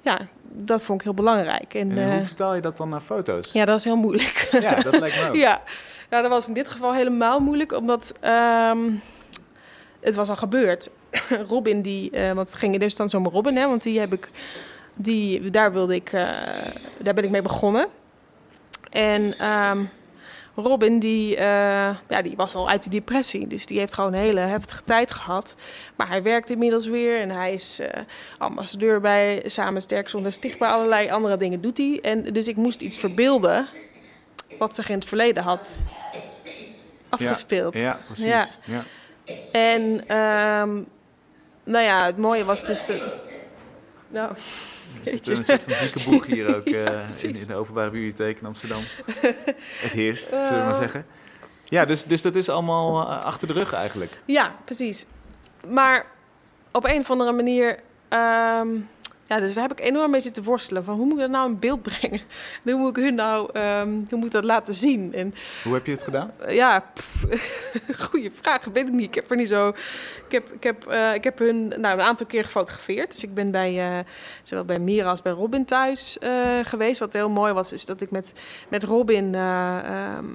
ja, 0.00 0.18
dat 0.52 0.82
vond 0.82 0.98
ik 0.98 1.04
heel 1.04 1.14
belangrijk. 1.14 1.74
En, 1.74 1.90
En 1.90 1.98
eh, 2.10 2.14
hoe 2.16 2.24
vertaal 2.24 2.54
je 2.54 2.60
dat 2.60 2.76
dan 2.76 2.88
naar 2.88 3.00
foto's? 3.00 3.52
ja, 3.52 3.64
dat 3.64 3.78
is 3.78 3.84
heel 3.84 3.96
moeilijk. 3.96 4.48
Ja, 4.60 4.74
dat 4.74 4.98
lijkt 4.98 5.20
me 5.22 5.28
ook. 5.28 5.34
Ja, 5.34 5.60
nou, 6.10 6.22
dat 6.22 6.30
was 6.32 6.48
in 6.48 6.54
dit 6.54 6.68
geval 6.68 6.94
helemaal 6.94 7.40
moeilijk, 7.40 7.72
omdat 7.72 8.12
ehm, 8.20 8.78
het 10.00 10.14
was 10.14 10.28
al 10.28 10.36
gebeurd. 10.36 10.90
Robin, 11.48 11.82
die, 11.82 12.10
eh, 12.10 12.32
want 12.32 12.48
het 12.48 12.58
ging 12.58 12.74
in 12.74 12.80
eerste 12.80 13.02
instantie 13.02 13.28
om 13.28 13.34
Robin, 13.34 13.56
hè, 13.56 13.66
want 13.68 13.82
die 13.82 14.00
heb 14.00 14.12
ik, 14.12 14.30
die, 14.96 15.50
daar 15.50 15.72
wilde 15.72 15.94
ik, 15.94 16.12
eh, 16.12 16.28
daar 16.98 17.14
ben 17.14 17.24
ik 17.24 17.30
mee 17.30 17.42
begonnen. 17.42 17.88
En 18.90 19.38
ehm, 19.38 19.84
Robin, 20.54 20.98
die, 20.98 21.36
eh, 21.36 21.96
ja, 22.08 22.22
die 22.22 22.36
was 22.36 22.54
al 22.54 22.68
uit 22.68 22.82
de 22.82 22.90
depressie, 22.90 23.46
dus 23.46 23.66
die 23.66 23.78
heeft 23.78 23.94
gewoon 23.94 24.12
een 24.12 24.20
hele 24.20 24.40
heftige 24.40 24.84
tijd 24.84 25.12
gehad. 25.12 25.54
Maar 25.96 26.08
hij 26.08 26.22
werkt 26.22 26.50
inmiddels 26.50 26.86
weer 26.86 27.20
en 27.20 27.30
hij 27.30 27.52
is 27.52 27.78
eh, 27.78 28.00
ambassadeur 28.38 29.00
bij 29.00 29.42
Samen 29.46 29.82
Sterk 29.82 30.08
Zonder 30.08 30.32
Stigma, 30.32 30.70
allerlei 30.70 31.10
andere 31.10 31.36
dingen 31.36 31.60
doet 31.60 31.78
hij. 31.78 31.98
En 32.02 32.22
dus 32.22 32.48
ik 32.48 32.56
moest 32.56 32.80
iets 32.80 32.98
verbeelden 32.98 33.66
wat 34.58 34.74
zich 34.74 34.88
in 34.88 34.94
het 34.94 35.04
verleden 35.04 35.42
had 35.42 35.78
afgespeeld. 37.08 37.74
Ja, 37.74 38.00
precies. 38.06 38.24
Ja. 38.24 38.48
Ja. 38.64 38.82
En 39.52 40.02
ehm, 40.06 40.82
nou 41.64 41.84
ja, 41.84 42.04
het 42.04 42.16
mooie 42.18 42.44
was 42.44 42.64
dus 42.64 42.86
de... 42.86 43.14
Nou, 44.08 44.32
Er 45.04 45.10
zit 45.10 45.26
een 45.28 45.44
soort 45.44 45.62
van 46.02 46.22
hier 46.26 46.56
ook 46.56 46.64
eh, 46.86 47.22
in, 47.22 47.46
de 47.46 47.54
openbare 47.54 47.90
bibliotheek 47.90 48.40
in 48.40 48.46
Amsterdam. 48.46 48.82
Het 49.82 49.92
heerst, 49.92 50.28
zullen 50.28 50.48
we 50.50 50.54
maar 50.56 50.68
Eh. 50.70 50.78
zeggen. 50.78 51.06
Ja, 51.64 51.84
dus, 51.84 52.04
dus 52.04 52.22
dat 52.22 52.34
is 52.34 52.48
allemaal 52.48 53.00
eh, 53.00 53.24
achter 53.24 53.46
de 53.48 53.54
rug 53.54 53.72
eigenlijk. 53.72 54.20
ja, 54.24 54.54
precies. 54.64 55.06
Maar 55.68 56.06
op 56.72 56.84
een 56.84 57.00
of 57.00 57.10
andere 57.10 57.32
manier... 57.32 57.78
ehm, 58.08 58.68
ja, 59.30 59.40
dus 59.40 59.54
daar 59.54 59.68
heb 59.68 59.78
ik 59.78 59.84
enorm 59.86 60.10
mee 60.10 60.20
zitten 60.20 60.42
worstelen. 60.42 60.84
Van 60.84 60.96
hoe 60.96 61.04
moet 61.04 61.14
ik 61.14 61.20
dat 61.20 61.30
nou 61.30 61.50
in 61.50 61.58
beeld 61.58 61.82
brengen? 61.82 62.20
En 62.64 62.72
hoe 62.72 62.80
moet 62.80 62.96
ik 62.96 63.02
hun 63.04 63.14
nou... 63.14 63.50
ehm, 63.52 63.88
hoe 63.88 64.18
moet 64.18 64.24
ik 64.24 64.30
dat 64.30 64.44
laten 64.44 64.74
zien? 64.74 65.14
En 65.14 65.34
Hoe 65.64 65.74
heb 65.74 65.86
je 65.86 65.92
het 65.92 66.02
gedaan? 66.02 66.30
Eh, 66.38 66.54
Ja, 66.54 66.84
pff, 66.94 67.24
goede 68.08 68.30
vraag. 68.40 68.64
Weet 68.64 68.86
ik 68.86 68.92
niet. 68.92 69.06
Ik 69.06 69.14
heb 69.14 69.30
er 69.30 69.36
niet 69.36 69.48
zo. 69.48 69.68
Ik 69.68 70.32
heb, 70.32 70.52
ik 70.52 70.62
heb, 70.62 70.86
eh, 70.86 71.14
ik 71.14 71.24
heb 71.24 71.38
hun 71.38 71.68
nou, 71.68 71.98
een 71.98 72.04
aantal 72.04 72.26
keer 72.26 72.44
gefotografeerd. 72.44 73.10
Dus 73.12 73.22
ik 73.22 73.34
ben 73.34 73.50
bij 73.50 73.78
eh, 73.78 74.04
zowel 74.42 74.64
bij 74.64 74.78
Mira 74.78 75.10
als 75.10 75.22
bij 75.22 75.32
Robin 75.32 75.64
thuis 75.64 76.18
geweest. 76.62 76.98
Wat 77.00 77.12
heel 77.12 77.30
mooi 77.30 77.52
was, 77.52 77.72
is 77.72 77.86
dat 77.86 78.00
ik 78.00 78.10
met, 78.10 78.32
met 78.68 78.84
Robin. 78.84 79.34
ehm, 79.34 80.26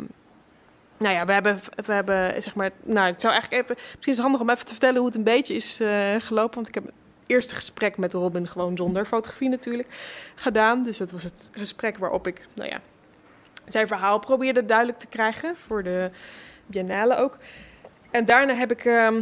nou 0.98 1.16
ja, 1.16 1.26
we 1.26 1.34
hebben, 1.34 1.60
we 1.86 1.94
hebben 1.94 2.42
zeg 2.42 2.56
maar. 2.56 2.70
Nou, 2.84 3.08
ik 3.08 3.20
zou 3.20 3.34
eigenlijk 3.34 3.64
even. 3.64 3.76
Misschien 3.76 4.00
is 4.12 4.18
het 4.18 4.26
handig 4.26 4.42
om 4.42 4.50
even 4.50 4.66
te 4.66 4.72
vertellen 4.72 4.98
hoe 4.98 5.08
het 5.08 5.16
een 5.16 5.24
beetje 5.24 5.54
is 5.54 5.80
gelopen. 6.20 6.56
Want 6.56 6.68
ik 6.68 6.74
heb 6.74 6.84
eerste 7.28 7.56
gesprek 7.56 7.98
met 7.98 8.14
Robin 8.14 8.48
gewoon 8.48 8.78
zonder 8.78 9.06
fotografie 9.06 9.50
natuurlijk 9.50 9.88
gedaan. 10.36 10.84
Dus 10.84 10.98
dat 10.98 11.12
was 11.12 11.24
het 11.24 11.50
gesprek 11.52 11.98
waarop 11.98 12.28
ik, 12.28 12.48
nou 12.54 12.70
ja, 12.70 12.80
zijn 13.68 13.88
verhaal 13.88 14.20
probeerde 14.20 14.66
duidelijk 14.66 14.98
te 14.98 15.08
krijgen 15.08 15.56
voor 15.56 15.84
de 15.84 16.10
Biennale 16.66 17.18
ook. 17.18 17.38
En 18.12 18.26
daarna 18.26 18.54
heb 18.54 18.72
ik 18.72 18.86
ehm, 18.86 19.22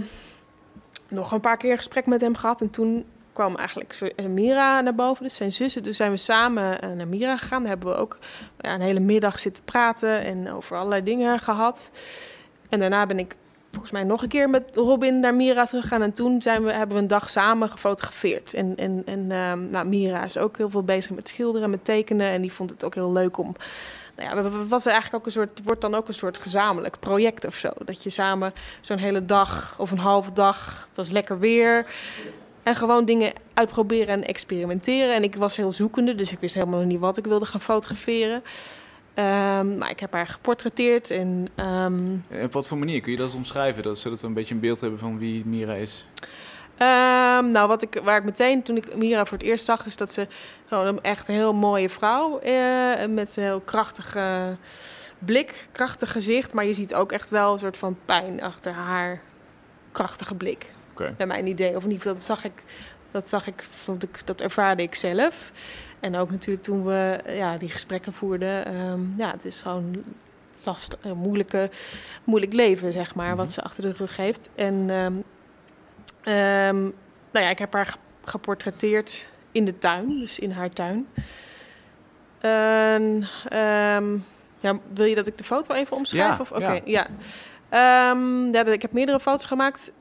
nog 1.07 1.31
een 1.31 1.39
paar 1.39 1.57
keer 1.57 1.71
een 1.71 1.77
gesprek 1.77 2.05
met 2.05 2.21
hem 2.21 2.35
gehad. 2.35 2.61
En 2.61 2.69
toen 2.69 3.05
kwam 3.33 3.55
eigenlijk 3.55 4.11
Mira 4.29 4.81
naar 4.81 4.95
boven, 4.95 5.23
dus 5.23 5.35
zijn 5.35 5.51
zussen. 5.51 5.83
Toen 5.83 5.93
zijn 5.93 6.11
we 6.11 6.17
samen 6.17 6.81
eh, 6.81 6.91
naar 6.91 7.07
Mira 7.07 7.37
gegaan. 7.37 7.59
Daar 7.59 7.69
hebben 7.69 7.89
we 7.89 7.95
ook 7.95 8.17
ja, 8.59 8.73
een 8.73 8.81
hele 8.81 8.99
middag 8.99 9.39
zitten 9.39 9.63
praten 9.63 10.21
en 10.23 10.51
over 10.51 10.77
allerlei 10.77 11.03
dingen 11.03 11.39
gehad. 11.39 11.91
En 12.69 12.79
daarna 12.79 13.05
ben 13.05 13.19
ik 13.19 13.35
volgens 13.73 13.91
mij 13.91 14.03
nog 14.03 14.21
een 14.21 14.29
keer 14.29 14.49
met 14.49 14.63
Robin 14.73 15.19
naar 15.19 15.35
Mira 15.35 15.65
teruggegaan. 15.65 16.01
En 16.01 16.13
toen 16.13 16.41
zijn 16.41 16.63
we, 16.63 16.71
hebben 16.71 16.95
we 16.95 17.01
een 17.01 17.07
dag 17.07 17.29
samen 17.29 17.69
gefotografeerd. 17.69 18.53
En, 18.53 18.75
en, 18.75 19.01
en 19.05 19.31
ehm, 19.31 19.69
nou, 19.69 19.87
Mira 19.87 20.23
is 20.23 20.37
ook 20.37 20.57
heel 20.57 20.69
veel 20.69 20.83
bezig 20.83 21.11
met 21.11 21.27
schilderen, 21.27 21.69
met 21.69 21.85
tekenen. 21.85 22.27
En 22.27 22.41
die 22.41 22.53
vond 22.53 22.69
het 22.69 22.85
ook 22.85 22.95
heel 22.95 23.11
leuk 23.11 23.37
om 23.37 23.55
nou 24.15 24.29
ja, 24.29 24.43
het 24.43 24.67
was 24.67 24.85
eigenlijk 24.85 25.15
ook 25.15 25.25
een 25.25 25.31
soort, 25.31 25.61
wordt 25.63 25.81
dan 25.81 25.95
ook 25.95 26.07
een 26.07 26.13
soort 26.13 26.37
gezamenlijk 26.37 26.99
project 26.99 27.45
of 27.45 27.55
zo. 27.55 27.69
Dat 27.85 28.03
je 28.03 28.09
samen 28.09 28.53
zo'n 28.81 28.97
hele 28.97 29.25
dag 29.25 29.75
of 29.77 29.91
een 29.91 29.97
halve 29.97 30.33
dag, 30.33 30.87
het 30.87 30.97
was 30.97 31.09
lekker 31.09 31.39
weer. 31.39 31.85
En 32.63 32.75
gewoon 32.75 33.05
dingen 33.05 33.33
uitproberen 33.53 34.07
en 34.07 34.25
experimenteren. 34.25 35.15
En 35.15 35.23
ik 35.23 35.35
was 35.35 35.57
heel 35.57 35.71
zoekende, 35.71 36.15
dus 36.15 36.31
ik 36.31 36.39
wist 36.39 36.53
helemaal 36.53 36.81
niet 36.81 36.99
wat 36.99 37.17
ik 37.17 37.25
wilde 37.25 37.45
gaan 37.45 37.61
fotograferen. 37.61 38.43
Ehm, 39.13 39.77
maar 39.77 39.89
ik 39.89 39.99
heb 39.99 40.13
haar 40.13 40.27
geportretteerd 40.27 41.09
en 41.09 41.47
ehm, 41.55 42.15
En 42.29 42.43
op 42.43 42.53
wat 42.53 42.67
voor 42.67 42.77
manier 42.77 43.01
kun 43.01 43.11
je 43.11 43.17
dat 43.17 43.35
omschrijven? 43.35 43.83
Dat, 43.83 43.99
zodat 43.99 44.21
we 44.21 44.27
een 44.27 44.33
beetje 44.33 44.53
een 44.53 44.59
beeld 44.59 44.81
hebben 44.81 44.99
van 44.99 45.17
wie 45.17 45.45
Mira 45.45 45.73
is. 45.73 46.07
Ehm, 46.77 47.51
nou, 47.51 47.67
wat 47.67 47.81
ik, 47.81 48.01
waar 48.03 48.17
ik 48.17 48.23
meteen, 48.23 48.63
toen 48.63 48.77
ik 48.77 48.95
Mira 48.95 49.25
voor 49.25 49.37
het 49.37 49.47
eerst 49.47 49.65
zag, 49.65 49.85
is 49.85 49.97
dat 49.97 50.11
ze 50.11 50.27
gewoon 50.65 50.85
een 50.85 51.01
echt 51.01 51.27
heel 51.27 51.53
mooie 51.53 51.89
vrouw 51.89 52.39
eh, 52.39 53.07
met 53.09 53.37
een 53.37 53.43
heel 53.43 53.59
krachtige 53.59 54.57
blik, 55.19 55.67
krachtig 55.71 56.11
gezicht. 56.11 56.53
Maar 56.53 56.65
je 56.65 56.73
ziet 56.73 56.93
ook 56.93 57.11
echt 57.11 57.29
wel 57.29 57.53
een 57.53 57.59
soort 57.59 57.77
van 57.77 57.97
pijn 58.05 58.41
achter 58.41 58.71
haar 58.71 59.21
krachtige 59.91 60.35
blik. 60.35 60.71
Oké. 60.91 61.15
Naar 61.17 61.27
mijn 61.27 61.47
idee. 61.47 61.75
Of 61.75 61.83
in 61.83 61.91
ieder 61.91 61.97
geval, 61.97 62.13
dat 62.13 62.23
zag 62.23 62.43
ik, 62.43 62.63
dat 63.11 63.29
zag 63.29 63.47
ik, 63.47 63.63
vond 63.69 64.03
ik, 64.03 64.25
dat 64.25 64.41
ervaarde 64.41 64.83
ik 64.83 64.95
zelf. 64.95 65.51
En 66.03 66.15
ook 66.17 66.31
natuurlijk 66.31 66.63
toen 66.65 66.83
we 66.85 67.19
ja, 67.27 67.57
die 67.57 67.69
gesprekken 67.69 68.13
voerden. 68.13 68.65
ehm, 68.65 68.99
ja, 69.17 69.31
het 69.31 69.45
is 69.45 69.61
gewoon 69.61 70.03
lastig, 70.63 70.99
een 71.01 71.17
moeilijke, 71.17 71.69
moeilijk 72.23 72.53
leven, 72.53 72.91
zeg 72.93 73.15
maar, 73.15 73.35
wat 73.35 73.45
Mhm. 73.45 73.53
ze 73.53 73.61
achter 73.61 73.83
de 73.83 73.91
rug 73.97 74.17
heeft. 74.17 74.49
En 74.55 74.85
ehm, 74.89 75.13
ehm, 76.23 76.81
nou 77.31 77.45
ja, 77.45 77.49
ik 77.49 77.59
heb 77.59 77.73
haar 77.73 77.85
ge- 77.85 77.97
geportretteerd 78.25 79.29
in 79.51 79.65
de 79.65 79.77
tuin, 79.77 80.07
dus 80.19 80.39
in 80.39 80.51
haar 80.51 80.69
tuin. 80.69 81.07
En, 82.39 83.27
ja, 84.59 84.79
wil 84.93 85.05
je 85.05 85.15
dat 85.15 85.27
ik 85.27 85.37
de 85.37 85.43
foto 85.43 85.73
even 85.73 85.97
omschrijf? 85.97 86.27
Ja, 86.35 86.37
of? 86.39 86.51
Oké, 86.51 86.71
ja. 86.85 87.07
ja. 87.71 88.15
Ja, 88.51 88.65
ik 88.65 88.81
heb 88.81 88.91
meerdere 88.91 89.19
foto's 89.19 89.45
gemaakt. 89.45 89.91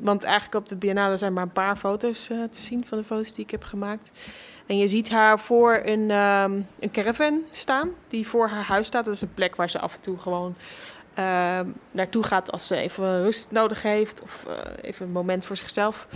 Want 0.00 0.24
eigenlijk 0.24 0.54
op 0.54 0.68
de 0.68 0.76
Biennale 0.76 1.16
zijn 1.16 1.32
maar 1.32 1.42
een 1.42 1.52
paar 1.52 1.76
foto's 1.76 2.30
eh, 2.30 2.42
te 2.42 2.58
zien 2.58 2.86
van 2.86 2.98
de 2.98 3.04
foto's 3.04 3.32
die 3.32 3.44
ik 3.44 3.50
heb 3.50 3.62
gemaakt. 3.62 4.10
En 4.70 4.78
je 4.78 4.88
ziet 4.88 5.10
haar 5.10 5.40
voor 5.40 5.80
een, 5.84 6.10
ehm, 6.10 6.60
een 6.80 6.90
caravan 6.90 7.42
staan, 7.50 7.90
die 8.08 8.26
voor 8.26 8.48
haar 8.48 8.64
huis 8.64 8.86
staat. 8.86 9.04
Dat 9.04 9.14
is 9.14 9.20
een 9.20 9.34
plek 9.34 9.56
waar 9.56 9.70
ze 9.70 9.78
af 9.78 9.94
en 9.94 10.00
toe 10.00 10.18
gewoon 10.18 10.54
ehm, 11.14 11.66
naartoe 11.90 12.22
gaat 12.22 12.52
als 12.52 12.66
ze 12.66 12.76
even 12.76 13.22
rust 13.22 13.50
nodig 13.50 13.82
heeft. 13.82 14.22
Of 14.22 14.46
eh, 14.48 14.72
even 14.80 15.06
een 15.06 15.12
moment 15.12 15.44
voor 15.44 15.56
zichzelf 15.56 16.08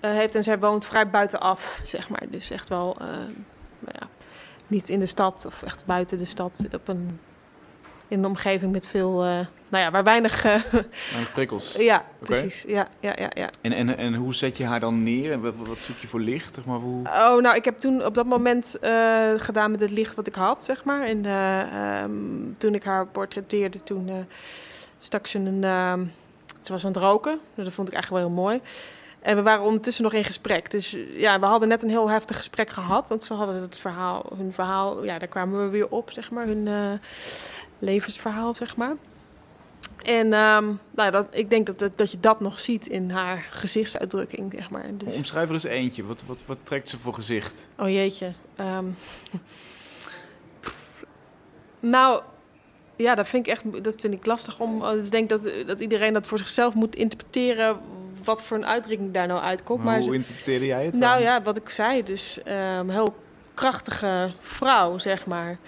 eh, 0.00 0.10
heeft. 0.10 0.34
En 0.34 0.42
zij 0.42 0.58
woont 0.58 0.84
vrij 0.84 1.10
buitenaf, 1.10 1.80
zeg 1.84 2.08
maar. 2.08 2.22
Dus 2.28 2.50
echt 2.50 2.68
wel, 2.68 2.96
eh, 3.00 3.06
nou 3.78 3.96
ja, 3.98 4.08
niet 4.66 4.88
in 4.88 5.00
de 5.00 5.06
stad 5.06 5.44
of 5.46 5.62
echt 5.62 5.86
buiten 5.86 6.18
de 6.18 6.24
stad. 6.24 6.66
Op 6.74 6.88
een, 6.88 7.20
in 8.10 8.18
een 8.18 8.24
omgeving 8.24 8.72
met 8.72 8.86
veel, 8.86 9.26
uh, 9.26 9.38
nou 9.68 9.84
ja, 9.84 9.90
waar 9.90 10.04
weinig... 10.04 10.44
Uh, 10.44 10.62
weinig 11.10 11.32
prikkels. 11.32 11.74
ja, 11.90 12.04
precies. 12.18 12.64
Ja, 12.66 12.88
ja, 13.00 13.12
ja, 13.16 13.30
ja. 13.34 13.50
En, 13.60 13.72
en, 13.72 13.96
en 13.98 14.14
hoe 14.14 14.34
zet 14.34 14.56
je 14.56 14.64
haar 14.64 14.80
dan 14.80 15.02
neer? 15.02 15.32
En 15.32 15.40
wat, 15.40 15.54
wat 15.56 15.78
zoek 15.78 15.98
je 15.98 16.08
voor 16.08 16.20
licht? 16.20 16.54
Zeg 16.54 16.64
maar, 16.64 16.78
hoe... 16.78 17.06
Oh, 17.08 17.42
nou, 17.42 17.56
ik 17.56 17.64
heb 17.64 17.78
toen 17.78 18.04
op 18.04 18.14
dat 18.14 18.26
moment 18.26 18.76
uh, 18.82 19.30
gedaan 19.36 19.70
met 19.70 19.80
het 19.80 19.90
licht 19.90 20.14
wat 20.14 20.26
ik 20.26 20.34
had, 20.34 20.64
zeg 20.64 20.84
maar. 20.84 21.02
En 21.02 21.24
um, 21.24 22.54
toen 22.58 22.74
ik 22.74 22.84
haar 22.84 23.06
portretteerde, 23.06 23.82
toen 23.82 24.26
stak 24.98 25.26
ze 25.26 25.38
een... 25.38 25.64
Ehm, 25.64 26.04
ze 26.60 26.72
was 26.72 26.84
aan 26.84 26.92
het 26.92 27.00
roken, 27.00 27.38
dus 27.54 27.64
dat 27.64 27.74
vond 27.74 27.88
ik 27.88 27.94
eigenlijk 27.94 28.24
wel 28.24 28.32
heel 28.32 28.42
mooi. 28.42 28.60
En 29.20 29.36
we 29.36 29.42
waren 29.42 29.64
ondertussen 29.64 30.04
nog 30.04 30.12
in 30.12 30.24
gesprek. 30.24 30.70
Dus 30.70 30.96
ja, 31.12 31.40
we 31.40 31.46
hadden 31.46 31.68
net 31.68 31.82
een 31.82 31.88
heel 31.88 32.10
heftig 32.10 32.36
gesprek 32.36 32.70
gehad. 32.70 33.08
Want 33.08 33.22
ze 33.22 33.34
hadden 33.34 33.60
het 33.60 33.78
verhaal, 33.78 34.32
hun 34.36 34.52
verhaal, 34.52 35.04
ja, 35.04 35.18
daar 35.18 35.28
kwamen 35.28 35.64
we 35.64 35.68
weer 35.68 35.88
op, 35.88 36.10
zeg 36.10 36.30
maar. 36.30 36.46
Hun 36.46 36.66
uh, 36.66 36.92
levensverhaal, 37.80 38.54
zeg 38.54 38.76
maar. 38.76 38.94
En 40.02 40.32
um, 40.32 40.80
nou, 40.90 41.10
dat, 41.10 41.26
ik 41.30 41.50
denk 41.50 41.78
dat, 41.78 41.96
dat 41.96 42.10
je 42.10 42.20
dat 42.20 42.40
nog 42.40 42.60
ziet 42.60 42.86
in 42.86 43.10
haar 43.10 43.46
gezichtsuitdrukking, 43.50 44.52
zeg 44.54 44.70
maar. 44.70 44.90
Dus... 44.92 45.16
Omschrijf 45.16 45.48
er 45.48 45.54
eens 45.54 45.64
eentje. 45.64 46.04
Wat, 46.04 46.22
wat, 46.26 46.42
wat 46.46 46.58
trekt 46.62 46.88
ze 46.88 46.98
voor 46.98 47.14
gezicht? 47.14 47.66
Oh 47.78 47.88
jeetje. 47.88 48.32
Um... 48.60 48.96
nou, 51.80 52.22
ja, 52.96 53.14
dat 53.14 53.28
vind 53.28 53.46
ik 53.46 53.52
echt 53.52 53.84
dat 53.84 54.00
vind 54.00 54.14
ik 54.14 54.26
lastig 54.26 54.60
om. 54.60 54.80
Dus 54.80 55.06
ik 55.06 55.12
denk 55.12 55.28
dat, 55.28 55.50
dat 55.66 55.80
iedereen 55.80 56.12
dat 56.12 56.26
voor 56.26 56.38
zichzelf 56.38 56.74
moet 56.74 56.96
interpreteren 56.96 57.78
wat 58.24 58.42
voor 58.42 58.56
een 58.56 58.66
uitdrukking 58.66 59.12
daar 59.12 59.26
nou 59.26 59.40
uitkomt. 59.40 59.84
Maar, 59.84 60.00
hoe 60.00 60.14
interpreteerde 60.14 60.66
jij 60.66 60.84
het? 60.84 60.94
Nou 60.94 61.20
ja, 61.20 61.42
wat 61.42 61.56
ik 61.56 61.68
zei, 61.68 62.02
dus 62.02 62.38
um, 62.78 62.90
heel 62.90 63.16
krachtige 63.54 64.32
vrouw, 64.40 64.98
zeg 64.98 65.26
maar. 65.26 65.58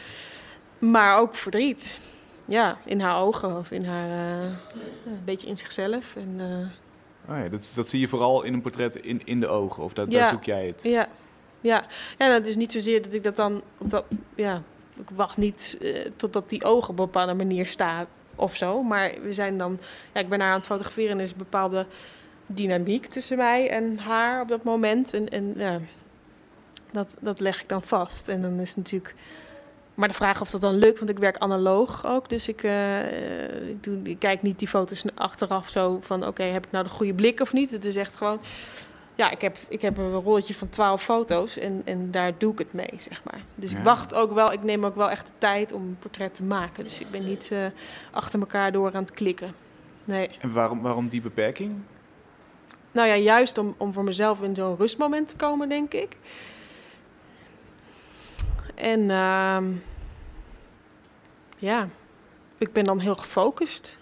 Maar 0.91 1.19
ook 1.19 1.35
verdriet. 1.35 2.01
Ja, 2.45 2.79
in 2.85 3.01
haar 3.01 3.17
ogen 3.17 3.57
of 3.57 3.71
in 3.71 3.85
haar, 3.85 4.09
uh, 4.09 4.45
een 5.07 5.25
beetje 5.25 5.47
in 5.47 5.57
zichzelf. 5.57 6.17
En, 6.17 6.37
uh, 6.39 7.35
oh 7.35 7.43
ja, 7.43 7.49
dat, 7.49 7.73
dat 7.75 7.87
zie 7.87 8.01
je 8.01 8.09
vooral 8.09 8.43
in 8.43 8.55
een 8.55 8.61
portret 8.61 8.97
in, 8.97 9.23
in 9.25 9.41
de 9.41 9.49
ogen, 9.49 9.83
of 9.83 9.93
dat, 9.93 10.13
ja, 10.13 10.19
daar 10.19 10.29
zoek 10.29 10.45
jij 10.45 10.67
het? 10.67 10.83
Ja, 10.83 11.09
ja. 11.61 11.85
ja, 12.19 12.39
dat 12.39 12.47
is 12.47 12.57
niet 12.57 12.73
zozeer 12.73 13.03
dat 13.03 13.13
ik 13.13 13.23
dat 13.23 13.37
dan 13.37 13.63
op 13.79 13.91
dat, 13.91 14.05
ja, 14.35 14.63
ik 14.97 15.11
wacht 15.15 15.37
niet 15.37 15.77
uh, 15.81 16.07
totdat 16.17 16.49
die 16.49 16.65
ogen 16.65 16.91
op 16.91 16.99
een 16.99 17.05
bepaalde 17.05 17.35
manier 17.35 17.67
staan 17.67 18.07
of 18.35 18.57
zo. 18.57 18.83
Maar 18.83 19.15
we 19.23 19.33
zijn 19.33 19.59
dan, 19.59 19.79
ja, 20.13 20.21
ik 20.21 20.29
ben 20.29 20.41
haar 20.41 20.51
aan 20.51 20.57
het 20.59 20.67
fotograferen 20.67 21.11
en 21.11 21.19
er 21.19 21.25
is 21.25 21.31
een 21.31 21.39
bepaalde 21.39 21.87
dynamiek 22.47 23.07
tussen 23.07 23.37
mij 23.37 23.71
en 23.71 23.99
haar 23.99 24.41
op 24.41 24.49
dat 24.49 24.65
moment. 24.65 25.15
En, 25.15 25.29
en 25.29 25.55
ja, 25.57 25.81
dat, 26.91 27.17
dat 27.21 27.41
leg 27.41 27.61
ik 27.61 27.69
dan 27.69 27.83
vast. 27.83 28.29
En 28.29 28.43
dan 28.43 28.61
is 28.61 28.77
natuurlijk. 28.77 29.15
Maar 29.95 30.09
de 30.09 30.15
vraag 30.15 30.41
of 30.41 30.51
dat 30.51 30.61
dan 30.61 30.75
lukt, 30.75 30.99
want 30.99 31.11
ik 31.11 31.19
werk 31.19 31.37
analoog 31.37 32.07
ook. 32.07 32.29
Dus 32.29 32.49
ik, 32.49 32.63
uh, 32.63 33.69
ik, 33.69 33.85
doe, 33.85 33.99
ik 34.03 34.19
kijk 34.19 34.43
niet 34.43 34.59
die 34.59 34.69
foto's 34.69 35.05
achteraf 35.15 35.69
zo 35.69 35.99
van: 36.01 36.27
oké, 36.27 36.43
heb 36.43 36.67
ik 36.67 36.73
nou 36.73 36.85
de 36.85 36.91
goede 36.91 37.15
blik 37.15 37.41
of 37.41 37.53
niet? 37.53 37.71
Het 37.71 37.85
is 37.85 37.97
echt 37.97 38.17
gewoon. 38.17 38.41
Ja, 39.15 39.31
ik 39.31 39.41
heb, 39.41 39.57
ik 39.69 39.83
heb 39.83 39.99
een 39.99 40.13
rolletje 40.13 40.55
van 40.55 40.69
12 40.69 41.03
foto's 41.03 41.59
en, 41.59 41.83
en 41.85 42.11
daar 42.11 42.33
doe 42.39 42.53
ik 42.53 42.59
het 42.59 42.73
mee, 42.73 42.93
zeg 42.97 43.25
maar. 43.25 43.41
Dus 43.55 43.71
ja. 43.71 43.79
ik 43.79 43.85
wacht 43.85 44.15
ook 44.15 44.33
wel, 44.33 44.53
ik 44.53 44.63
neem 44.63 44.85
ook 44.85 44.95
wel 44.95 45.11
echt 45.11 45.27
de 45.27 45.33
tijd 45.39 45.73
om 45.73 45.83
een 45.83 45.97
portret 45.99 46.35
te 46.35 46.43
maken. 46.43 46.85
Dus 46.85 46.99
ik 46.99 47.11
ben 47.11 47.25
niet 47.25 47.51
uh, 47.53 47.67
achter 48.11 48.41
elkaar 48.41 48.73
door 48.73 48.95
aan 48.95 49.03
het 49.03 49.13
klikken. 49.13 49.55
Nee. 50.05 50.31
En 50.41 50.53
waarom, 50.53 50.83
waarom 50.83 51.09
die 51.09 51.21
beperking? 51.21 51.75
Nou 52.93 53.09
ja, 53.09 53.17
juist 53.17 53.59
om, 53.59 53.75
om 53.77 53.93
voor 53.93 54.05
mezelf 54.05 54.43
in 54.43 54.55
zo'n 54.55 54.77
rustmoment 54.77 55.29
te 55.29 55.37
komen, 55.37 55.69
denk 55.69 55.93
ik. 55.95 56.17
En 58.75 59.01
uh, 59.01 59.59
ja, 61.59 61.89
ik 62.59 62.73
ben 62.73 62.85
dan 62.85 62.99
heel 62.99 63.17
gefocust. 63.17 63.99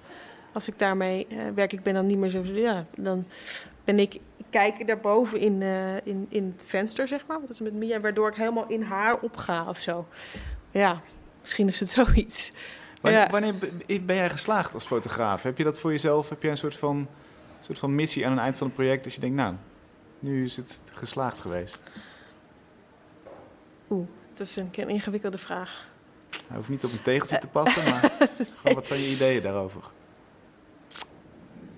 Als 0.53 0.69
ik 0.69 0.79
daarmee 0.79 1.27
uh, 1.31 1.39
werk, 1.55 1.73
ik 1.73 1.83
ben 1.83 1.95
dan 1.95 2.07
niet 2.07 2.19
meer 2.19 2.31
zo... 2.31 2.43
Ja, 2.45 2.87
dan 2.97 3.27
ben 3.85 3.99
ik... 3.99 4.15
Ik 4.15 4.47
kijk 4.51 4.87
daarboven 4.87 5.41
in, 5.41 5.61
uh, 5.61 5.97
in, 5.97 6.27
in 6.29 6.55
het 6.57 6.67
venster, 6.69 7.09
zeg 7.09 7.27
maar. 7.27 7.41
Wat 7.41 7.51
is 7.51 7.61
met 7.61 7.73
Mia, 7.73 8.01
waardoor 8.01 8.29
ik 8.29 8.37
helemaal 8.37 8.67
in 8.67 8.83
haar 8.83 9.21
opga 9.21 9.69
of 9.69 9.79
zo. 9.79 10.07
Ja, 10.71 11.01
misschien 11.41 11.67
is 11.67 11.81
het 11.81 11.89
zoiets. 11.99 12.53
Wanneer, 13.01 13.21
ja. 13.21 13.31
wanneer 13.31 13.55
ben 13.87 14.17
jij 14.17 14.31
geslaagd 14.31 14.75
als 14.75 14.87
fotograaf? 14.87 15.43
Heb 15.43 15.59
je 15.59 15.65
dat 15.65 15.81
voor 15.81 15.91
jezelf? 15.91 16.29
Heb 16.29 16.43
jij 16.43 16.51
een 16.51 16.57
soort 16.57 16.77
van 16.77 17.09
soort 17.61 17.79
van 17.79 17.95
missie 17.95 18.27
aan 18.27 18.33
het 18.33 18.41
eind 18.41 18.59
van 18.59 18.67
het 18.67 18.77
project. 18.77 19.05
Dat 19.05 19.15
je 19.15 19.21
denkt, 19.21 19.37
nou, 19.37 19.55
nu 20.19 20.45
is 20.45 20.57
het 20.57 20.81
geslaagd 20.93 21.41
geweest. 21.41 21.83
Oeh, 23.91 24.07
dat 24.41 24.49
is 24.49 24.57
een, 24.57 24.71
een 24.75 24.89
ingewikkelde 24.89 25.39
vraag. 25.39 25.89
Hij 26.49 26.57
hoeft 26.57 26.69
niet 26.69 26.85
op 26.85 26.93
een 26.93 27.03
tegeltje 27.03 27.39
te 27.39 27.47
passen, 27.47 27.85
maar 27.85 28.13
wat 28.75 28.87
zijn 28.87 29.01
je 29.01 29.09
ideeën 29.09 29.43
daarover? 29.43 29.83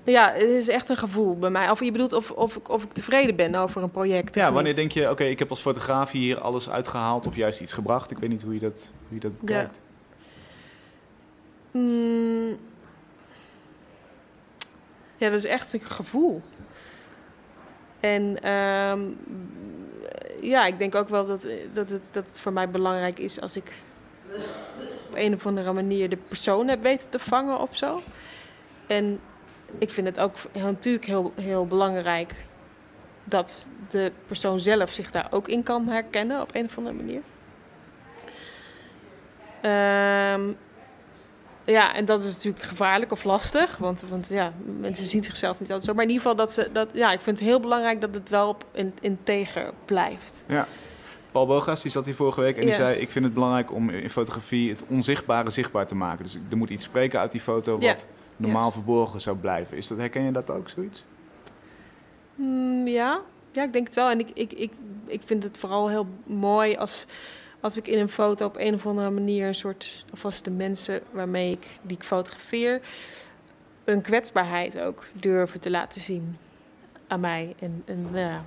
Ja, 0.04 0.32
het 0.32 0.42
is 0.42 0.68
echt 0.68 0.88
een 0.88 0.96
gevoel 0.96 1.38
bij 1.38 1.50
mij. 1.50 1.70
Of 1.70 1.80
je 1.80 1.90
bedoelt 1.90 2.12
of, 2.12 2.30
of, 2.30 2.56
ik, 2.56 2.68
of 2.68 2.82
ik 2.82 2.92
tevreden 2.92 3.36
ben 3.36 3.54
over 3.54 3.82
een 3.82 3.90
project. 3.90 4.34
Ja, 4.34 4.52
wanneer 4.52 4.74
denk 4.74 4.92
je, 4.92 5.10
oké, 5.10 5.24
ik 5.24 5.38
heb 5.38 5.50
als 5.50 5.60
fotograaf 5.60 6.10
hier 6.10 6.40
alles 6.40 6.70
uitgehaald 6.70 7.26
of 7.26 7.36
juist 7.36 7.60
iets 7.60 7.72
gebracht? 7.72 8.10
Ik 8.10 8.18
weet 8.18 8.30
niet 8.30 8.42
hoe 8.42 8.54
je 8.54 8.60
dat, 8.60 8.90
hoe 9.08 9.14
je 9.14 9.20
dat 9.20 9.40
bekijkt. 9.40 9.80
Ja. 11.72 11.80
Mm, 11.80 12.56
ja, 15.16 15.28
dat 15.28 15.38
is 15.38 15.44
echt 15.44 15.74
een 15.74 15.80
gevoel. 15.80 16.42
En 18.00 18.52
um, 18.52 19.18
ja, 20.42 20.66
ik 20.66 20.78
denk 20.78 20.94
ook 20.94 21.08
wel 21.08 21.26
dat, 21.26 21.46
dat, 21.72 21.88
het, 21.88 22.08
dat 22.12 22.26
het 22.26 22.40
voor 22.40 22.52
mij 22.52 22.70
belangrijk 22.70 23.18
is 23.18 23.40
als 23.40 23.56
ik 23.56 23.72
op 25.08 25.14
een 25.14 25.34
of 25.34 25.46
andere 25.46 25.72
manier 25.72 26.08
de 26.08 26.16
persoon 26.16 26.68
heb 26.68 26.82
weten 26.82 27.10
te 27.10 27.18
vangen 27.18 27.58
of 27.58 27.76
zo. 27.76 28.02
En 28.86 29.20
ik 29.78 29.90
vind 29.90 30.06
het 30.06 30.20
ook 30.20 30.34
natuurlijk 30.52 31.04
heel, 31.04 31.32
heel 31.40 31.66
belangrijk 31.66 32.34
dat 33.24 33.68
de 33.90 34.12
persoon 34.26 34.60
zelf 34.60 34.92
zich 34.92 35.10
daar 35.10 35.26
ook 35.30 35.48
in 35.48 35.62
kan 35.62 35.88
herkennen 35.88 36.40
op 36.40 36.54
een 36.54 36.64
of 36.64 36.78
andere 36.78 36.96
manier. 36.96 37.22
Um, 40.34 40.56
ja, 41.72 41.94
en 41.94 42.04
dat 42.04 42.22
is 42.22 42.34
natuurlijk 42.34 42.64
gevaarlijk 42.64 43.12
of 43.12 43.24
lastig. 43.24 43.76
Want, 43.76 44.04
want 44.08 44.28
ja, 44.28 44.52
mensen 44.80 45.06
zien 45.06 45.24
zichzelf 45.24 45.60
niet 45.60 45.68
altijd 45.68 45.88
zo. 45.88 45.94
Maar 45.94 46.04
in 46.04 46.10
ieder 46.10 46.22
geval, 46.22 46.38
dat 46.44 46.52
ze, 46.52 46.68
dat, 46.72 46.90
ja, 46.94 47.12
ik 47.12 47.20
vind 47.20 47.38
het 47.38 47.48
heel 47.48 47.60
belangrijk 47.60 48.00
dat 48.00 48.14
het 48.14 48.28
wel 48.28 48.48
op 48.48 48.64
in, 48.72 48.92
integer 49.00 49.72
blijft. 49.84 50.44
Ja. 50.46 50.66
Paul 51.32 51.46
Bogas 51.46 51.82
die 51.82 51.90
zat 51.90 52.04
hier 52.04 52.14
vorige 52.14 52.40
week 52.40 52.56
en 52.56 52.64
die 52.64 52.74
zei... 52.74 52.98
ik 52.98 53.10
vind 53.10 53.24
het 53.24 53.34
belangrijk 53.34 53.72
om 53.72 53.90
in 53.90 54.10
fotografie 54.10 54.70
het 54.70 54.84
onzichtbare 54.88 55.50
zichtbaar 55.50 55.86
te 55.86 55.94
maken. 55.94 56.24
Dus 56.24 56.38
er 56.50 56.56
moet 56.56 56.70
iets 56.70 56.84
spreken 56.84 57.20
uit 57.20 57.30
die 57.30 57.40
foto 57.40 57.78
wat 57.78 58.06
normaal 58.36 58.70
verborgen 58.70 59.20
zou 59.20 59.36
blijven. 59.36 59.76
Is 59.76 59.86
dat, 59.86 59.98
herken 59.98 60.22
je 60.22 60.32
dat 60.32 60.50
ook, 60.50 60.68
zoiets? 60.68 61.04
Mm, 62.34 62.86
ja. 62.86 63.20
ja, 63.52 63.62
ik 63.62 63.72
denk 63.72 63.86
het 63.86 63.94
wel. 63.94 64.10
En 64.10 64.18
ik, 64.18 64.30
ik, 64.34 64.52
ik, 64.52 64.72
ik 65.06 65.20
vind 65.24 65.42
het 65.42 65.58
vooral 65.58 65.88
heel 65.88 66.06
mooi 66.26 66.76
als 66.76 67.06
als 67.62 67.76
ik 67.76 67.88
in 67.88 67.98
een 67.98 68.08
foto 68.08 68.46
op 68.46 68.56
een 68.58 68.74
of 68.74 68.86
andere 68.86 69.10
manier 69.10 69.46
een 69.46 69.54
soort, 69.54 70.04
of 70.12 70.24
als 70.24 70.42
de 70.42 70.50
mensen 70.50 71.02
waarmee 71.10 71.52
ik 71.52 71.66
die 71.82 71.96
ik 71.96 72.02
fotografeer, 72.02 72.80
een 73.84 74.02
kwetsbaarheid 74.02 74.80
ook 74.80 75.06
durven 75.12 75.60
te 75.60 75.70
laten 75.70 76.00
zien 76.00 76.36
aan 77.06 77.20
mij. 77.20 77.54
En, 77.58 77.82
en 77.84 78.08
ja, 78.12 78.44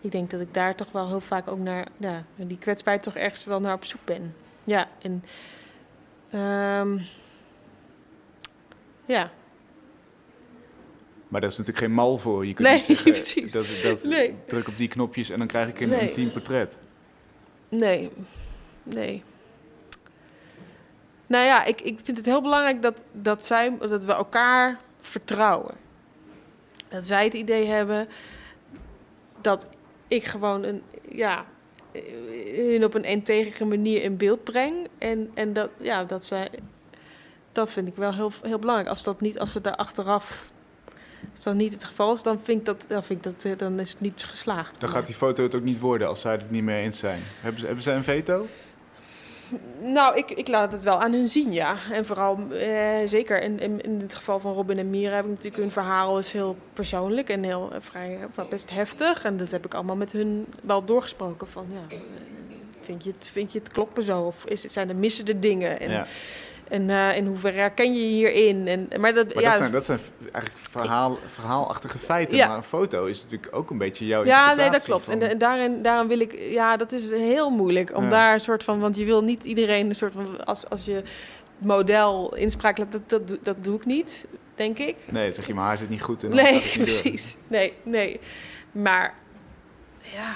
ik 0.00 0.10
denk 0.10 0.30
dat 0.30 0.40
ik 0.40 0.54
daar 0.54 0.74
toch 0.74 0.92
wel 0.92 1.08
heel 1.08 1.20
vaak 1.20 1.48
ook 1.48 1.58
naar, 1.58 1.86
ja, 1.96 2.24
die 2.36 2.58
kwetsbaarheid 2.58 3.04
toch 3.04 3.16
ergens 3.16 3.44
wel 3.44 3.60
naar 3.60 3.74
op 3.74 3.84
zoek 3.84 4.04
ben. 4.04 4.34
Ja, 4.64 4.88
en 5.02 5.24
um, 6.80 7.06
ja. 9.06 9.30
Maar 11.28 11.40
daar 11.40 11.50
is 11.50 11.58
natuurlijk 11.58 11.86
geen 11.86 11.94
mal 11.94 12.18
voor. 12.18 12.46
Je 12.46 12.54
kunt 12.54 12.68
nee, 12.68 12.98
niet 13.04 13.20
zeggen. 13.26 13.52
Dat, 13.52 13.66
dat, 13.82 14.04
nee. 14.04 14.34
druk 14.46 14.68
op 14.68 14.76
die 14.76 14.88
knopjes 14.88 15.30
en 15.30 15.38
dan 15.38 15.46
krijg 15.46 15.68
ik 15.68 15.80
een 15.80 15.88
nee. 15.88 16.00
intiem 16.00 16.32
portret. 16.32 16.78
Nee, 17.70 18.10
nee. 18.82 19.22
Nou 21.26 21.44
ja, 21.44 21.64
ik, 21.64 21.80
ik 21.80 22.00
vind 22.04 22.16
het 22.16 22.26
heel 22.26 22.42
belangrijk 22.42 22.82
dat, 22.82 23.04
dat, 23.12 23.44
zij, 23.44 23.78
dat 23.78 24.04
we 24.04 24.12
elkaar 24.12 24.78
vertrouwen. 25.00 25.74
Dat 26.88 27.06
zij 27.06 27.24
het 27.24 27.34
idee 27.34 27.66
hebben 27.66 28.08
dat 29.40 29.68
ik 30.08 30.24
gewoon 30.24 30.62
een, 30.62 30.82
ja, 31.08 31.44
hun 32.54 32.84
op 32.84 32.94
een 32.94 33.04
integere 33.04 33.64
manier 33.64 34.02
in 34.02 34.16
beeld 34.16 34.44
breng. 34.44 34.88
En, 34.98 35.30
en 35.34 35.52
dat, 35.52 35.70
ja, 35.76 36.04
dat 36.04 36.24
zij, 36.24 36.48
dat 37.52 37.70
vind 37.70 37.88
ik 37.88 37.94
wel 37.94 38.14
heel, 38.14 38.32
heel 38.42 38.58
belangrijk. 38.58 38.88
Als, 38.88 39.02
dat 39.02 39.20
niet, 39.20 39.38
als 39.38 39.52
ze 39.52 39.60
daar 39.60 39.76
achteraf 39.76 40.50
als 41.34 41.44
dat 41.44 41.54
niet 41.54 41.72
het 41.72 41.84
geval 41.84 42.12
is, 42.12 42.22
dan 42.22 42.40
vind 42.42 42.58
ik 42.58 42.64
dat, 42.64 42.84
dan, 42.88 43.04
vind 43.04 43.26
ik 43.26 43.42
dat, 43.42 43.58
dan 43.58 43.80
is 43.80 43.90
het 43.90 44.00
niet 44.00 44.22
geslaagd. 44.22 44.80
Dan 44.80 44.88
gaat 44.88 45.06
die 45.06 45.14
foto 45.14 45.42
het 45.42 45.54
ook 45.54 45.62
niet 45.62 45.80
worden 45.80 46.08
als 46.08 46.20
zij 46.20 46.32
het 46.32 46.50
niet 46.50 46.62
mee 46.62 46.82
eens 46.82 46.98
zijn. 46.98 47.20
Hebben, 47.40 47.60
ze, 47.60 47.66
hebben 47.66 47.84
zij 47.84 47.96
een 47.96 48.04
veto? 48.04 48.46
Nou, 49.80 50.16
ik, 50.16 50.30
ik 50.30 50.48
laat 50.48 50.72
het 50.72 50.84
wel 50.84 51.00
aan 51.00 51.12
hun 51.12 51.28
zien, 51.28 51.52
ja. 51.52 51.76
En 51.92 52.06
vooral, 52.06 52.38
eh, 52.52 52.96
zeker 53.04 53.42
in, 53.42 53.60
in, 53.60 53.80
in, 53.80 54.00
het 54.00 54.14
geval 54.14 54.40
van 54.40 54.52
Robin 54.52 54.78
en 54.78 54.90
Mira 54.90 55.14
heb 55.14 55.24
ik 55.24 55.30
natuurlijk 55.30 55.62
hun 55.62 55.70
verhaal 55.70 56.18
is 56.18 56.32
heel 56.32 56.56
persoonlijk 56.72 57.28
en 57.28 57.42
heel 57.42 57.70
eh, 57.72 57.78
vrij, 57.80 58.18
best 58.48 58.70
heftig. 58.70 59.24
En 59.24 59.36
dat 59.36 59.50
heb 59.50 59.64
ik 59.64 59.74
allemaal 59.74 59.96
met 59.96 60.12
hun 60.12 60.46
wel 60.62 60.84
doorgesproken 60.84 61.48
van, 61.48 61.66
ja, 61.72 61.96
Vind 62.82 63.04
je 63.04 63.10
het, 63.10 63.28
vind 63.32 63.52
je 63.52 63.58
het 63.58 63.68
kloppen 63.68 64.02
zo? 64.02 64.20
Of 64.20 64.44
is, 64.44 64.60
zijn 64.60 64.88
er 64.88 64.96
missende 64.96 65.38
dingen? 65.38 65.80
En, 65.80 65.90
ja. 65.90 66.06
En 66.70 66.90
eh, 66.90 67.16
in 67.16 67.26
hoeverre 67.26 67.58
herken 67.58 67.94
je 67.94 68.00
je 68.00 68.06
hierin? 68.14 68.68
En, 68.68 69.00
maar 69.00 69.14
dat, 69.14 69.34
Maar 69.34 69.42
ja, 69.42 69.48
dat, 69.48 69.58
zijn, 69.58 69.72
dat 69.72 69.84
zijn 69.84 69.98
eigenlijk 70.20 70.52
verhaal, 70.56 71.18
verhaalachtige 71.26 71.98
feiten. 71.98 72.36
Ja. 72.36 72.46
Maar 72.48 72.56
een 72.56 72.62
foto 72.62 73.04
is 73.06 73.22
natuurlijk 73.22 73.56
ook 73.56 73.70
een 73.70 73.78
beetje 73.78 74.06
jouw 74.06 74.24
Ja, 74.24 74.54
nee, 74.54 74.70
dat 74.70 74.82
klopt. 74.82 75.04
van- 75.04 75.14
En, 75.20 75.30
en 75.30 75.38
daarin, 75.38 75.82
daarom 75.82 76.08
wil 76.08 76.20
ik, 76.20 76.38
ja, 76.38 76.76
dat 76.76 76.92
is 76.92 77.10
heel 77.10 77.50
moeilijk 77.50 77.96
om 77.96 78.04
Ja. 78.04 78.10
daar 78.10 78.34
een 78.34 78.40
soort 78.40 78.64
van, 78.64 78.80
want 78.80 78.96
je 78.96 79.04
wil 79.04 79.22
niet 79.24 79.44
iedereen 79.44 79.88
een 79.88 79.94
soort 79.94 80.12
van, 80.12 80.44
als, 80.44 80.68
als 80.68 80.84
je 80.84 81.02
model 81.58 82.34
inspraak 82.36 82.78
laat, 82.78 82.92
dat, 82.92 83.08
dat, 83.10 83.28
doe- 83.28 83.38
dat 83.42 83.56
doe 83.64 83.76
ik 83.76 83.84
niet, 83.86 84.26
denk 84.54 84.78
ik. 84.78 84.96
Nee, 85.10 85.32
zeg 85.32 85.46
je, 85.46 85.54
mijn 85.54 85.66
haar 85.66 85.78
zit 85.78 85.88
niet 85.90 86.02
goed. 86.02 86.22
En 86.22 86.30
dan 86.30 86.44
Nee, 86.44 86.52
door. 86.52 86.62
precies. 86.84 87.36
Nee, 87.48 87.72
nee. 87.82 88.20
Maar 88.72 89.14
ja. 90.00 90.32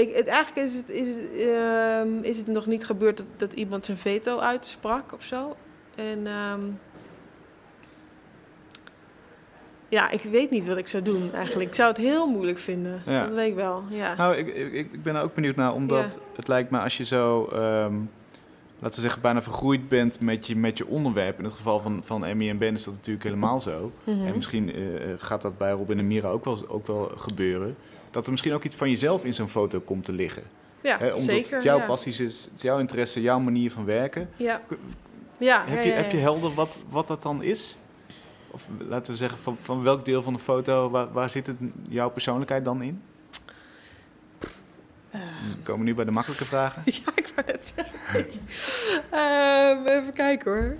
Ik, 0.00 0.16
het, 0.16 0.26
eigenlijk 0.26 0.66
is 0.66 0.76
het, 0.76 0.90
is, 0.90 1.08
het, 1.08 1.32
ehm, 1.36 2.08
is 2.22 2.38
het 2.38 2.46
nog 2.46 2.66
niet 2.66 2.86
gebeurd 2.86 3.16
dat, 3.16 3.26
dat 3.36 3.52
iemand 3.52 3.84
zijn 3.84 3.96
veto 3.98 4.38
uitsprak 4.38 5.12
of 5.12 5.22
zo. 5.22 5.56
En 5.94 6.26
ehm, 6.26 6.60
ja, 9.88 10.10
ik 10.10 10.22
weet 10.22 10.50
niet 10.50 10.66
wat 10.66 10.76
ik 10.76 10.88
zou 10.88 11.02
doen 11.02 11.32
eigenlijk. 11.32 11.68
Ik 11.68 11.74
zou 11.74 11.88
het 11.88 11.98
heel 11.98 12.30
moeilijk 12.30 12.58
vinden. 12.58 13.02
Ja. 13.06 13.24
Dat 13.24 13.34
weet 13.34 13.48
ik 13.48 13.54
wel. 13.54 13.82
Ja. 13.88 14.14
Nou, 14.14 14.36
ik, 14.36 14.54
ik, 14.54 14.72
ik 14.72 15.02
ben 15.02 15.16
er 15.16 15.22
ook 15.22 15.34
benieuwd 15.34 15.56
naar, 15.56 15.74
omdat 15.74 16.20
het 16.36 16.48
lijkt 16.48 16.70
me 16.70 16.78
als 16.78 16.96
je 16.96 17.04
zo, 17.04 17.44
ehm, 17.44 17.94
laten 18.78 18.94
we 18.94 19.00
zeggen, 19.00 19.22
bijna 19.22 19.42
vergroeid 19.42 19.88
bent 19.88 20.20
met 20.20 20.46
je, 20.46 20.56
met 20.56 20.78
je 20.78 20.86
onderwerp. 20.86 21.38
In 21.38 21.44
het 21.44 21.52
geval 21.52 21.80
van, 21.80 22.00
van 22.04 22.24
Emmy 22.24 22.48
en 22.48 22.58
Ben 22.58 22.74
is 22.74 22.84
dat 22.84 22.94
natuurlijk 22.94 23.24
helemaal 23.24 23.60
zo. 23.60 23.92
Mhm. 24.04 24.26
En 24.26 24.34
misschien 24.34 24.74
eh, 24.74 24.82
gaat 25.18 25.42
dat 25.42 25.58
bij 25.58 25.70
Robin 25.70 25.98
en 25.98 26.06
Mira 26.06 26.28
ook 26.28 26.44
wel, 26.44 26.64
ook 26.68 26.86
wel 26.86 27.12
gebeuren. 27.16 27.76
Dat 28.10 28.24
er 28.24 28.30
misschien 28.30 28.52
ook 28.54 28.64
iets 28.64 28.76
van 28.76 28.90
jezelf 28.90 29.24
in 29.24 29.34
zo'n 29.34 29.48
foto 29.48 29.80
komt 29.80 30.04
te 30.04 30.12
liggen. 30.12 30.42
ja, 30.82 30.98
omdat 31.02 31.22
zeker. 31.22 31.54
het 31.54 31.62
jouw 31.62 31.78
ja. 31.78 31.86
passies 31.86 32.20
is, 32.20 32.44
het 32.44 32.52
is 32.54 32.62
jouw 32.62 32.78
interesse, 32.78 33.20
jouw 33.20 33.38
manier 33.38 33.70
van 33.70 33.84
werken. 33.84 34.30
Ja. 34.36 34.60
Ja, 35.38 35.64
Heb 35.66 35.84
je, 35.84 35.90
heb 35.90 36.10
je 36.10 36.16
helder 36.16 36.50
wat, 36.54 36.78
wat 36.88 37.06
dat 37.06 37.22
dan 37.22 37.42
is? 37.42 37.78
Of 38.50 38.68
laten 38.78 39.12
we 39.12 39.18
zeggen, 39.18 39.38
van, 39.38 39.56
van 39.56 39.82
welk 39.82 40.04
deel 40.04 40.22
van 40.22 40.32
de 40.32 40.38
foto, 40.38 40.90
waar, 40.90 41.12
waar 41.12 41.30
zit 41.30 41.46
het, 41.46 41.58
jouw 41.88 42.10
persoonlijkheid 42.10 42.64
dan 42.64 42.82
in? 42.82 43.02
Eh, 45.10 45.20
We 45.56 45.62
komen 45.62 45.84
nu 45.84 45.94
bij 45.94 46.04
de 46.04 46.10
makkelijke 46.10 46.44
vragen. 46.44 46.82
Ja, 47.04 47.12
ik 47.14 47.32
wou 47.34 47.46
net 47.46 47.72
zeggen. 47.76 48.40
Ehm, 49.10 49.86
even 49.86 50.12
kijken 50.12 50.52
hoor. 50.52 50.76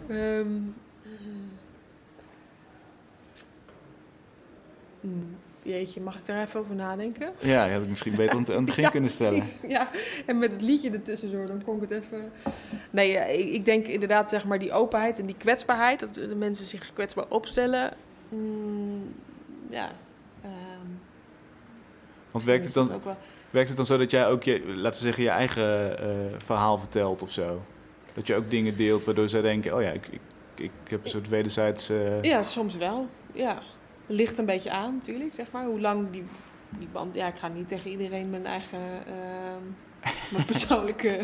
Hmm, 5.00 5.36
jeetje, 5.62 6.00
mag 6.00 6.16
ik 6.16 6.26
daar 6.26 6.42
even 6.42 6.60
over 6.60 6.74
nadenken? 6.74 7.32
Ja, 7.38 7.64
die 7.64 7.72
had 7.72 7.82
ik 7.82 7.88
misschien 7.88 8.16
beter 8.16 8.36
aan 8.36 8.44
het, 8.44 8.64
begin 8.64 8.82
Ja, 8.84 8.90
kunnen 8.90 9.10
stellen. 9.10 9.38
precies. 9.38 9.60
Ja, 9.68 9.88
en 10.26 10.38
met 10.38 10.52
het 10.52 10.62
liedje 10.62 10.90
ertussendoor, 10.90 11.46
dan 11.46 11.62
kon 11.62 11.82
ik 11.82 11.88
het 11.88 12.02
even... 12.02 12.32
Nee, 12.90 13.10
ja, 13.10 13.24
ik, 13.24 13.48
ik 13.48 13.64
denk 13.64 13.86
inderdaad, 13.86 14.30
zeg 14.30 14.44
maar, 14.44 14.58
die 14.58 14.72
openheid 14.72 15.18
en 15.18 15.26
die 15.26 15.34
kwetsbaarheid... 15.38 16.00
dat 16.00 16.14
de 16.14 16.36
mensen 16.36 16.66
zich 16.66 16.92
kwetsbaar 16.92 17.26
opstellen... 17.28 17.92
mm, 18.28 19.14
ja, 19.70 19.90
ehm, 20.42 20.86
Want 22.30 22.44
werkt 22.44 22.64
het, 22.64 22.74
dat 22.74 22.86
dan, 22.86 22.96
ook 22.96 23.04
wel... 23.04 23.16
werkt 23.50 23.68
het 23.68 23.76
dan 23.76 23.86
zo 23.86 23.98
dat 23.98 24.10
jij 24.10 24.26
ook, 24.26 24.42
je, 24.42 24.62
laten 24.66 25.00
we 25.00 25.06
zeggen, 25.06 25.22
je 25.22 25.30
eigen 25.30 25.98
eh, 25.98 26.08
verhaal 26.38 26.78
vertelt 26.78 27.22
of 27.22 27.30
zo? 27.30 27.62
Dat 28.14 28.26
je 28.26 28.34
ook 28.34 28.50
dingen 28.50 28.76
deelt 28.76 29.04
waardoor 29.04 29.28
zij 29.28 29.40
denken, 29.40 29.74
oh 29.74 29.82
ja, 29.82 29.90
ik, 29.90 30.06
ik, 30.10 30.20
ik 30.54 30.70
heb 30.84 31.04
een 31.04 31.10
soort 31.10 31.28
wederzijds... 31.28 31.90
Ja, 32.22 32.42
soms 32.42 32.76
wel. 32.76 33.08
Ja. 33.32 33.62
Ligt 34.12 34.38
een 34.38 34.46
beetje 34.46 34.70
aan 34.70 34.94
natuurlijk, 34.94 35.34
zeg 35.34 35.52
maar. 35.52 35.64
Hoe 35.64 35.80
lang 35.80 36.10
die, 36.10 36.24
die 36.78 36.88
band... 36.92 37.14
Ja, 37.14 37.26
ik 37.26 37.36
ga 37.38 37.48
niet 37.48 37.68
tegen 37.68 37.90
iedereen 37.90 38.30
mijn 38.30 38.46
eigen... 38.46 38.78
ehm, 39.06 39.62
mijn 40.34 40.44
persoonlijke 40.44 41.20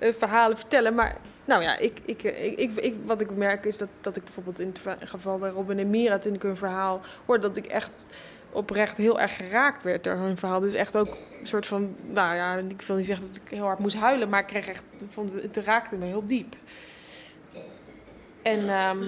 eh, 0.00 0.12
verhalen 0.18 0.58
vertellen. 0.58 0.94
Maar 0.94 1.16
nou 1.44 1.62
ja, 1.62 1.78
ik, 1.78 2.00
ik, 2.04 2.22
ik, 2.56 2.76
ik, 2.76 2.94
wat 3.04 3.20
ik 3.20 3.36
merk 3.36 3.64
is 3.64 3.78
dat, 3.78 3.88
dat 4.00 4.16
ik 4.16 4.24
bijvoorbeeld 4.24 4.58
in 4.58 4.66
het 4.66 4.78
va- 4.78 4.96
geval 5.04 5.38
bij 5.38 5.50
Robin 5.50 5.78
en 5.78 5.90
Mira... 5.90 6.18
toen 6.18 6.34
ik 6.34 6.42
hun 6.42 6.56
verhaal 6.56 7.00
hoorde, 7.26 7.46
dat 7.46 7.56
ik 7.56 7.66
echt 7.66 8.08
oprecht 8.50 8.96
heel 8.96 9.20
erg 9.20 9.36
geraakt 9.36 9.82
werd 9.82 10.04
door 10.04 10.16
hun 10.16 10.36
verhaal. 10.36 10.60
Dus 10.60 10.74
echt 10.74 10.96
ook 10.96 11.16
een 11.40 11.46
soort 11.46 11.66
van... 11.66 11.96
Nou 12.06 12.34
ja, 12.34 12.56
ik 12.56 12.82
wil 12.82 12.96
niet 12.96 13.06
zeggen 13.06 13.26
dat 13.26 13.36
ik 13.36 13.50
heel 13.50 13.64
hard 13.64 13.78
moest 13.78 13.96
huilen... 13.96 14.28
maar 14.28 14.40
ik 14.40 14.46
kreeg 14.46 14.66
echt... 14.68 14.84
vond 15.08 15.32
het, 15.32 15.42
het 15.42 15.56
raakte 15.56 15.96
me 15.96 16.04
heel 16.04 16.26
diep. 16.26 16.56
En... 18.42 18.68
ehm, 18.68 19.04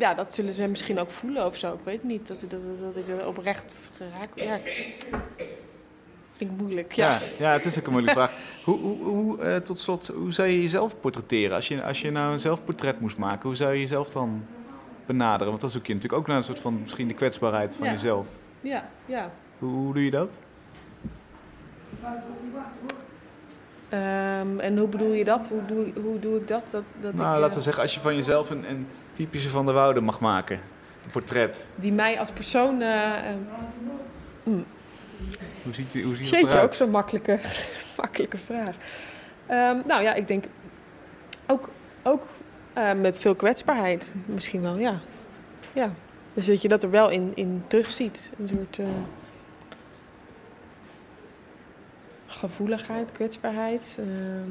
ja, 0.00 0.14
dat 0.14 0.34
zullen 0.34 0.54
ze 0.54 0.66
misschien 0.66 0.98
ook 0.98 1.10
voelen 1.10 1.46
of 1.46 1.56
zo. 1.56 1.72
Ik 1.72 1.80
weet 1.84 2.02
niet. 2.04 2.26
Dat, 2.28 2.40
dat, 2.40 2.50
dat, 2.50 2.78
dat 2.80 2.96
ik 2.96 3.08
er 3.08 3.26
oprecht 3.26 3.88
geraakt... 3.96 4.40
Ja, 4.40 4.58
vind 6.32 6.50
ik 6.50 6.56
moeilijk. 6.58 6.92
Ja. 6.92 7.10
Ja, 7.10 7.18
ja, 7.38 7.52
het 7.52 7.64
is 7.64 7.78
ook 7.78 7.84
een 7.86 7.92
moeilijke 7.92 8.18
vraag. 8.20 8.32
Hoe, 8.64 8.78
hoe, 8.78 8.98
hoe, 8.98 9.42
eh, 9.42 9.56
tot 9.56 9.78
slot, 9.78 10.06
hoe 10.06 10.32
zou 10.32 10.48
je 10.48 10.62
jezelf 10.62 11.00
portretteren? 11.00 11.56
Als 11.56 11.68
je, 11.68 11.82
als 11.82 12.00
je 12.00 12.10
nou 12.10 12.32
een 12.32 12.40
zelfportret 12.40 13.00
moest 13.00 13.16
maken, 13.16 13.42
hoe 13.48 13.56
zou 13.56 13.72
je 13.72 13.80
jezelf 13.80 14.10
dan 14.10 14.44
benaderen? 15.06 15.48
Want 15.48 15.60
dan 15.60 15.70
zoek 15.70 15.86
je 15.86 15.94
natuurlijk 15.94 16.20
ook 16.22 16.28
naar 16.28 16.36
een 16.36 16.42
soort 16.42 16.58
van 16.58 16.80
misschien 16.80 17.08
de 17.08 17.14
kwetsbaarheid 17.14 17.74
van 17.76 17.86
Ja. 17.86 17.92
jezelf. 17.92 18.28
Ja, 18.60 18.88
ja. 19.06 19.32
Hoe, 19.58 19.70
hoe 19.70 19.92
doe 19.94 20.04
je 20.04 20.10
dat? 20.10 20.38
Ehm, 23.90 24.58
en 24.58 24.78
hoe 24.78 24.88
bedoel 24.88 25.12
je 25.12 25.24
dat? 25.24 25.48
Hoe 25.48 25.64
doe, 25.66 25.92
hoe 26.02 26.18
doe 26.18 26.36
ik 26.36 26.48
dat? 26.48 26.68
dat, 26.70 26.94
dat 27.00 27.14
nou, 27.14 27.34
ik, 27.34 27.40
laten 27.40 27.48
we 27.48 27.56
eh, 27.56 27.62
zeggen, 27.62 27.82
als 27.82 27.94
je 27.94 28.00
van 28.00 28.14
jezelf 28.14 28.50
een, 28.50 28.70
een 28.70 28.86
typische 29.12 29.48
Van 29.48 29.64
der 29.64 29.74
Woude 29.74 30.00
mag 30.00 30.20
maken. 30.20 30.60
Een 31.04 31.10
portret. 31.10 31.66
Die 31.74 31.92
mij 31.92 32.18
als 32.18 32.30
persoon... 32.30 32.80
eh, 32.80 33.30
eh, 33.30 33.36
mm. 34.44 34.64
Hoe 35.62 35.74
ziet, 35.74 35.92
die, 35.92 36.04
hoe 36.04 36.16
ziet 36.16 36.30
het 36.30 36.40
Jeetje, 36.40 36.60
ook 36.60 36.74
zo'n 36.74 36.90
makkelijke, 36.90 37.40
makkelijke 38.00 38.38
vraag. 38.38 38.74
Ehm, 39.46 39.76
nou 39.86 40.02
ja, 40.02 40.14
ik 40.14 40.28
denk 40.28 40.44
ook, 41.46 41.70
ook 42.02 42.26
met 42.96 43.20
veel 43.20 43.34
kwetsbaarheid. 43.34 44.12
Misschien 44.26 44.62
wel, 44.62 44.76
ja. 44.76 45.00
ja. 45.72 45.92
Dus 46.34 46.46
dat 46.46 46.62
je 46.62 46.68
dat 46.68 46.82
er 46.82 46.90
wel 46.90 47.10
in, 47.10 47.32
in 47.34 47.64
terugziet. 47.66 48.32
Een 48.38 48.48
soort 48.48 48.78
eh, 48.78 48.86
gevoeligheid, 52.40 53.12
kwetsbaarheid. 53.12 53.84
ehm, 53.98 54.50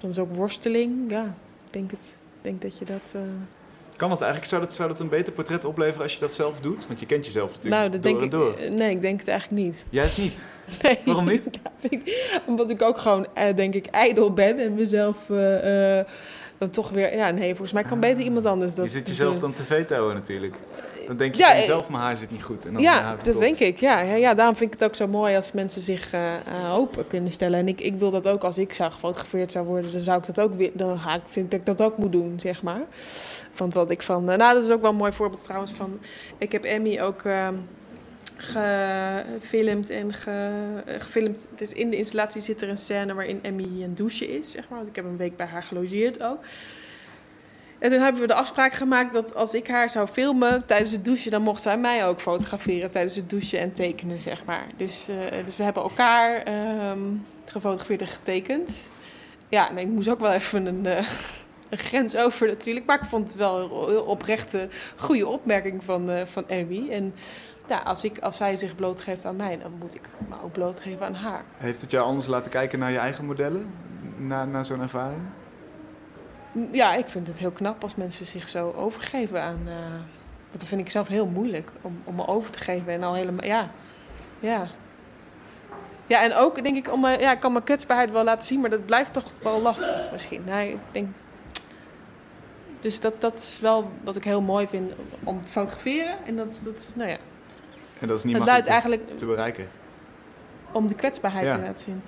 soms 0.00 0.18
ook 0.18 0.32
worsteling. 0.32 1.10
Ja, 1.10 1.24
ik 1.66 1.72
denk, 1.72 1.90
het, 1.90 2.14
denk 2.42 2.62
dat 2.62 2.78
je 2.78 2.84
dat... 2.84 3.12
eh, 3.14 3.20
Kan 3.96 4.08
dat 4.08 4.20
eigenlijk? 4.20 4.50
Zou 4.50 4.62
dat, 4.62 4.74
zou 4.74 4.88
dat 4.88 5.00
een 5.00 5.08
beter 5.08 5.32
portret 5.32 5.64
opleveren 5.64 6.02
als 6.02 6.14
je 6.14 6.20
dat 6.20 6.32
zelf 6.32 6.60
doet? 6.60 6.86
Want 6.86 7.00
je 7.00 7.06
kent 7.06 7.26
jezelf 7.26 7.48
natuurlijk 7.54 7.74
nou, 7.76 7.90
dat 7.90 8.02
door 8.02 8.10
denk 8.12 8.18
en 8.20 8.24
ik... 8.24 8.30
door. 8.70 8.76
Nee, 8.78 8.90
ik 8.90 9.00
denk 9.00 9.18
het 9.18 9.28
eigenlijk 9.28 9.62
niet. 9.62 9.84
Juist 9.90 10.18
niet. 10.18 10.44
Nee. 10.82 10.98
Waarom 11.04 11.24
niet? 11.24 11.50
Ik- 11.88 12.40
omdat 12.46 12.70
ik 12.70 12.82
ook 12.82 12.98
gewoon, 12.98 13.26
eh, 13.34 13.56
denk 13.56 13.74
ik, 13.74 13.86
ijdel 13.86 14.32
ben 14.32 14.58
en 14.58 14.74
mezelf 14.74 15.30
eh, 15.30 16.00
dan 16.58 16.70
toch 16.70 16.90
weer... 16.90 17.16
Ja, 17.16 17.30
nee, 17.30 17.48
volgens 17.48 17.72
mij 17.72 17.84
kan 17.84 18.00
beter 18.00 18.22
iemand 18.24 18.44
anders 18.46 18.74
dat... 18.74 18.84
je 18.84 18.90
zit 18.90 19.06
jezelf 19.08 19.38
dan 19.38 19.52
te 19.52 19.64
vetoen 19.64 20.14
natuurlijk. 20.14 20.54
Dan 21.06 21.16
denk 21.16 21.34
je 21.34 21.40
Ja, 21.40 21.46
van 21.46 21.54
eh, 21.54 21.60
jezelf, 21.60 21.88
mijn 21.88 22.02
haar 22.02 22.16
zit 22.16 22.30
niet 22.30 22.42
goed. 22.42 22.66
En 22.66 22.72
dan 22.72 22.82
Ja, 22.82 23.16
dat 23.22 23.38
denk 23.38 23.58
ik. 23.58 23.78
Ja, 23.78 24.00
ja, 24.00 24.34
daarom 24.34 24.56
vind 24.56 24.72
ik 24.72 24.80
het 24.80 24.88
ook 24.88 24.94
zo 24.94 25.06
mooi 25.06 25.36
als 25.36 25.52
mensen 25.52 25.82
zich 25.82 26.12
eh, 26.12 26.34
eh, 26.34 26.74
open 26.74 27.06
kunnen 27.06 27.32
stellen. 27.32 27.58
En 27.58 27.68
ik, 27.68 27.80
ik 27.80 27.94
wil 27.94 28.10
dat 28.10 28.28
ook 28.28 28.44
als 28.44 28.58
ik 28.58 28.72
zou 28.72 28.92
gefotografeerd 28.92 29.52
zou 29.52 29.66
worden, 29.66 29.92
dan 29.92 30.00
zou 30.00 30.18
ik 30.18 30.26
dat 30.26 30.40
ook 30.40 30.54
weer. 30.54 30.70
Dan 30.74 30.98
ga 30.98 31.14
ik, 31.14 31.22
vind 31.28 31.44
ik 31.44 31.50
dat 31.50 31.60
ik 31.60 31.66
dat 31.78 31.86
ook 31.86 31.98
moet 31.98 32.12
doen, 32.12 32.38
zeg 32.40 32.62
maar. 32.62 32.82
Want 33.56 33.74
wat 33.74 33.90
ik 33.90 34.02
van. 34.02 34.30
eh, 34.30 34.36
nou, 34.38 34.54
dat 34.54 34.64
is 34.64 34.70
ook 34.70 34.80
wel 34.80 34.90
een 34.90 34.96
mooi 34.96 35.12
voorbeeld 35.12 35.42
trouwens 35.42 35.72
van. 35.72 35.98
Ik 36.38 36.52
heb 36.52 36.64
Emmy 36.64 37.00
ook. 37.00 37.22
ehm, 37.24 37.54
gefilmd 38.38 39.90
en 39.90 40.12
ge, 40.12 40.50
eh, 40.86 40.94
gefilmd. 41.00 41.46
Dus 41.56 41.72
in 41.72 41.90
de 41.90 41.96
installatie 41.96 42.40
zit 42.40 42.62
er 42.62 42.68
een 42.68 42.78
scène 42.78 43.14
waarin 43.14 43.38
Emmy 43.42 43.82
een 43.82 43.94
douche 43.94 44.38
is, 44.38 44.50
zeg 44.50 44.68
maar. 44.68 44.78
Want 44.78 44.88
ik 44.90 44.96
heb 44.96 45.04
een 45.04 45.16
week 45.16 45.36
bij 45.36 45.46
haar 45.46 45.62
gelogeerd 45.62 46.22
ook. 46.22 46.38
En 47.86 47.92
toen 47.92 48.00
hebben 48.00 48.20
we 48.20 48.26
de 48.26 48.34
afspraak 48.34 48.72
gemaakt 48.72 49.12
dat 49.12 49.34
als 49.34 49.54
ik 49.54 49.68
haar 49.68 49.90
zou 49.90 50.06
filmen 50.06 50.66
tijdens 50.66 50.90
het 50.90 51.04
douchen, 51.04 51.30
dan 51.30 51.42
mocht 51.42 51.62
zij 51.62 51.78
mij 51.78 52.06
ook 52.06 52.20
fotograferen 52.20 52.90
tijdens 52.90 53.16
het 53.16 53.30
douchen 53.30 53.58
en 53.58 53.72
tekenen, 53.72 54.20
zeg 54.20 54.44
maar. 54.44 54.66
Dus, 54.76 55.08
eh, 55.08 55.44
dus 55.44 55.56
we 55.56 55.62
hebben 55.62 55.82
elkaar 55.82 56.42
ehm, 56.42 56.98
gefotografeerd 57.44 58.00
en 58.00 58.06
getekend. 58.06 58.90
Ja, 59.48 59.70
en 59.70 59.78
ik 59.78 59.88
moest 59.88 60.08
ook 60.08 60.20
wel 60.20 60.32
even 60.32 60.66
een, 60.66 60.86
eh, 60.86 61.06
een 61.70 61.78
grens 61.78 62.16
over 62.16 62.46
natuurlijk. 62.46 62.86
Maar 62.86 63.02
ik 63.02 63.08
vond 63.08 63.28
het 63.28 63.36
wel 63.36 63.58
een 63.58 63.88
heel 63.88 64.02
oprechte, 64.02 64.68
goede 64.96 65.26
opmerking 65.26 65.84
van, 65.84 66.10
eh 66.10 66.26
van 66.26 66.48
Emmy. 66.48 66.90
En 66.90 67.14
ja, 67.68 67.78
als, 67.78 68.04
ik, 68.04 68.18
als 68.18 68.36
zij 68.36 68.56
zich 68.56 68.74
blootgeeft 68.74 69.24
aan 69.24 69.36
mij, 69.36 69.58
dan 69.58 69.72
moet 69.78 69.94
ik 69.94 70.08
me 70.28 70.34
ook 70.44 70.52
blootgeven 70.52 71.06
aan 71.06 71.14
haar. 71.14 71.44
Heeft 71.56 71.80
het 71.80 71.90
jou 71.90 72.06
anders 72.06 72.26
laten 72.26 72.50
kijken 72.50 72.78
naar 72.78 72.90
je 72.90 72.98
eigen 72.98 73.24
modellen? 73.24 73.66
Na, 74.16 74.44
na 74.44 74.64
zo'n 74.64 74.82
ervaring? 74.82 75.22
Ja, 76.72 76.94
ik 76.94 77.08
vind 77.08 77.26
het 77.26 77.38
heel 77.38 77.50
knap 77.50 77.82
als 77.82 77.94
mensen 77.94 78.26
zich 78.26 78.48
zo 78.48 78.72
overgeven 78.72 79.42
aan. 79.42 79.60
eh 79.66 79.74
want 80.50 80.60
dat 80.68 80.76
vind 80.76 80.80
ik 80.80 80.90
zelf 80.90 81.08
heel 81.08 81.26
moeilijk 81.26 81.70
om, 81.80 82.00
om 82.04 82.14
me 82.14 82.26
over 82.26 82.50
te 82.50 82.58
geven 82.58 82.92
en 82.92 83.02
al 83.02 83.14
helemaal. 83.14 83.44
Ja, 83.44 83.70
ja. 84.40 84.68
Ja, 86.06 86.22
en 86.22 86.34
ook 86.34 86.62
denk 86.62 86.76
ik, 86.76 86.92
om, 86.92 87.00
mijn- 87.00 87.20
ja, 87.20 87.32
ik 87.32 87.40
kan 87.40 87.52
mijn 87.52 87.64
kwetsbaarheid 87.64 88.10
wel 88.10 88.24
laten 88.24 88.46
zien, 88.46 88.60
maar 88.60 88.70
dat 88.70 88.86
blijft 88.86 89.12
toch 89.12 89.24
wel 89.42 89.60
lastig 89.60 90.08
misschien. 90.12 90.44
Nee, 90.44 90.70
ik 90.72 90.78
denk. 90.92 91.08
Dus 92.80 93.00
dat, 93.00 93.20
dat 93.20 93.38
is 93.38 93.58
wel 93.60 93.90
wat 94.04 94.16
ik 94.16 94.24
heel 94.24 94.40
mooi 94.40 94.66
vind 94.66 94.92
om 95.24 95.42
te 95.44 95.50
fotograferen. 95.52 96.16
En 96.24 96.36
dat, 96.36 96.60
dat 96.64 96.92
nou 96.96 97.10
ja, 97.10 97.16
En 98.00 98.08
dat 98.08 98.18
is 98.18 98.24
niet 98.24 98.36
makkelijk 98.36 98.64
te- 98.64 98.70
eigenlijk. 98.70 99.16
te 99.16 99.26
bereiken. 99.26 99.68
om 100.72 100.86
de 100.88 100.94
kwetsbaarheid 100.94 101.46
Ja. 101.46 101.54
te 101.56 101.60
laten 101.62 101.84
zien. 101.84 102.02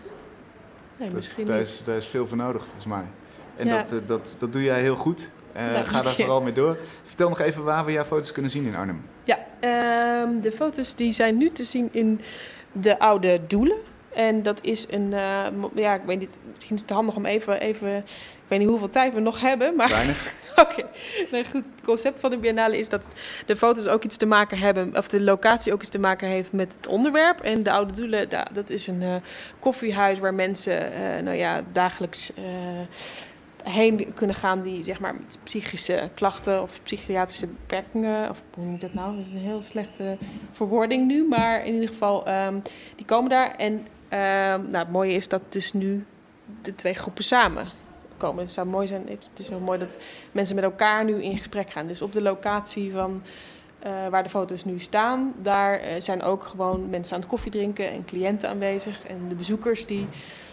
Nee, 0.96 1.06
Dat- 1.08 1.16
misschien 1.16 1.44
daar, 1.46 1.58
is, 1.58 1.84
daar 1.84 1.96
is 1.96 2.06
veel 2.06 2.26
voor 2.26 2.36
nodig, 2.36 2.62
volgens 2.62 2.86
mij. 2.86 3.04
En 3.58 3.66
Ja. 3.66 3.76
dat, 3.76 3.92
eh, 3.92 3.98
dat, 4.06 4.36
dat 4.38 4.52
doe 4.52 4.62
jij 4.62 4.80
heel 4.80 4.96
goed. 4.96 5.30
Eh, 5.52 5.64
ga 5.84 6.02
daar 6.02 6.12
vooral 6.14 6.40
mee 6.42 6.52
door. 6.52 6.78
Vertel 7.04 7.28
nog 7.28 7.40
even 7.40 7.64
waar 7.64 7.84
we 7.84 7.92
jouw 7.92 8.04
foto's 8.04 8.32
kunnen 8.32 8.50
zien 8.50 8.66
in 8.66 8.76
Arnhem. 8.76 9.02
Ja, 9.24 9.38
ehm, 9.60 10.40
de 10.40 10.52
foto's 10.52 10.94
die 10.94 11.12
zijn 11.12 11.36
nu 11.36 11.50
te 11.50 11.62
zien 11.64 11.88
in 11.92 12.20
de 12.72 12.98
oude 12.98 13.40
Doelen. 13.46 13.76
En 14.14 14.42
dat 14.42 14.58
is 14.62 14.86
een, 14.90 15.12
eh, 15.12 15.46
ja, 15.74 15.94
ik 15.94 16.02
weet 16.06 16.18
niet, 16.18 16.38
misschien 16.54 16.74
is 16.76 16.80
het 16.82 16.90
handig 16.90 17.14
om 17.16 17.26
even, 17.26 17.60
even, 17.60 17.96
ik 17.96 18.04
weet 18.48 18.58
niet 18.58 18.68
hoeveel 18.68 18.88
tijd 18.88 19.14
we 19.14 19.20
nog 19.20 19.40
hebben, 19.40 19.76
maar 19.76 19.88
Weinig. 19.88 20.32
Oké, 20.56 20.82
nee, 21.30 21.44
goed. 21.44 21.64
Het 21.66 21.84
concept 21.84 22.20
van 22.20 22.30
de 22.30 22.38
Biennale 22.38 22.78
is 22.78 22.88
dat 22.88 23.08
de 23.46 23.56
foto's 23.56 23.86
ook 23.86 24.04
iets 24.04 24.16
te 24.16 24.26
maken 24.26 24.58
hebben, 24.58 24.96
of 24.96 25.08
de 25.08 25.20
locatie 25.20 25.72
ook 25.72 25.80
iets 25.80 25.90
te 25.90 25.98
maken 25.98 26.28
heeft 26.28 26.52
met 26.52 26.74
het 26.76 26.86
onderwerp. 26.86 27.40
En 27.40 27.62
de 27.62 27.70
Oude 27.72 27.92
Doelen, 27.94 28.28
da- 28.28 28.46
dat 28.52 28.70
is 28.70 28.86
een 28.86 29.02
eh, 29.02 29.14
koffiehuis 29.58 30.18
waar 30.18 30.34
mensen, 30.34 30.90
nou 31.24 31.36
ja, 31.36 31.60
dagelijks 31.72 32.32
heen 33.70 34.14
kunnen 34.14 34.36
gaan 34.36 34.62
die, 34.62 34.82
zeg 34.82 35.00
maar, 35.00 35.14
met 35.14 35.38
psychische 35.42 36.10
klachten 36.14 36.62
of 36.62 36.80
psychiatrische 36.82 37.46
beperkingen, 37.46 38.30
of 38.30 38.42
hoe 38.54 38.64
noem 38.64 38.78
dat 38.78 38.94
nou? 38.94 39.16
Dat 39.16 39.26
is 39.26 39.32
een 39.32 39.38
heel 39.38 39.62
slechte 39.62 40.18
verwoording 40.52 41.06
nu, 41.06 41.28
maar 41.28 41.66
in 41.66 41.74
ieder 41.74 41.88
geval, 41.88 42.26
ehm, 42.26 42.58
die 42.96 43.06
komen 43.06 43.30
daar. 43.30 43.54
En 43.56 43.86
ehm, 44.08 44.60
nou, 44.60 44.76
het 44.76 44.90
mooie 44.90 45.12
is 45.12 45.28
dat 45.28 45.42
dus 45.48 45.72
nu 45.72 46.04
de 46.62 46.74
twee 46.74 46.94
groepen 46.94 47.24
samen 47.24 47.68
komen. 48.16 48.42
Het 48.42 48.52
zou 48.52 48.66
mooi 48.66 48.86
zijn, 48.86 49.06
het 49.08 49.38
is 49.38 49.48
heel 49.48 49.60
mooi 49.60 49.78
dat 49.78 49.98
mensen 50.32 50.54
met 50.54 50.64
elkaar 50.64 51.04
nu 51.04 51.22
in 51.22 51.36
gesprek 51.36 51.70
gaan. 51.70 51.86
Dus 51.86 52.02
op 52.02 52.12
de 52.12 52.22
locatie 52.22 52.92
van 52.92 53.22
eh, 53.78 54.08
waar 54.10 54.22
de 54.22 54.28
foto's 54.28 54.64
nu 54.64 54.78
staan, 54.78 55.34
daar 55.42 55.74
eh, 55.74 56.00
zijn 56.00 56.22
ook 56.22 56.42
gewoon 56.42 56.90
mensen 56.90 57.14
aan 57.14 57.20
het 57.20 57.28
koffie 57.28 57.50
drinken 57.50 57.90
en 57.90 58.04
cliënten 58.04 58.48
aanwezig. 58.48 59.06
En 59.06 59.28
de 59.28 59.34
bezoekers 59.34 59.86
die 59.86 60.06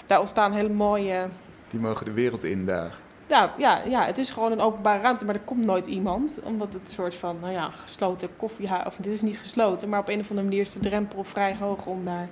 daar 0.05 0.19
ontstaan 0.19 0.53
hele 0.53 0.69
mooie. 0.69 1.27
Die 1.69 1.79
mogen 1.79 2.05
de 2.05 2.11
wereld 2.11 2.43
in 2.43 2.65
daar. 2.65 3.03
Nou 3.29 3.49
ja, 3.57 3.83
ja, 3.83 4.05
het 4.05 4.17
is 4.17 4.29
gewoon 4.29 4.51
een 4.51 4.59
openbare 4.59 5.01
ruimte, 5.01 5.25
maar 5.25 5.35
er 5.35 5.41
komt 5.41 5.65
nooit 5.65 5.85
iemand. 5.85 6.39
Omdat 6.43 6.73
het 6.73 6.81
een 6.81 6.93
soort 6.93 7.15
van, 7.15 7.37
nou 7.41 7.53
ja, 7.53 7.69
gesloten 7.71 8.29
koffiehuis. 8.37 8.85
Of 8.85 8.95
dit 8.95 9.13
is 9.13 9.21
niet 9.21 9.37
gesloten, 9.37 9.89
maar 9.89 9.99
op 9.99 10.09
een 10.09 10.19
of 10.19 10.29
andere 10.29 10.47
manier 10.47 10.61
is 10.61 10.71
de 10.71 10.79
drempel 10.79 11.23
vrij 11.23 11.55
hoog 11.59 11.85
om 11.85 12.05
daar 12.05 12.27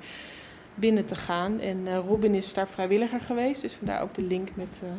binnen 0.76 1.06
te 1.06 1.16
gaan. 1.16 1.60
En 1.60 1.88
eh, 1.88 1.98
Robin 2.08 2.36
is 2.36 2.54
daar 2.54 2.68
vrijwilliger 2.68 3.20
geweest, 3.20 3.62
dus 3.62 3.74
vandaar 3.74 4.02
ook 4.02 4.14
de 4.14 4.22
link 4.22 4.50
met, 4.56 4.82
eh, 4.84 4.90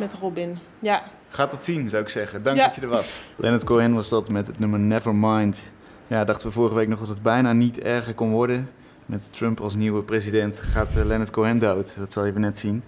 met 0.00 0.14
Robin. 0.14 0.58
Ja, 0.78 1.02
Gaat 1.28 1.50
dat 1.50 1.64
zien, 1.64 1.88
zou 1.88 2.02
ik 2.02 2.08
zeggen. 2.08 2.42
Dank 2.42 2.56
Ja. 2.56 2.66
dat 2.66 2.74
je 2.74 2.80
er 2.80 2.88
was. 2.88 3.22
Leonard 3.36 3.64
Cohen 3.64 3.94
was 3.94 4.08
dat 4.08 4.28
met 4.28 4.46
het 4.46 4.58
nummer 4.58 4.78
Nevermind. 4.78 5.58
Ja, 6.06 6.24
dachten 6.24 6.46
we 6.46 6.52
vorige 6.52 6.74
week 6.74 6.88
nog 6.88 6.98
dat 6.98 7.08
het 7.08 7.22
bijna 7.22 7.52
niet 7.52 7.78
erger 7.80 8.14
kon 8.14 8.30
worden. 8.30 8.70
Met 9.06 9.22
Trump 9.30 9.60
als 9.60 9.74
nieuwe 9.74 10.02
president 10.02 10.58
gaat 10.58 10.96
eh, 10.96 11.04
Leonard 11.04 11.30
Cohen 11.30 11.58
dood. 11.58 11.96
Dat 11.98 12.12
zal 12.12 12.24
je 12.24 12.32
net 12.32 12.58
zien. 12.58 12.82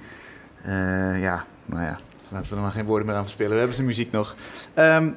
Eh, 0.62 1.20
ja, 1.20 1.44
nou 1.64 1.82
ja, 1.82 1.99
laten 2.31 2.51
we 2.51 2.57
er 2.57 2.62
maar 2.62 2.70
geen 2.70 2.85
woorden 2.85 3.07
meer 3.07 3.16
aan 3.16 3.22
verspillen. 3.22 3.51
We 3.53 3.57
hebben 3.59 3.74
zijn 3.74 3.87
muziek 3.87 4.11
nog. 4.11 4.37
Ehm, 4.74 5.11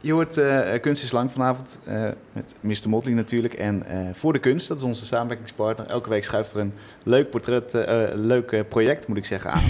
je 0.00 0.12
hoort 0.12 0.36
eh, 0.36 0.80
Kunst 0.80 1.02
is 1.02 1.12
Lang 1.12 1.32
vanavond 1.32 1.80
eh, 1.84 2.08
met 2.32 2.54
Mr. 2.60 2.88
Motley 2.88 3.14
natuurlijk. 3.14 3.54
En 3.54 3.86
eh, 3.86 3.98
Voor 4.12 4.32
de 4.32 4.38
Kunst, 4.38 4.68
dat 4.68 4.76
is 4.76 4.82
onze 4.82 5.06
samenwerkingspartner. 5.06 5.86
Elke 5.86 6.08
week 6.08 6.24
schuift 6.24 6.52
er 6.52 6.60
een 6.60 6.72
leuk 7.02 7.30
portret, 7.30 7.74
eh, 7.74 8.02
eh, 8.12 8.18
leuk 8.18 8.52
eh, 8.52 8.60
project 8.68 9.06
moet 9.08 9.16
ik 9.16 9.24
zeggen 9.24 9.50
aan. 9.50 9.62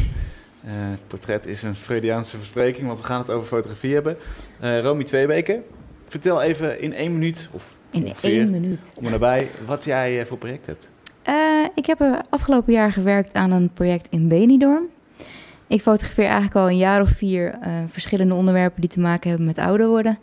Eh, 0.65 0.71
het 0.73 1.07
portret 1.07 1.47
is 1.47 1.63
een 1.63 1.75
Freudiaanse 1.75 2.37
verspreking, 2.37 2.87
want 2.87 2.99
we 2.99 3.05
gaan 3.05 3.19
het 3.21 3.31
over 3.31 3.49
fotografie 3.49 3.95
hebben. 3.95 4.17
Eh 4.61 4.81
Romy 4.81 5.05
Tweebeke, 5.05 5.63
vertel 6.09 6.43
even 6.43 6.81
in 6.81 6.93
één 6.95 7.13
minuut, 7.13 7.49
of 7.53 7.77
In 7.91 8.05
ongeveer, 8.05 8.31
één 8.39 8.51
minuut. 8.51 8.91
om 8.95 9.05
en 9.05 9.11
nabij, 9.11 9.51
wat 9.67 9.85
jij 9.85 10.21
eh, 10.21 10.27
voor 10.27 10.39
project 10.39 10.67
hebt. 10.67 10.91
Eh, 11.23 11.35
ik 11.75 11.87
heb 11.87 12.01
eh, 12.01 12.19
afgelopen 12.31 12.73
jaar 12.73 12.93
gewerkt 12.93 13.33
aan 13.35 13.51
een 13.51 13.71
project 13.73 14.09
in 14.11 14.29
Benidorm. 14.29 14.85
Ik 15.75 15.81
fotografeer 15.83 16.25
eigenlijk 16.25 16.55
al 16.57 16.69
een 16.71 16.77
jaar 16.77 17.01
of 17.01 17.09
vier 17.09 17.51
eh, 17.61 17.73
verschillende 17.87 18.35
onderwerpen 18.35 18.81
die 18.81 18.91
te 18.91 19.01
maken 19.01 19.29
hebben 19.29 19.47
met 19.47 19.59
ouder 19.59 19.87
worden. 19.89 20.19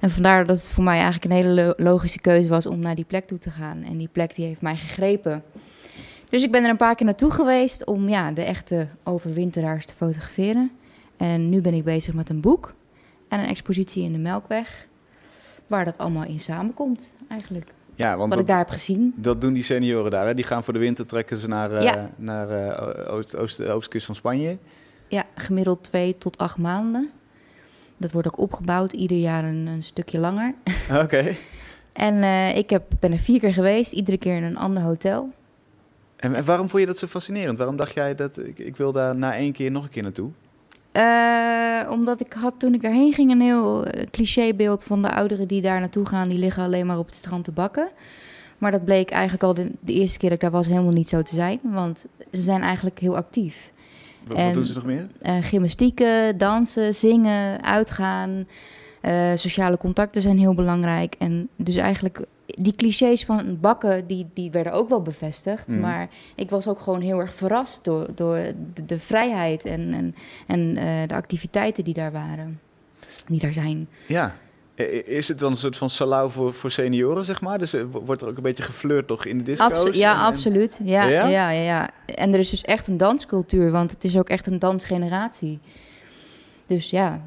En 0.00 0.10
vandaar 0.10 0.46
dat 0.46 0.56
het 0.56 0.70
voor 0.70 0.84
mij 0.84 0.94
eigenlijk 1.00 1.24
een 1.24 1.30
hele 1.30 1.48
lo- 1.64 1.84
logische 1.84 2.20
keuze 2.20 2.48
was 2.48 2.66
om 2.66 2.78
naar 2.78 2.94
die 2.94 3.04
plek 3.04 3.26
toe 3.26 3.38
te 3.38 3.50
gaan. 3.50 3.82
En 3.82 3.96
die 3.98 4.08
plek 4.12 4.34
die 4.34 4.46
heeft 4.46 4.60
mij 4.62 4.76
gegrepen. 4.76 5.42
Dus 6.30 6.42
ik 6.42 6.50
ben 6.52 6.64
er 6.64 6.70
een 6.70 6.76
paar 6.76 6.94
keer 6.94 7.06
naartoe 7.06 7.30
geweest 7.30 7.84
om 7.84 8.08
ja, 8.08 8.32
de 8.32 8.42
echte 8.42 8.86
overwinteraars 9.04 9.86
te 9.86 9.94
fotograferen. 9.94 10.70
En 11.16 11.48
nu 11.48 11.60
ben 11.60 11.74
ik 11.74 11.84
bezig 11.84 12.14
met 12.14 12.28
een 12.28 12.40
boek 12.40 12.74
en 13.28 13.40
een 13.40 13.46
expositie 13.48 14.04
in 14.04 14.12
de 14.12 14.18
Melkweg. 14.18 14.86
Waar 15.66 15.84
dat 15.84 15.98
allemaal 15.98 16.24
in 16.24 16.40
samenkomt 16.40 17.12
eigenlijk. 17.28 17.70
Ja, 17.94 18.08
want 18.08 18.20
Wat 18.20 18.30
dat, 18.30 18.40
ik 18.40 18.46
daar 18.46 18.58
heb 18.58 18.70
gezien. 18.70 19.12
dat 19.16 19.40
doen 19.40 19.52
die 19.52 19.62
senioren 19.64 20.10
daar. 20.10 20.26
Hè? 20.26 20.34
Die 20.34 20.44
gaan 20.44 20.64
voor 20.64 20.72
de 20.72 20.78
winter 20.78 21.06
trekken 21.06 21.36
ze 21.36 21.48
naar, 21.48 21.82
Ja. 21.82 22.10
naar 22.16 22.50
eh, 22.50 23.14
oost, 23.14 23.36
oost, 23.36 23.66
oostkust 23.68 24.06
van 24.06 24.14
Spanje. 24.14 24.56
Ja, 25.12 25.24
gemiddeld 25.34 25.82
twee 25.84 26.18
tot 26.18 26.38
acht 26.38 26.58
maanden. 26.58 27.10
Dat 27.96 28.12
wordt 28.12 28.28
ook 28.28 28.38
opgebouwd, 28.38 28.92
ieder 28.92 29.16
jaar 29.16 29.44
een, 29.44 29.66
een 29.66 29.82
stukje 29.82 30.18
langer. 30.18 30.54
Oké. 31.02 31.36
En 31.92 32.22
eh, 32.22 32.56
ik 32.56 32.70
heb, 32.70 32.82
ben 33.00 33.12
er 33.12 33.18
vier 33.18 33.40
keer 33.40 33.52
geweest, 33.52 33.92
iedere 33.92 34.16
keer 34.18 34.36
in 34.36 34.42
een 34.42 34.56
ander 34.56 34.82
hotel. 34.82 35.30
En, 36.16 36.34
en 36.34 36.44
waarom 36.44 36.68
vond 36.68 36.82
je 36.82 36.88
dat 36.88 36.98
zo 36.98 37.06
fascinerend? 37.06 37.58
Waarom 37.58 37.76
dacht 37.76 37.94
jij 37.94 38.14
dat 38.14 38.38
ik, 38.38 38.58
ik 38.58 38.76
wil 38.76 38.92
daar 38.92 39.16
na 39.16 39.34
één 39.34 39.52
keer 39.52 39.70
nog 39.70 39.84
een 39.84 39.90
keer 39.90 40.02
naartoe? 40.02 40.30
Eh, 40.92 41.90
omdat 41.90 42.20
ik 42.20 42.32
had 42.32 42.54
toen 42.58 42.74
ik 42.74 42.82
daarheen 42.82 43.12
ging 43.12 43.30
een 43.30 43.40
heel 43.40 43.84
eh, 43.86 44.06
clichébeeld 44.10 44.84
van 44.84 45.02
de 45.02 45.14
ouderen 45.14 45.48
die 45.48 45.62
daar 45.62 45.80
naartoe 45.80 46.06
gaan. 46.06 46.28
Die 46.28 46.38
liggen 46.38 46.62
alleen 46.62 46.86
maar 46.86 46.98
op 46.98 47.06
het 47.06 47.16
strand 47.16 47.44
te 47.44 47.52
bakken. 47.52 47.88
Maar 48.58 48.70
dat 48.70 48.84
bleek 48.84 49.10
eigenlijk 49.10 49.42
al 49.42 49.54
de, 49.54 49.70
de 49.80 49.92
eerste 49.92 50.18
keer 50.18 50.28
dat 50.28 50.38
ik 50.38 50.44
daar 50.44 50.58
was 50.58 50.66
helemaal 50.66 50.92
niet 50.92 51.08
zo 51.08 51.22
te 51.22 51.34
zijn. 51.34 51.60
Want 51.62 52.06
ze 52.32 52.40
zijn 52.40 52.62
eigenlijk 52.62 52.98
heel 52.98 53.16
actief. 53.16 53.71
Wat, 54.26 54.36
En- 54.36 54.44
wat 54.44 54.54
doen 54.54 54.66
ze 54.66 54.74
nog 54.74 54.84
meer? 54.84 55.08
Eh, 55.20 55.36
gymnastieken, 55.40 56.38
dansen, 56.38 56.94
zingen, 56.94 57.62
uitgaan. 57.62 58.46
Eh, 59.00 59.30
sociale 59.34 59.76
contacten 59.76 60.22
zijn 60.22 60.38
heel 60.38 60.54
belangrijk. 60.54 61.14
En 61.18 61.48
dus 61.56 61.76
eigenlijk 61.76 62.24
die 62.46 62.74
clichés 62.74 63.24
van 63.24 63.60
bakken, 63.60 64.06
die, 64.06 64.26
die 64.34 64.50
werden 64.50 64.72
ook 64.72 64.88
wel 64.88 65.02
bevestigd. 65.02 65.66
Mhm. 65.68 65.80
Maar 65.80 66.08
ik 66.34 66.50
was 66.50 66.68
ook 66.68 66.80
gewoon 66.80 67.00
heel 67.00 67.18
erg 67.18 67.34
verrast 67.34 67.84
door, 67.84 68.06
door 68.14 68.36
de, 68.74 68.84
de 68.84 68.98
vrijheid 68.98 69.64
en, 69.64 69.92
en, 69.92 70.14
en 70.46 70.76
eh, 70.76 71.08
de 71.08 71.14
activiteiten 71.14 71.84
die 71.84 71.94
daar 71.94 72.12
waren. 72.12 72.60
Die 73.26 73.40
daar 73.40 73.52
zijn. 73.52 73.88
Ja. 74.06 74.36
Is 75.04 75.28
het 75.28 75.38
dan 75.38 75.50
een 75.50 75.56
soort 75.56 75.76
van 75.76 75.90
salau 75.90 76.30
voor, 76.30 76.54
voor 76.54 76.70
senioren, 76.70 77.24
zeg 77.24 77.40
maar? 77.40 77.58
Dus 77.58 77.74
eh, 77.74 77.82
wo- 77.90 78.02
wordt 78.04 78.22
er 78.22 78.28
ook 78.28 78.36
een 78.36 78.42
beetje 78.42 78.62
geflirt 78.62 79.06
toch 79.06 79.24
in 79.24 79.38
de 79.38 79.44
disco's? 79.44 79.72
Abso- 79.72 79.92
ja, 79.98 80.12
En- 80.12 80.18
en- 80.18 80.24
absoluut. 80.24 80.80
Ja, 80.84 81.04
Ja? 81.04 81.26
ja? 81.26 81.50
Ja, 81.50 81.50
ja, 81.50 81.90
En 82.06 82.32
er 82.32 82.38
is 82.38 82.50
dus 82.50 82.62
echt 82.62 82.88
een 82.88 82.96
danscultuur, 82.96 83.70
want 83.70 83.90
het 83.90 84.04
is 84.04 84.18
ook 84.18 84.28
echt 84.28 84.46
een 84.46 84.58
dansgeneratie. 84.58 85.58
Dus 86.66 86.90
ja, 86.90 87.22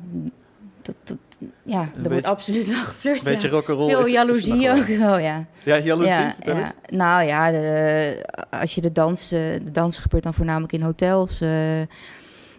dat, 0.82 0.96
dat, 1.04 1.18
ja 1.64 1.80
er 1.82 1.88
beetje- 1.96 2.10
wordt 2.10 2.26
absoluut 2.26 2.68
wel 2.68 2.84
geflirt. 2.84 3.18
Een 3.18 3.24
beetje 3.24 3.48
ja. 3.48 3.54
rock'n'roll. 3.54 3.90
Veel 3.90 4.06
is- 4.06 4.12
jaloezie 4.12 4.70
ook 4.72 4.86
wel, 4.88 5.18
ja. 5.18 5.46
Ja, 5.64 5.78
jaloezie, 5.80 6.12
ja, 6.12 6.36
ja. 6.46 6.74
Nou 6.90 7.24
ja, 7.24 7.52
de, 7.52 8.26
als 8.50 8.76
je 8.76 8.82
de 8.82 8.92
dans... 8.92 9.32
eh, 9.32 9.40
De 9.64 9.72
dans 9.72 9.98
gebeurt 9.98 10.24
dan 10.24 10.34
voornamelijk 10.34 10.74
in 10.74 10.82
hotels. 10.82 11.42
eh, 11.42 11.80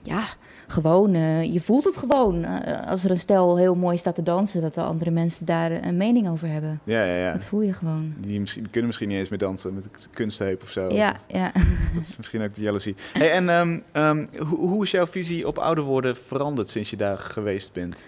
ja, 0.02 0.22
gewoon. 0.66 1.14
eh, 1.14 1.52
je 1.52 1.60
voelt 1.60 1.84
het 1.84 1.96
gewoon. 1.96 2.44
eh, 2.44 2.90
als 2.90 3.04
er 3.04 3.10
een 3.10 3.18
stel 3.18 3.56
heel 3.58 3.74
mooi 3.74 3.96
staat 3.98 4.14
te 4.14 4.22
dansen... 4.22 4.60
dat 4.60 4.74
de 4.74 4.82
andere 4.82 5.10
mensen 5.10 5.46
daar 5.46 5.70
een 5.84 5.96
mening 5.96 6.28
over 6.28 6.48
hebben. 6.48 6.80
Ja, 6.84 7.02
ja, 7.04 7.14
ja. 7.14 7.32
Dat 7.32 7.44
voel 7.44 7.60
je 7.60 7.72
gewoon. 7.72 8.14
Die, 8.18 8.40
misschien, 8.40 8.62
die 8.62 8.70
kunnen 8.70 8.86
misschien 8.86 9.08
niet 9.08 9.18
eens 9.18 9.28
meer 9.28 9.38
dansen 9.38 9.74
met 9.74 9.84
een 9.84 9.90
kunstheup 10.10 10.62
of 10.62 10.70
zo. 10.70 10.92
Ja, 10.92 11.12
Dat, 11.12 11.24
ja. 11.28 11.52
dat 11.94 12.02
is 12.02 12.16
misschien 12.16 12.42
ook 12.42 12.54
de 12.54 12.60
jaloezie. 12.60 12.94
Hey, 13.12 13.30
en 13.32 13.48
ehm, 13.48 13.78
ehm, 13.92 14.26
hoe, 14.38 14.58
hoe 14.68 14.82
is 14.84 14.90
jouw 14.90 15.06
visie 15.06 15.46
op 15.46 15.58
ouder 15.58 15.84
worden 15.84 16.16
veranderd 16.16 16.68
sinds 16.68 16.90
je 16.90 16.96
daar 16.96 17.18
geweest 17.18 17.72
bent? 17.72 18.06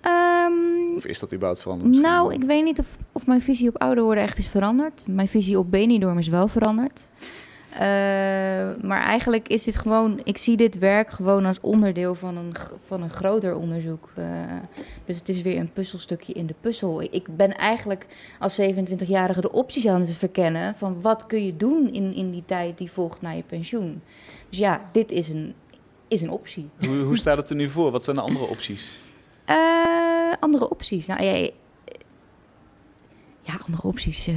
Ehm, 0.00 0.96
Of 0.96 1.06
is 1.06 1.18
dat 1.18 1.32
überhaupt 1.34 1.60
veranderd? 1.60 1.88
misschien? 1.88 2.08
nou, 2.10 2.32
ik 2.34 2.42
weet 2.42 2.64
niet 2.64 2.78
of, 2.78 2.96
of 3.12 3.26
mijn 3.26 3.40
visie 3.40 3.68
op 3.68 3.76
ouder 3.78 4.04
worden 4.04 4.22
echt 4.22 4.38
is 4.38 4.48
veranderd. 4.48 5.04
Mijn 5.08 5.28
visie 5.28 5.58
op 5.58 5.70
Benidorm 5.70 6.18
is 6.18 6.28
wel 6.28 6.48
veranderd. 6.48 7.08
Eh, 7.78 7.84
maar 8.82 9.00
eigenlijk 9.02 9.48
is 9.48 9.64
dit 9.64 9.76
gewoon... 9.76 10.20
Ik 10.24 10.38
zie 10.38 10.56
dit 10.56 10.78
werk 10.78 11.10
gewoon 11.10 11.44
als 11.46 11.60
onderdeel 11.60 12.14
van 12.14 12.36
een, 12.36 12.52
van 12.84 13.02
een 13.02 13.10
groter 13.10 13.56
onderzoek. 13.56 14.08
Eh, 14.14 14.24
dus 15.04 15.18
het 15.18 15.28
is 15.28 15.42
weer 15.42 15.58
een 15.58 15.72
puzzelstukje 15.72 16.32
in 16.32 16.46
de 16.46 16.54
puzzel. 16.60 17.02
Ik- 17.02 17.36
ben 17.36 17.56
eigenlijk 17.56 18.06
als 18.38 18.60
27-jarige 18.60 19.40
de 19.40 19.52
opties 19.52 19.86
aan 19.88 20.00
het 20.00 20.12
verkennen... 20.14 20.74
van 20.74 21.00
wat 21.00 21.26
kun 21.26 21.44
je 21.44 21.56
doen 21.56 21.92
in, 21.92 22.14
in 22.14 22.30
die 22.30 22.44
tijd 22.44 22.78
die 22.78 22.90
volgt 22.90 23.20
na 23.20 23.30
je 23.30 23.42
pensioen. 23.42 24.02
Dus 24.48 24.58
ja, 24.58 24.88
dit 24.92 25.12
is 25.12 25.28
een, 25.28 25.54
is 26.08 26.20
een 26.20 26.30
optie. 26.30 26.68
Hoe, 26.80 26.96
hoe 26.98 27.16
staat 27.18 27.36
het 27.36 27.50
er 27.50 27.56
nu 27.56 27.68
voor? 27.68 27.90
Wat 27.90 28.04
zijn 28.04 28.16
de 28.16 28.22
andere 28.22 28.46
opties? 28.46 28.98
Eh, 29.44 29.56
andere 30.40 30.68
opties. 30.70 31.06
Nou, 31.06 31.22
ja, 31.22 31.32
ja, 33.42 33.54
andere 33.66 33.82
opties. 33.88 34.28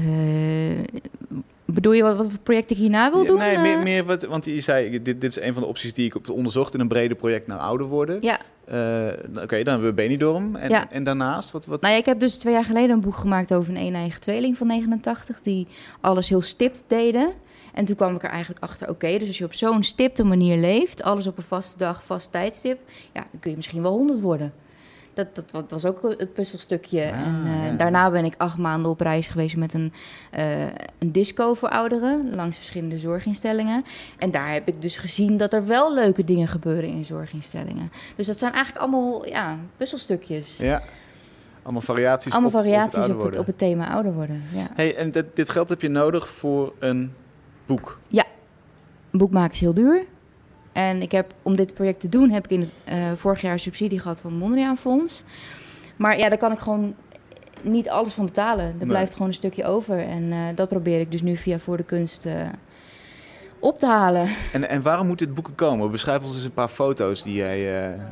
Bedoel 1.74 1.92
je 1.92 2.04
wat, 2.04 2.16
wat 2.16 2.28
voor 2.30 2.40
project 2.40 2.72
ik 2.72 2.78
hierna 2.78 3.12
wil 3.12 3.22
Ja, 3.22 3.28
doen? 3.28 3.38
Nee, 3.38 3.56
Eh, 3.56 3.62
meer, 3.62 3.80
meer 3.80 4.04
wat, 4.06 4.24
want 4.24 4.46
je 4.46 4.62
zei, 4.62 4.90
dit, 5.02 5.22
dit 5.22 5.38
is 5.38 5.42
een 5.44 5.54
van 5.54 5.62
de 5.62 5.68
opties 5.68 5.94
die 5.94 6.06
ik 6.06 6.16
op 6.16 6.30
onderzocht 6.30 6.74
in 6.74 6.80
een 6.80 6.88
breder 6.88 7.18
project 7.18 7.48
naar 7.48 7.58
ouder 7.60 7.88
worden. 7.88 8.18
Ja, 8.22 8.40
Eh, 8.66 9.08
Oké, 9.44 9.64
dan 9.64 9.74
hebben 9.74 9.84
we 9.88 9.94
Benidorm. 9.94 10.56
En, 10.56 10.70
Ja. 10.70 10.92
en 10.92 11.04
daarnaast, 11.04 11.52
wat... 11.52 11.66
wat 11.66 11.82
nou 11.82 11.94
ja, 11.94 12.00
ik 12.00 12.06
heb 12.06 12.20
dus 12.20 12.36
twee 12.38 12.54
jaar 12.54 12.64
geleden 12.66 12.90
een 12.90 13.00
boek 13.02 13.16
gemaakt 13.16 13.54
over 13.54 13.70
een 13.76 13.82
een-eigen 13.86 14.22
tweeling 14.22 14.58
van 14.58 14.68
89... 14.68 15.42
die 15.42 15.68
alles 16.02 16.30
heel 16.30 16.42
stipt 16.42 16.84
deden. 16.88 17.34
En 17.74 17.86
toen 17.86 17.96
kwam 17.96 18.16
ik 18.16 18.24
er 18.24 18.30
eigenlijk 18.30 18.64
achter, 18.64 18.90
oké, 18.90 19.18
dus 19.18 19.28
als 19.28 19.38
je 19.38 19.46
op 19.46 19.54
zo'n 19.54 19.84
stipte 19.84 20.24
manier 20.24 20.58
leeft, 20.58 21.04
alles 21.04 21.28
op 21.28 21.38
een 21.38 21.44
vaste 21.44 21.78
dag, 21.78 22.04
vast 22.04 22.32
tijdstip, 22.32 22.80
ja, 23.14 23.22
dan 23.32 23.40
kun 23.40 23.50
je 23.50 23.56
misschien 23.56 23.82
wel 23.82 23.92
100 23.92 24.20
worden. 24.22 24.54
Dat, 25.14 25.36
dat, 25.36 25.52
dat 25.52 25.72
was 25.72 25.86
ook 25.86 26.02
het 26.18 26.34
puzzelstukje. 26.34 27.02
Ah, 27.02 27.20
en 27.20 27.42
eh, 27.46 27.66
ja. 27.66 27.72
daarna 27.72 28.12
ben 28.12 28.26
ik 28.26 28.34
acht 28.38 28.58
maanden 28.58 28.92
op 28.92 29.00
reis 29.00 29.28
geweest 29.28 29.56
met 29.56 29.74
een, 29.74 29.94
eh, 30.32 30.62
een 31.00 31.12
disco 31.12 31.54
voor 31.54 31.70
ouderen 31.70 32.36
langs 32.36 32.58
verschillende 32.58 32.98
zorginstellingen. 32.98 33.86
En 34.18 34.32
daar 34.32 34.52
heb 34.52 34.68
ik 34.68 34.82
dus 34.82 34.98
gezien 34.98 35.38
dat 35.38 35.54
er 35.54 35.66
wel 35.66 35.94
leuke 35.94 36.24
dingen 36.24 36.48
gebeuren 36.48 36.90
in 36.90 37.06
zorginstellingen. 37.06 37.92
Dus 38.16 38.28
dat 38.28 38.40
zijn 38.40 38.54
eigenlijk 38.54 38.84
allemaal 38.84 39.28
ja, 39.28 39.60
puzzelstukjes. 39.78 40.58
Ja. 40.58 40.82
Allemaal 41.64 41.82
variaties 41.82 42.32
allemaal 42.32 42.50
op, 42.50 42.56
op 42.56 42.62
het 42.64 42.72
variaties 42.72 42.98
op 42.98 43.02
ouder 43.02 43.16
het, 43.16 43.24
worden. 43.24 43.40
op 43.42 43.46
het 43.46 43.58
thema 43.58 43.94
ouder 43.94 44.14
worden. 44.14 44.44
Ja. 44.54 44.68
Hey, 44.74 44.96
en 44.96 45.12
dit, 45.12 45.26
dit 45.36 45.50
geld 45.50 45.70
heb 45.70 45.82
je 45.82 45.90
nodig 45.90 46.28
voor 46.30 46.74
een 46.80 47.14
boek. 47.66 48.00
Een 49.12 49.20
boek 49.20 49.32
maken 49.32 49.54
is 49.54 49.60
heel 49.60 49.74
duur. 49.74 50.06
En 50.72 51.02
ik 51.02 51.12
heb, 51.12 51.34
om 51.42 51.56
dit 51.56 51.74
project 51.74 52.00
te 52.00 52.10
doen, 52.10 52.30
heb 52.30 52.46
ik 52.48 52.52
in 52.52 52.70
eh, 52.84 53.12
vorig 53.16 53.42
jaar 53.42 53.60
subsidie 53.60 54.00
gehad 54.00 54.22
van 54.22 54.32
het 54.32 54.40
Mondriaan 54.40 54.78
Fonds. 54.78 55.24
Maar 55.96 56.18
ja, 56.18 56.30
daar 56.30 56.38
kan 56.38 56.52
ik 56.52 56.60
gewoon 56.60 56.96
niet 57.62 57.90
alles 57.90 58.14
van 58.14 58.26
betalen. 58.26 58.66
Er 58.66 58.74
Nee. 58.78 58.88
blijft 58.88 59.14
gewoon 59.14 59.28
een 59.28 59.34
stukje 59.34 59.66
over. 59.66 60.00
En 60.00 60.32
eh, 60.32 60.38
dat 60.56 60.70
probeer 60.70 61.00
ik 61.00 61.12
dus 61.12 61.22
nu 61.22 61.36
via 61.36 61.60
Voor 61.60 61.78
de 61.78 61.84
Kunst 61.84 62.26
eh, 62.26 62.34
op 63.60 63.78
te 63.80 63.86
halen. 63.86 64.30
En, 64.54 64.70
en 64.70 64.82
waarom 64.82 65.08
moet 65.08 65.20
dit 65.20 65.34
boeken 65.34 65.56
komen? 65.56 65.92
Beschrijf 65.92 66.24
ons 66.24 66.36
eens 66.36 66.44
een 66.44 66.54
paar 66.54 66.68
foto's 66.68 67.24
die 67.24 67.36
jij, 67.36 67.58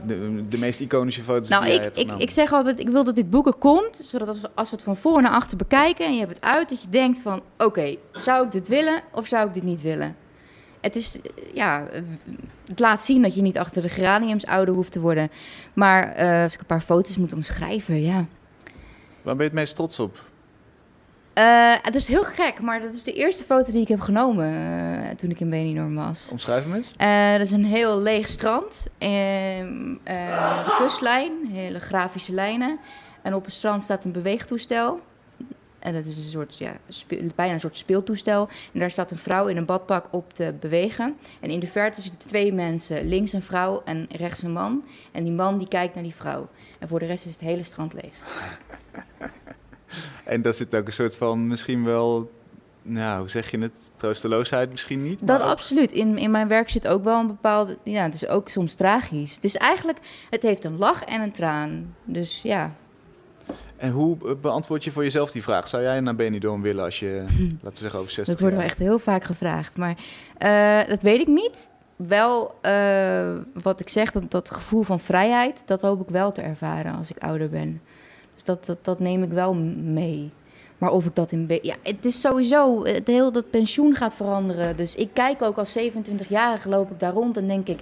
de, 0.06 0.40
de 0.50 0.58
meest 0.58 0.80
iconische 0.80 1.24
foto's 1.24 1.50
Nou, 1.50 1.64
die 1.64 1.74
jij 1.74 1.80
ik, 1.86 1.96
hebt 1.96 2.12
ik, 2.12 2.22
ik 2.22 2.30
zeg 2.30 2.54
altijd, 2.54 2.80
ik 2.80 2.90
wil 2.90 3.04
dat 3.04 3.16
dit 3.16 3.30
boek 3.30 3.48
er 3.48 3.54
komt, 3.54 3.98
zodat 3.98 4.28
als 4.28 4.42
we, 4.42 4.50
als 4.56 4.70
we 4.70 4.76
het 4.76 4.86
van 4.86 4.96
voor 4.96 5.22
naar 5.22 5.32
achter 5.32 5.58
bekijken 5.58 6.06
en 6.06 6.14
je 6.14 6.20
hebt 6.20 6.34
het 6.34 6.44
uit, 6.44 6.70
dat 6.70 6.82
je 6.82 6.90
denkt 6.90 7.22
van, 7.22 7.42
oké, 7.58 7.96
zou 8.12 8.46
ik 8.46 8.52
dit 8.52 8.68
willen 8.68 9.02
of 9.14 9.28
zou 9.28 9.48
ik 9.48 9.54
dit 9.54 9.64
niet 9.64 9.82
willen? 9.82 10.16
Het 10.82 10.96
is, 10.96 11.20
ja, 11.54 11.88
het 12.66 12.80
laat 12.80 13.04
zien 13.04 13.22
dat 13.22 13.36
je 13.36 13.42
niet 13.42 13.58
achter 13.58 13.82
de 13.82 13.90
geraniums 13.90 14.46
ouder 14.46 14.74
hoeft 14.74 14.92
te 14.92 15.00
worden. 15.00 15.32
Maar 15.74 16.12
eh, 16.14 16.44
als 16.44 16.54
ik 16.54 16.60
een 16.60 16.66
paar 16.66 16.82
foto's 16.82 17.18
moet 17.18 17.34
omschrijven, 17.34 18.02
ja. 18.02 18.26
Waar 19.22 19.36
ben 19.36 19.46
je 19.46 19.52
het 19.52 19.54
meest 19.54 19.76
trots 19.76 20.00
op? 20.00 20.28
Eh, 21.40 21.74
het 21.82 21.96
is 21.96 22.08
heel 22.08 22.24
gek, 22.24 22.62
maar 22.62 22.82
dat 22.82 22.94
is 22.94 23.04
de 23.04 23.14
eerste 23.14 23.44
foto 23.44 23.72
die 23.72 23.82
ik 23.82 23.88
heb 23.88 24.00
genomen 24.00 24.54
eh, 25.04 25.16
toen 25.16 25.30
ik 25.30 25.40
in 25.40 25.50
Benidorm 25.50 25.96
was. 25.96 26.28
Omschrijf 26.32 26.64
hem 26.64 26.74
eens. 26.74 26.88
Eh, 26.98 27.32
dat 27.32 27.42
is 27.42 27.52
een 27.52 27.66
heel 27.66 28.02
leeg 28.02 28.28
strand. 28.28 28.88
Ehm, 28.98 29.96
eh, 30.04 30.66
de 30.66 30.76
kustlijn, 30.78 31.32
hele 31.52 31.80
grafische 31.80 32.34
lijnen. 32.34 32.80
En 33.22 33.34
op 33.34 33.46
het 33.46 33.54
strand 33.54 33.84
staat 33.84 34.06
een 34.06 34.12
beweegtoestel. 34.12 35.00
En 35.80 35.94
dat 35.94 36.06
is 36.06 36.18
een 36.18 36.24
soort, 36.24 36.58
ja, 36.58 36.78
bijna 37.36 37.54
een 37.54 37.60
soort 37.60 37.78
speeltoestel. 37.78 38.50
En 38.74 38.80
daar 38.80 38.92
staat 38.92 39.12
een 39.12 39.18
vrouw 39.18 39.48
in 39.48 39.58
een 39.58 39.66
badpak 39.66 40.06
op 40.12 40.34
te 40.34 40.54
bewegen. 40.60 41.18
En 41.40 41.50
in 41.50 41.60
de 41.60 41.68
verte 41.68 42.02
zitten 42.02 42.30
twee 42.30 42.54
mensen. 42.54 43.08
Links 43.08 43.34
een 43.34 43.42
vrouw 43.42 43.82
en 43.86 44.08
rechts 44.18 44.42
een 44.42 44.52
man. 44.52 44.84
En 45.12 45.24
die 45.24 45.34
man 45.34 45.58
die 45.58 45.68
kijkt 45.68 45.94
naar 45.94 46.04
die 46.04 46.16
vrouw. 46.16 46.50
En 46.80 46.88
voor 46.88 47.00
de 47.00 47.06
rest 47.06 47.26
is 47.26 47.32
het 47.32 47.42
hele 47.42 47.64
strand 47.64 47.94
leeg. 47.94 48.14
En 50.26 50.42
daar 50.42 50.54
zit 50.54 50.76
ook 50.76 50.86
een 50.86 50.94
soort 50.94 51.16
van 51.16 51.48
misschien 51.48 51.84
wel, 51.84 52.32
nou, 52.82 53.20
hoe 53.20 53.30
zeg 53.30 53.52
je 53.52 53.60
het? 53.60 53.92
Troosteloosheid 53.96 54.72
misschien 54.72 55.04
niet? 55.04 55.28
Dat 55.28 55.42
ook- 55.42 55.48
absoluut. 55.48 55.92
In, 55.92 56.18
in 56.18 56.32
mijn 56.32 56.48
werk 56.48 56.70
zit 56.70 56.88
ook 56.88 57.04
wel 57.04 57.20
een 57.20 57.28
bepaalde... 57.28 57.78
Ja, 57.84 58.04
het 58.04 58.14
is 58.14 58.28
ook 58.28 58.50
soms 58.50 58.74
tragisch. 58.74 59.36
Het 59.36 59.44
is 59.44 59.56
eigenlijk... 59.56 59.98
Het 60.30 60.44
heeft 60.44 60.64
een 60.64 60.78
lach 60.78 61.04
en 61.04 61.22
een 61.22 61.32
traan. 61.32 61.96
Dus 62.04 62.42
ja, 62.42 62.76
En 63.78 63.92
hoe 63.92 64.36
beantwoord 64.36 64.84
je 64.84 64.92
voor 64.92 65.04
jezelf 65.04 65.32
die 65.32 65.44
vraag? 65.44 65.68
Zou 65.68 65.84
jij 65.84 66.00
naar 66.00 66.16
Benidorm 66.16 66.62
willen 66.62 66.84
als 66.84 67.00
je, 67.00 67.26
laten 67.62 67.74
we 67.74 67.80
zeggen, 67.80 68.00
over 68.00 68.12
60 68.12 68.26
Dat 68.26 68.40
wordt 68.40 68.56
me 68.56 68.64
echt 68.64 68.78
heel 68.80 69.00
vaak 69.00 69.24
gevraagd. 69.24 69.78
Maar 69.78 69.98
eh, 70.38 70.90
dat 70.90 71.02
weet 71.02 71.20
ik 71.20 71.28
niet. 71.28 71.70
Wel, 71.96 72.56
eh, 72.62 73.34
wat 73.54 73.80
ik 73.80 73.90
zeg, 73.90 74.12
dat, 74.12 74.32
dat 74.32 74.52
gevoel 74.52 74.84
van 74.84 75.00
vrijheid, 75.00 75.64
dat 75.66 75.82
hoop 75.82 76.02
ik 76.02 76.10
wel 76.10 76.32
te 76.32 76.42
ervaren 76.42 76.96
als 76.96 77.10
ik 77.12 77.24
ouder 77.24 77.50
ben. 77.50 77.82
Dus 78.34 78.44
dat, 78.44 78.66
dat, 78.66 78.78
dat 78.82 79.00
neem 79.00 79.24
ik 79.24 79.32
wel 79.32 79.54
mee. 79.54 80.32
Maar 80.78 80.90
of 80.92 81.06
ik 81.06 81.16
dat 81.16 81.32
in... 81.32 81.48
be- 81.48 81.60
Ja, 81.62 81.76
het 81.84 82.06
is 82.06 82.22
sowieso... 82.22 82.84
Het 82.86 83.08
heel 83.08 83.32
dat 83.32 83.50
pensioen 83.50 83.96
gaat 83.96 84.16
veranderen. 84.16 84.78
Dus 84.78 84.96
ik 84.96 85.10
kijk 85.14 85.42
ook 85.42 85.58
als 85.58 85.78
27-jarige 85.80 86.70
loop 86.70 86.92
ik 86.92 87.00
daar 87.00 87.14
rond 87.14 87.38
en 87.38 87.48
denk 87.48 87.68
ik... 87.68 87.80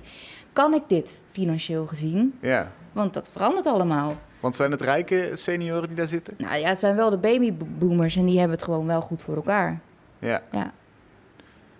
Kan 0.53 0.73
ik 0.73 0.81
dit 0.87 1.21
financieel 1.31 1.87
gezien? 1.87 2.33
Ja, 2.41 2.71
Want 2.91 3.13
dat 3.13 3.29
verandert 3.31 3.65
allemaal. 3.65 4.15
Want 4.39 4.55
zijn 4.55 4.71
het 4.71 4.81
rijke 4.81 5.31
senioren 5.33 5.87
die 5.87 5.97
daar 5.97 6.07
zitten? 6.07 6.33
Nou 6.37 6.59
ja, 6.59 6.69
het 6.69 6.79
zijn 6.79 6.95
wel 6.95 7.09
de 7.09 7.17
babyboomers 7.17 8.15
en 8.15 8.25
die 8.25 8.39
hebben 8.39 8.57
het 8.57 8.65
gewoon 8.65 8.85
wel 8.87 9.01
goed 9.01 9.21
voor 9.21 9.35
elkaar. 9.35 9.79
Ja. 10.19 10.41
Ja. 10.51 10.73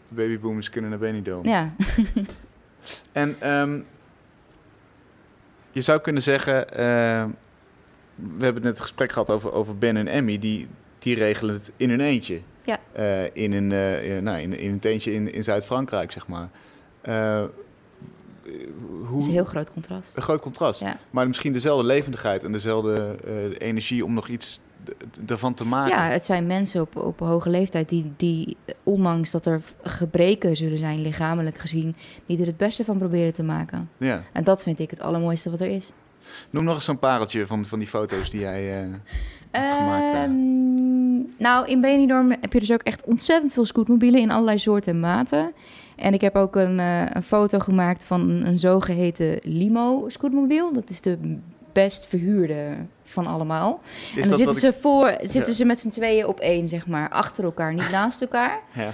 De 0.07 0.15
babyboomers 0.15 0.69
kunnen 0.69 0.89
naar 0.89 0.99
Benidorm. 0.99 1.45
Ja. 1.45 1.73
En 3.11 3.35
ehm, 3.39 3.79
je 5.71 5.81
zou 5.81 5.99
kunnen 5.99 6.21
zeggen, 6.21 6.69
eh, 6.69 7.25
we 8.15 8.43
hebben 8.43 8.61
net 8.61 8.71
het 8.71 8.79
gesprek 8.79 9.11
gehad 9.11 9.29
over, 9.29 9.51
over 9.51 9.77
Ben 9.77 9.97
en 9.97 10.07
Emmy, 10.07 10.39
die, 10.39 10.67
die 10.99 11.15
regelen 11.15 11.53
het 11.53 11.71
in 11.77 11.89
hun 11.89 12.01
eentje. 12.01 12.41
Ja. 12.63 12.79
Eh, 12.91 13.35
in, 13.35 13.53
een, 13.53 13.71
eh, 13.71 14.21
nou, 14.21 14.39
in, 14.39 14.59
in 14.59 14.71
een 14.71 14.79
teentje 14.79 15.13
in, 15.13 15.33
in 15.33 15.43
Zuid-Frankrijk, 15.43 16.11
zeg 16.11 16.27
maar. 16.27 16.49
Eh, 18.47 18.53
hoe, 18.89 19.09
Dat 19.09 19.19
is 19.19 19.25
een 19.25 19.31
heel 19.31 19.45
groot 19.45 19.71
contrast. 19.71 20.17
een 20.17 20.23
groot 20.23 20.41
contrast. 20.41 20.79
Ja. 20.79 20.97
Maar 21.09 21.27
misschien 21.27 21.53
dezelfde 21.53 21.85
levendigheid 21.85 22.43
en 22.43 22.51
dezelfde 22.51 23.17
eh, 23.25 23.67
energie 23.67 24.05
om 24.05 24.13
nog 24.13 24.27
iets 24.27 24.59
ervan 25.27 25.53
te 25.53 25.65
maken. 25.65 25.97
Ja, 25.97 26.03
het 26.03 26.23
zijn 26.23 26.47
mensen 26.47 26.81
op, 26.81 26.95
op 26.95 27.19
hoge 27.19 27.49
leeftijd 27.49 27.89
die, 27.89 28.13
die, 28.17 28.57
ondanks 28.83 29.31
dat 29.31 29.45
er 29.45 29.61
gebreken 29.83 30.55
zullen 30.55 30.77
zijn, 30.77 31.01
lichamelijk 31.01 31.57
gezien, 31.57 31.95
die 32.25 32.39
er 32.39 32.45
het 32.45 32.57
beste 32.57 32.85
van 32.85 32.97
proberen 32.97 33.33
te 33.33 33.43
maken. 33.43 33.89
Ja. 33.97 34.23
En 34.33 34.43
dat 34.43 34.63
vind 34.63 34.79
ik 34.79 34.89
het 34.89 35.01
allermooiste 35.01 35.49
wat 35.49 35.61
er 35.61 35.67
is. 35.67 35.91
Noem 36.49 36.63
nog 36.63 36.75
eens 36.75 36.85
zo'n 36.85 36.99
pareltje 36.99 37.47
van, 37.47 37.65
van 37.65 37.79
die 37.79 37.87
foto's 37.87 38.29
die 38.29 38.39
jij 38.39 38.83
eh, 38.83 38.93
hebt 39.51 39.73
gemaakt. 39.73 40.11
Ehm, 40.11 40.31
nou, 41.37 41.67
in 41.67 41.81
Benidorm 41.81 42.29
heb 42.29 42.53
je 42.53 42.59
dus 42.59 42.71
ook 42.71 42.83
echt 42.83 43.03
ontzettend 43.05 43.53
veel 43.53 43.65
scootmobielen 43.65 44.19
in 44.19 44.31
allerlei 44.31 44.57
soorten 44.57 44.93
en 44.93 44.99
maten. 44.99 45.53
En 45.97 46.13
ik 46.13 46.21
heb 46.21 46.35
ook 46.35 46.55
een, 46.55 46.79
eh, 46.79 47.05
een 47.13 47.23
foto 47.23 47.59
gemaakt 47.59 48.05
van 48.05 48.29
een, 48.29 48.57
zogeheten 48.57 49.39
limo-scootmobiel. 49.43 50.73
Dat 50.73 50.89
is 50.89 51.01
de 51.01 51.37
best 51.71 52.05
verhuurde 52.07 52.75
van 53.03 53.27
allemaal. 53.27 53.79
Is 54.15 54.21
en 54.21 54.27
dan 54.27 54.37
zitten 54.37 54.55
ik- 54.55 54.61
ze, 54.61 54.73
voor, 54.73 55.17
zitten 55.21 55.53
ze 55.53 55.65
met 55.65 55.79
z'n 55.79 55.89
tweeën 55.89 56.25
op 56.25 56.39
één, 56.39 56.67
zeg 56.67 56.87
maar, 56.87 57.09
achter 57.09 57.43
elkaar, 57.43 57.73
niet 57.73 57.91
naast 57.99 58.21
elkaar. 58.21 58.59
Ja. 58.73 58.93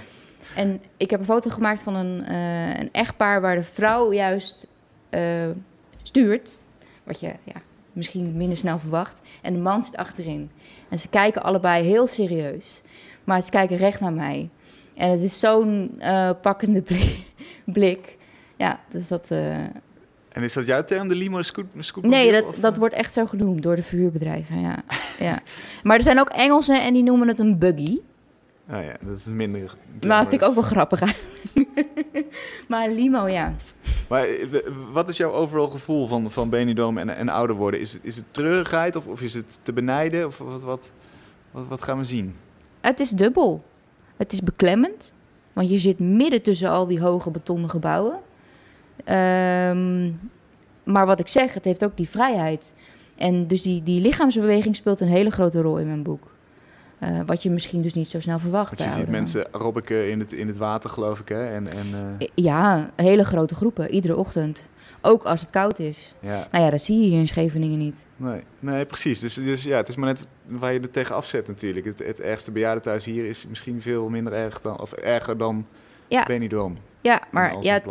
En 0.56 0.80
ik 0.96 1.10
heb 1.10 1.20
een 1.20 1.26
foto 1.26 1.50
gemaakt 1.50 1.82
van 1.82 1.94
een, 1.94 2.24
eh, 2.24 2.78
een 2.78 2.88
echtpaar 2.92 3.40
waar 3.40 3.54
de 3.56 3.62
vrouw 3.62 4.12
juist 4.12 4.66
eh, 5.10 5.20
stuurt. 6.02 6.58
Wat 7.04 7.20
je 7.20 7.26
ja, 7.26 7.60
misschien 7.92 8.36
minder 8.36 8.56
snel 8.56 8.78
verwacht. 8.78 9.20
En 9.42 9.52
de 9.52 9.58
man 9.58 9.82
zit 9.82 9.96
achterin. 9.96 10.50
En 10.88 10.98
ze 10.98 11.08
kijken 11.08 11.42
allebei 11.42 11.84
heel 11.84 12.06
serieus. 12.06 12.82
Maar 13.24 13.42
ze 13.42 13.50
kijken 13.50 13.76
recht 13.76 14.00
naar 14.00 14.12
mij. 14.12 14.48
En 14.94 15.10
het 15.10 15.20
is 15.20 15.38
zo'n 15.38 15.94
eh, 15.98 16.30
pakkende 16.42 16.82
blik, 16.88 17.18
blik. 17.64 18.16
Ja, 18.56 18.80
dus 18.88 19.08
dat... 19.08 19.30
eh, 19.30 19.58
En 20.28 20.42
is 20.42 20.52
dat 20.52 20.66
jouw 20.66 20.84
term, 20.84 21.08
de 21.08 21.14
limo 21.14 21.42
scoot 21.42 21.66
nee, 22.00 22.32
dat, 22.32 22.44
of, 22.44 22.54
dat 22.54 22.72
eh? 22.72 22.78
wordt 22.78 22.94
echt 22.94 23.14
zo 23.14 23.26
genoemd 23.26 23.62
door 23.62 23.76
de 23.76 23.82
verhuurbedrijven, 23.82 24.60
ja. 24.60 24.82
ja. 25.18 25.40
Maar 25.82 25.96
er 25.96 26.02
zijn 26.02 26.20
ook 26.20 26.28
Engelsen 26.28 26.82
en 26.82 26.92
die 26.92 27.02
noemen 27.02 27.28
het 27.28 27.38
een 27.38 27.58
buggy. 27.58 27.98
Oh 28.70 28.82
ja, 28.82 28.96
dat 29.00 29.16
is 29.16 29.24
minder... 29.24 29.74
Maar 30.06 30.20
dat 30.20 30.28
vind 30.28 30.42
ik 30.42 30.48
ook 30.48 30.54
wel 30.54 30.62
grappig 30.62 31.00
eigenlijk. 31.00 31.86
maar 32.68 32.88
limo, 32.88 33.26
ja. 33.28 33.54
Maar 34.08 34.26
wat 34.92 35.08
is 35.08 35.16
jouw 35.16 35.32
overal 35.32 35.68
gevoel 35.68 36.06
van, 36.06 36.30
van 36.30 36.48
Benidorm 36.48 36.98
en, 36.98 37.16
en 37.16 37.28
ouder 37.28 37.56
worden? 37.56 37.80
Is 37.80 37.92
het, 37.92 38.04
is 38.04 38.16
het 38.16 38.24
treurigheid 38.30 38.96
of, 38.96 39.06
of 39.06 39.20
is 39.20 39.34
het 39.34 39.60
te 39.62 39.72
benijden? 39.72 40.26
Of 40.26 40.38
wat, 40.38 40.62
wat, 40.62 40.92
wat, 41.50 41.66
wat 41.68 41.82
gaan 41.82 41.98
we 41.98 42.04
zien? 42.04 42.34
Het 42.80 43.00
is 43.00 43.10
dubbel. 43.10 43.64
Het 44.16 44.32
is 44.32 44.42
beklemmend, 44.42 45.12
want 45.52 45.70
je 45.70 45.78
zit 45.78 45.98
midden 45.98 46.42
tussen 46.42 46.70
al 46.70 46.86
die 46.86 47.00
hoge 47.00 47.30
betonnen 47.30 47.70
gebouwen. 47.70 48.18
Ehm, 49.04 50.10
maar 50.84 51.06
wat 51.06 51.20
ik 51.20 51.28
zeg, 51.28 51.54
het 51.54 51.64
heeft 51.64 51.84
ook 51.84 51.96
die 51.96 52.08
vrijheid. 52.08 52.74
En 53.16 53.46
dus 53.46 53.62
die, 53.62 53.82
die 53.82 54.00
lichaamsbeweging 54.00 54.76
speelt 54.76 55.00
een 55.00 55.08
hele 55.08 55.30
grote 55.30 55.60
rol 55.62 55.78
in 55.78 55.86
mijn 55.86 56.02
boek. 56.02 56.32
Eh, 56.98 57.20
wat 57.26 57.42
je 57.42 57.50
misschien 57.50 57.82
dus 57.82 57.94
niet 57.94 58.08
zo 58.08 58.20
snel 58.20 58.38
verwacht. 58.38 58.68
Want 58.68 58.78
je 58.78 58.84
ziet 58.84 58.94
ouderen. 58.94 59.20
mensen 59.20 59.46
aerobiken 59.52 60.10
in 60.10 60.20
het, 60.20 60.32
in 60.32 60.46
het 60.46 60.56
water, 60.56 60.90
geloof 60.90 61.20
ik, 61.20 61.28
hè? 61.28 61.46
En, 61.46 61.70
en, 61.70 62.16
eh, 62.18 62.28
Ja, 62.34 62.90
hele 62.96 63.24
grote 63.24 63.54
groepen, 63.54 63.90
iedere 63.90 64.16
ochtend. 64.16 64.66
Ook 65.00 65.22
als 65.22 65.40
het 65.40 65.50
koud 65.50 65.78
is. 65.78 66.14
ja, 66.20 66.48
Nou 66.50 66.64
ja, 66.64 66.70
dat 66.70 66.82
zie 66.82 66.98
je 67.00 67.04
hier 67.04 67.18
in 67.18 67.28
Scheveningen 67.28 67.78
niet. 67.78 68.06
nee, 68.16 68.40
nee, 68.58 68.86
precies. 68.86 69.20
Dus, 69.20 69.34
dus 69.34 69.62
ja, 69.62 69.76
het 69.76 69.88
is 69.88 69.96
maar 69.96 70.08
net 70.08 70.26
waar 70.46 70.72
je 70.72 70.80
er 70.80 70.90
tegen 70.90 71.14
afzet 71.14 71.46
natuurlijk. 71.46 71.86
Het, 71.86 71.98
het 71.98 72.20
ergste 72.20 72.50
bejaardentehuis 72.50 73.04
hier 73.04 73.24
is 73.24 73.46
misschien 73.46 73.80
veel 73.80 74.08
minder 74.08 74.32
erg 74.32 74.60
dan, 74.60 74.80
of 74.80 74.92
erger 74.92 75.38
dan 75.38 75.66
Ja. 76.08 76.24
Benidorm. 76.24 76.76
Ja, 77.00 77.22
maar 77.30 77.62
ja, 77.62 77.82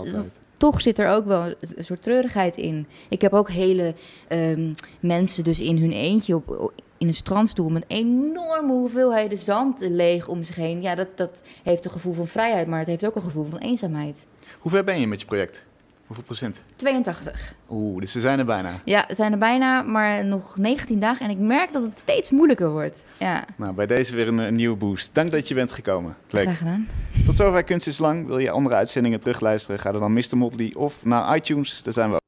toch 0.57 0.81
zit 0.81 0.99
er 0.99 1.09
ook 1.09 1.25
wel 1.25 1.53
een 1.75 1.85
soort 1.85 2.01
treurigheid 2.01 2.57
in. 2.57 2.87
Ik 3.09 3.21
heb 3.21 3.33
ook 3.33 3.49
hele 3.49 3.95
ehm, 4.27 4.73
mensen 4.99 5.43
dus 5.43 5.61
in 5.61 5.77
hun 5.77 5.91
eentje 5.91 6.35
op, 6.35 6.73
in 6.97 7.07
een 7.07 7.13
strandstoel 7.13 7.69
met 7.69 7.85
enorme 7.87 8.71
hoeveelheden 8.71 9.37
zand 9.37 9.79
leeg 9.79 10.27
om 10.27 10.43
zich 10.43 10.55
heen. 10.55 10.81
Ja, 10.81 10.95
dat, 10.95 11.07
dat 11.17 11.43
heeft 11.63 11.85
een 11.85 11.91
gevoel 11.91 12.13
van 12.13 12.27
vrijheid, 12.27 12.67
maar 12.67 12.79
het 12.79 12.87
heeft 12.87 13.05
ook 13.05 13.15
een 13.15 13.21
gevoel 13.21 13.45
van 13.49 13.59
eenzaamheid. 13.59 14.25
Hoe 14.59 14.71
ver 14.71 14.83
ben 14.83 14.99
je 14.99 15.07
met 15.07 15.19
je 15.19 15.25
project? 15.25 15.65
Hoeveel 16.07 16.25
procent? 16.25 16.63
82. 16.75 17.53
Oeh, 17.69 17.99
dus 18.01 18.13
we 18.13 18.19
zijn 18.19 18.39
er 18.39 18.45
bijna. 18.45 18.71
Ja, 18.85 19.05
we 19.07 19.15
zijn 19.15 19.31
er 19.31 19.37
bijna, 19.37 19.81
maar 19.81 20.25
nog 20.25 20.57
19 20.57 20.99
dagen. 20.99 21.25
En 21.25 21.31
ik 21.31 21.37
merk 21.37 21.73
dat 21.73 21.83
het 21.83 21.99
steeds 21.99 22.31
moeilijker 22.31 22.69
wordt. 22.69 23.03
Ja, 23.19 23.45
Nou, 23.57 23.73
bij 23.73 23.85
deze 23.87 24.15
weer 24.15 24.27
een, 24.27 24.37
een 24.37 24.55
nieuwe 24.55 24.75
boost. 24.75 25.15
Dank 25.15 25.31
dat 25.31 25.47
je 25.47 25.53
bent 25.55 25.71
gekomen. 25.71 26.15
Leuk. 26.29 26.43
graag 26.43 26.57
gedaan. 26.57 26.87
Tot 27.25 27.35
zover 27.35 27.63
Kunst 27.63 27.87
is 27.87 27.97
Lang. 27.97 28.25
Wil 28.27 28.37
je 28.37 28.49
andere 28.51 28.75
uitzendingen 28.75 29.19
terugluisteren? 29.19 29.79
Ga 29.79 29.91
dan 29.91 30.01
naar 30.01 30.11
Mr. 30.11 30.37
Motley 30.37 30.73
of 30.75 31.05
naar 31.05 31.35
iTunes. 31.35 31.83
Daar 31.83 31.93
zijn 31.93 32.09
we 32.09 32.15
ook. 32.15 32.21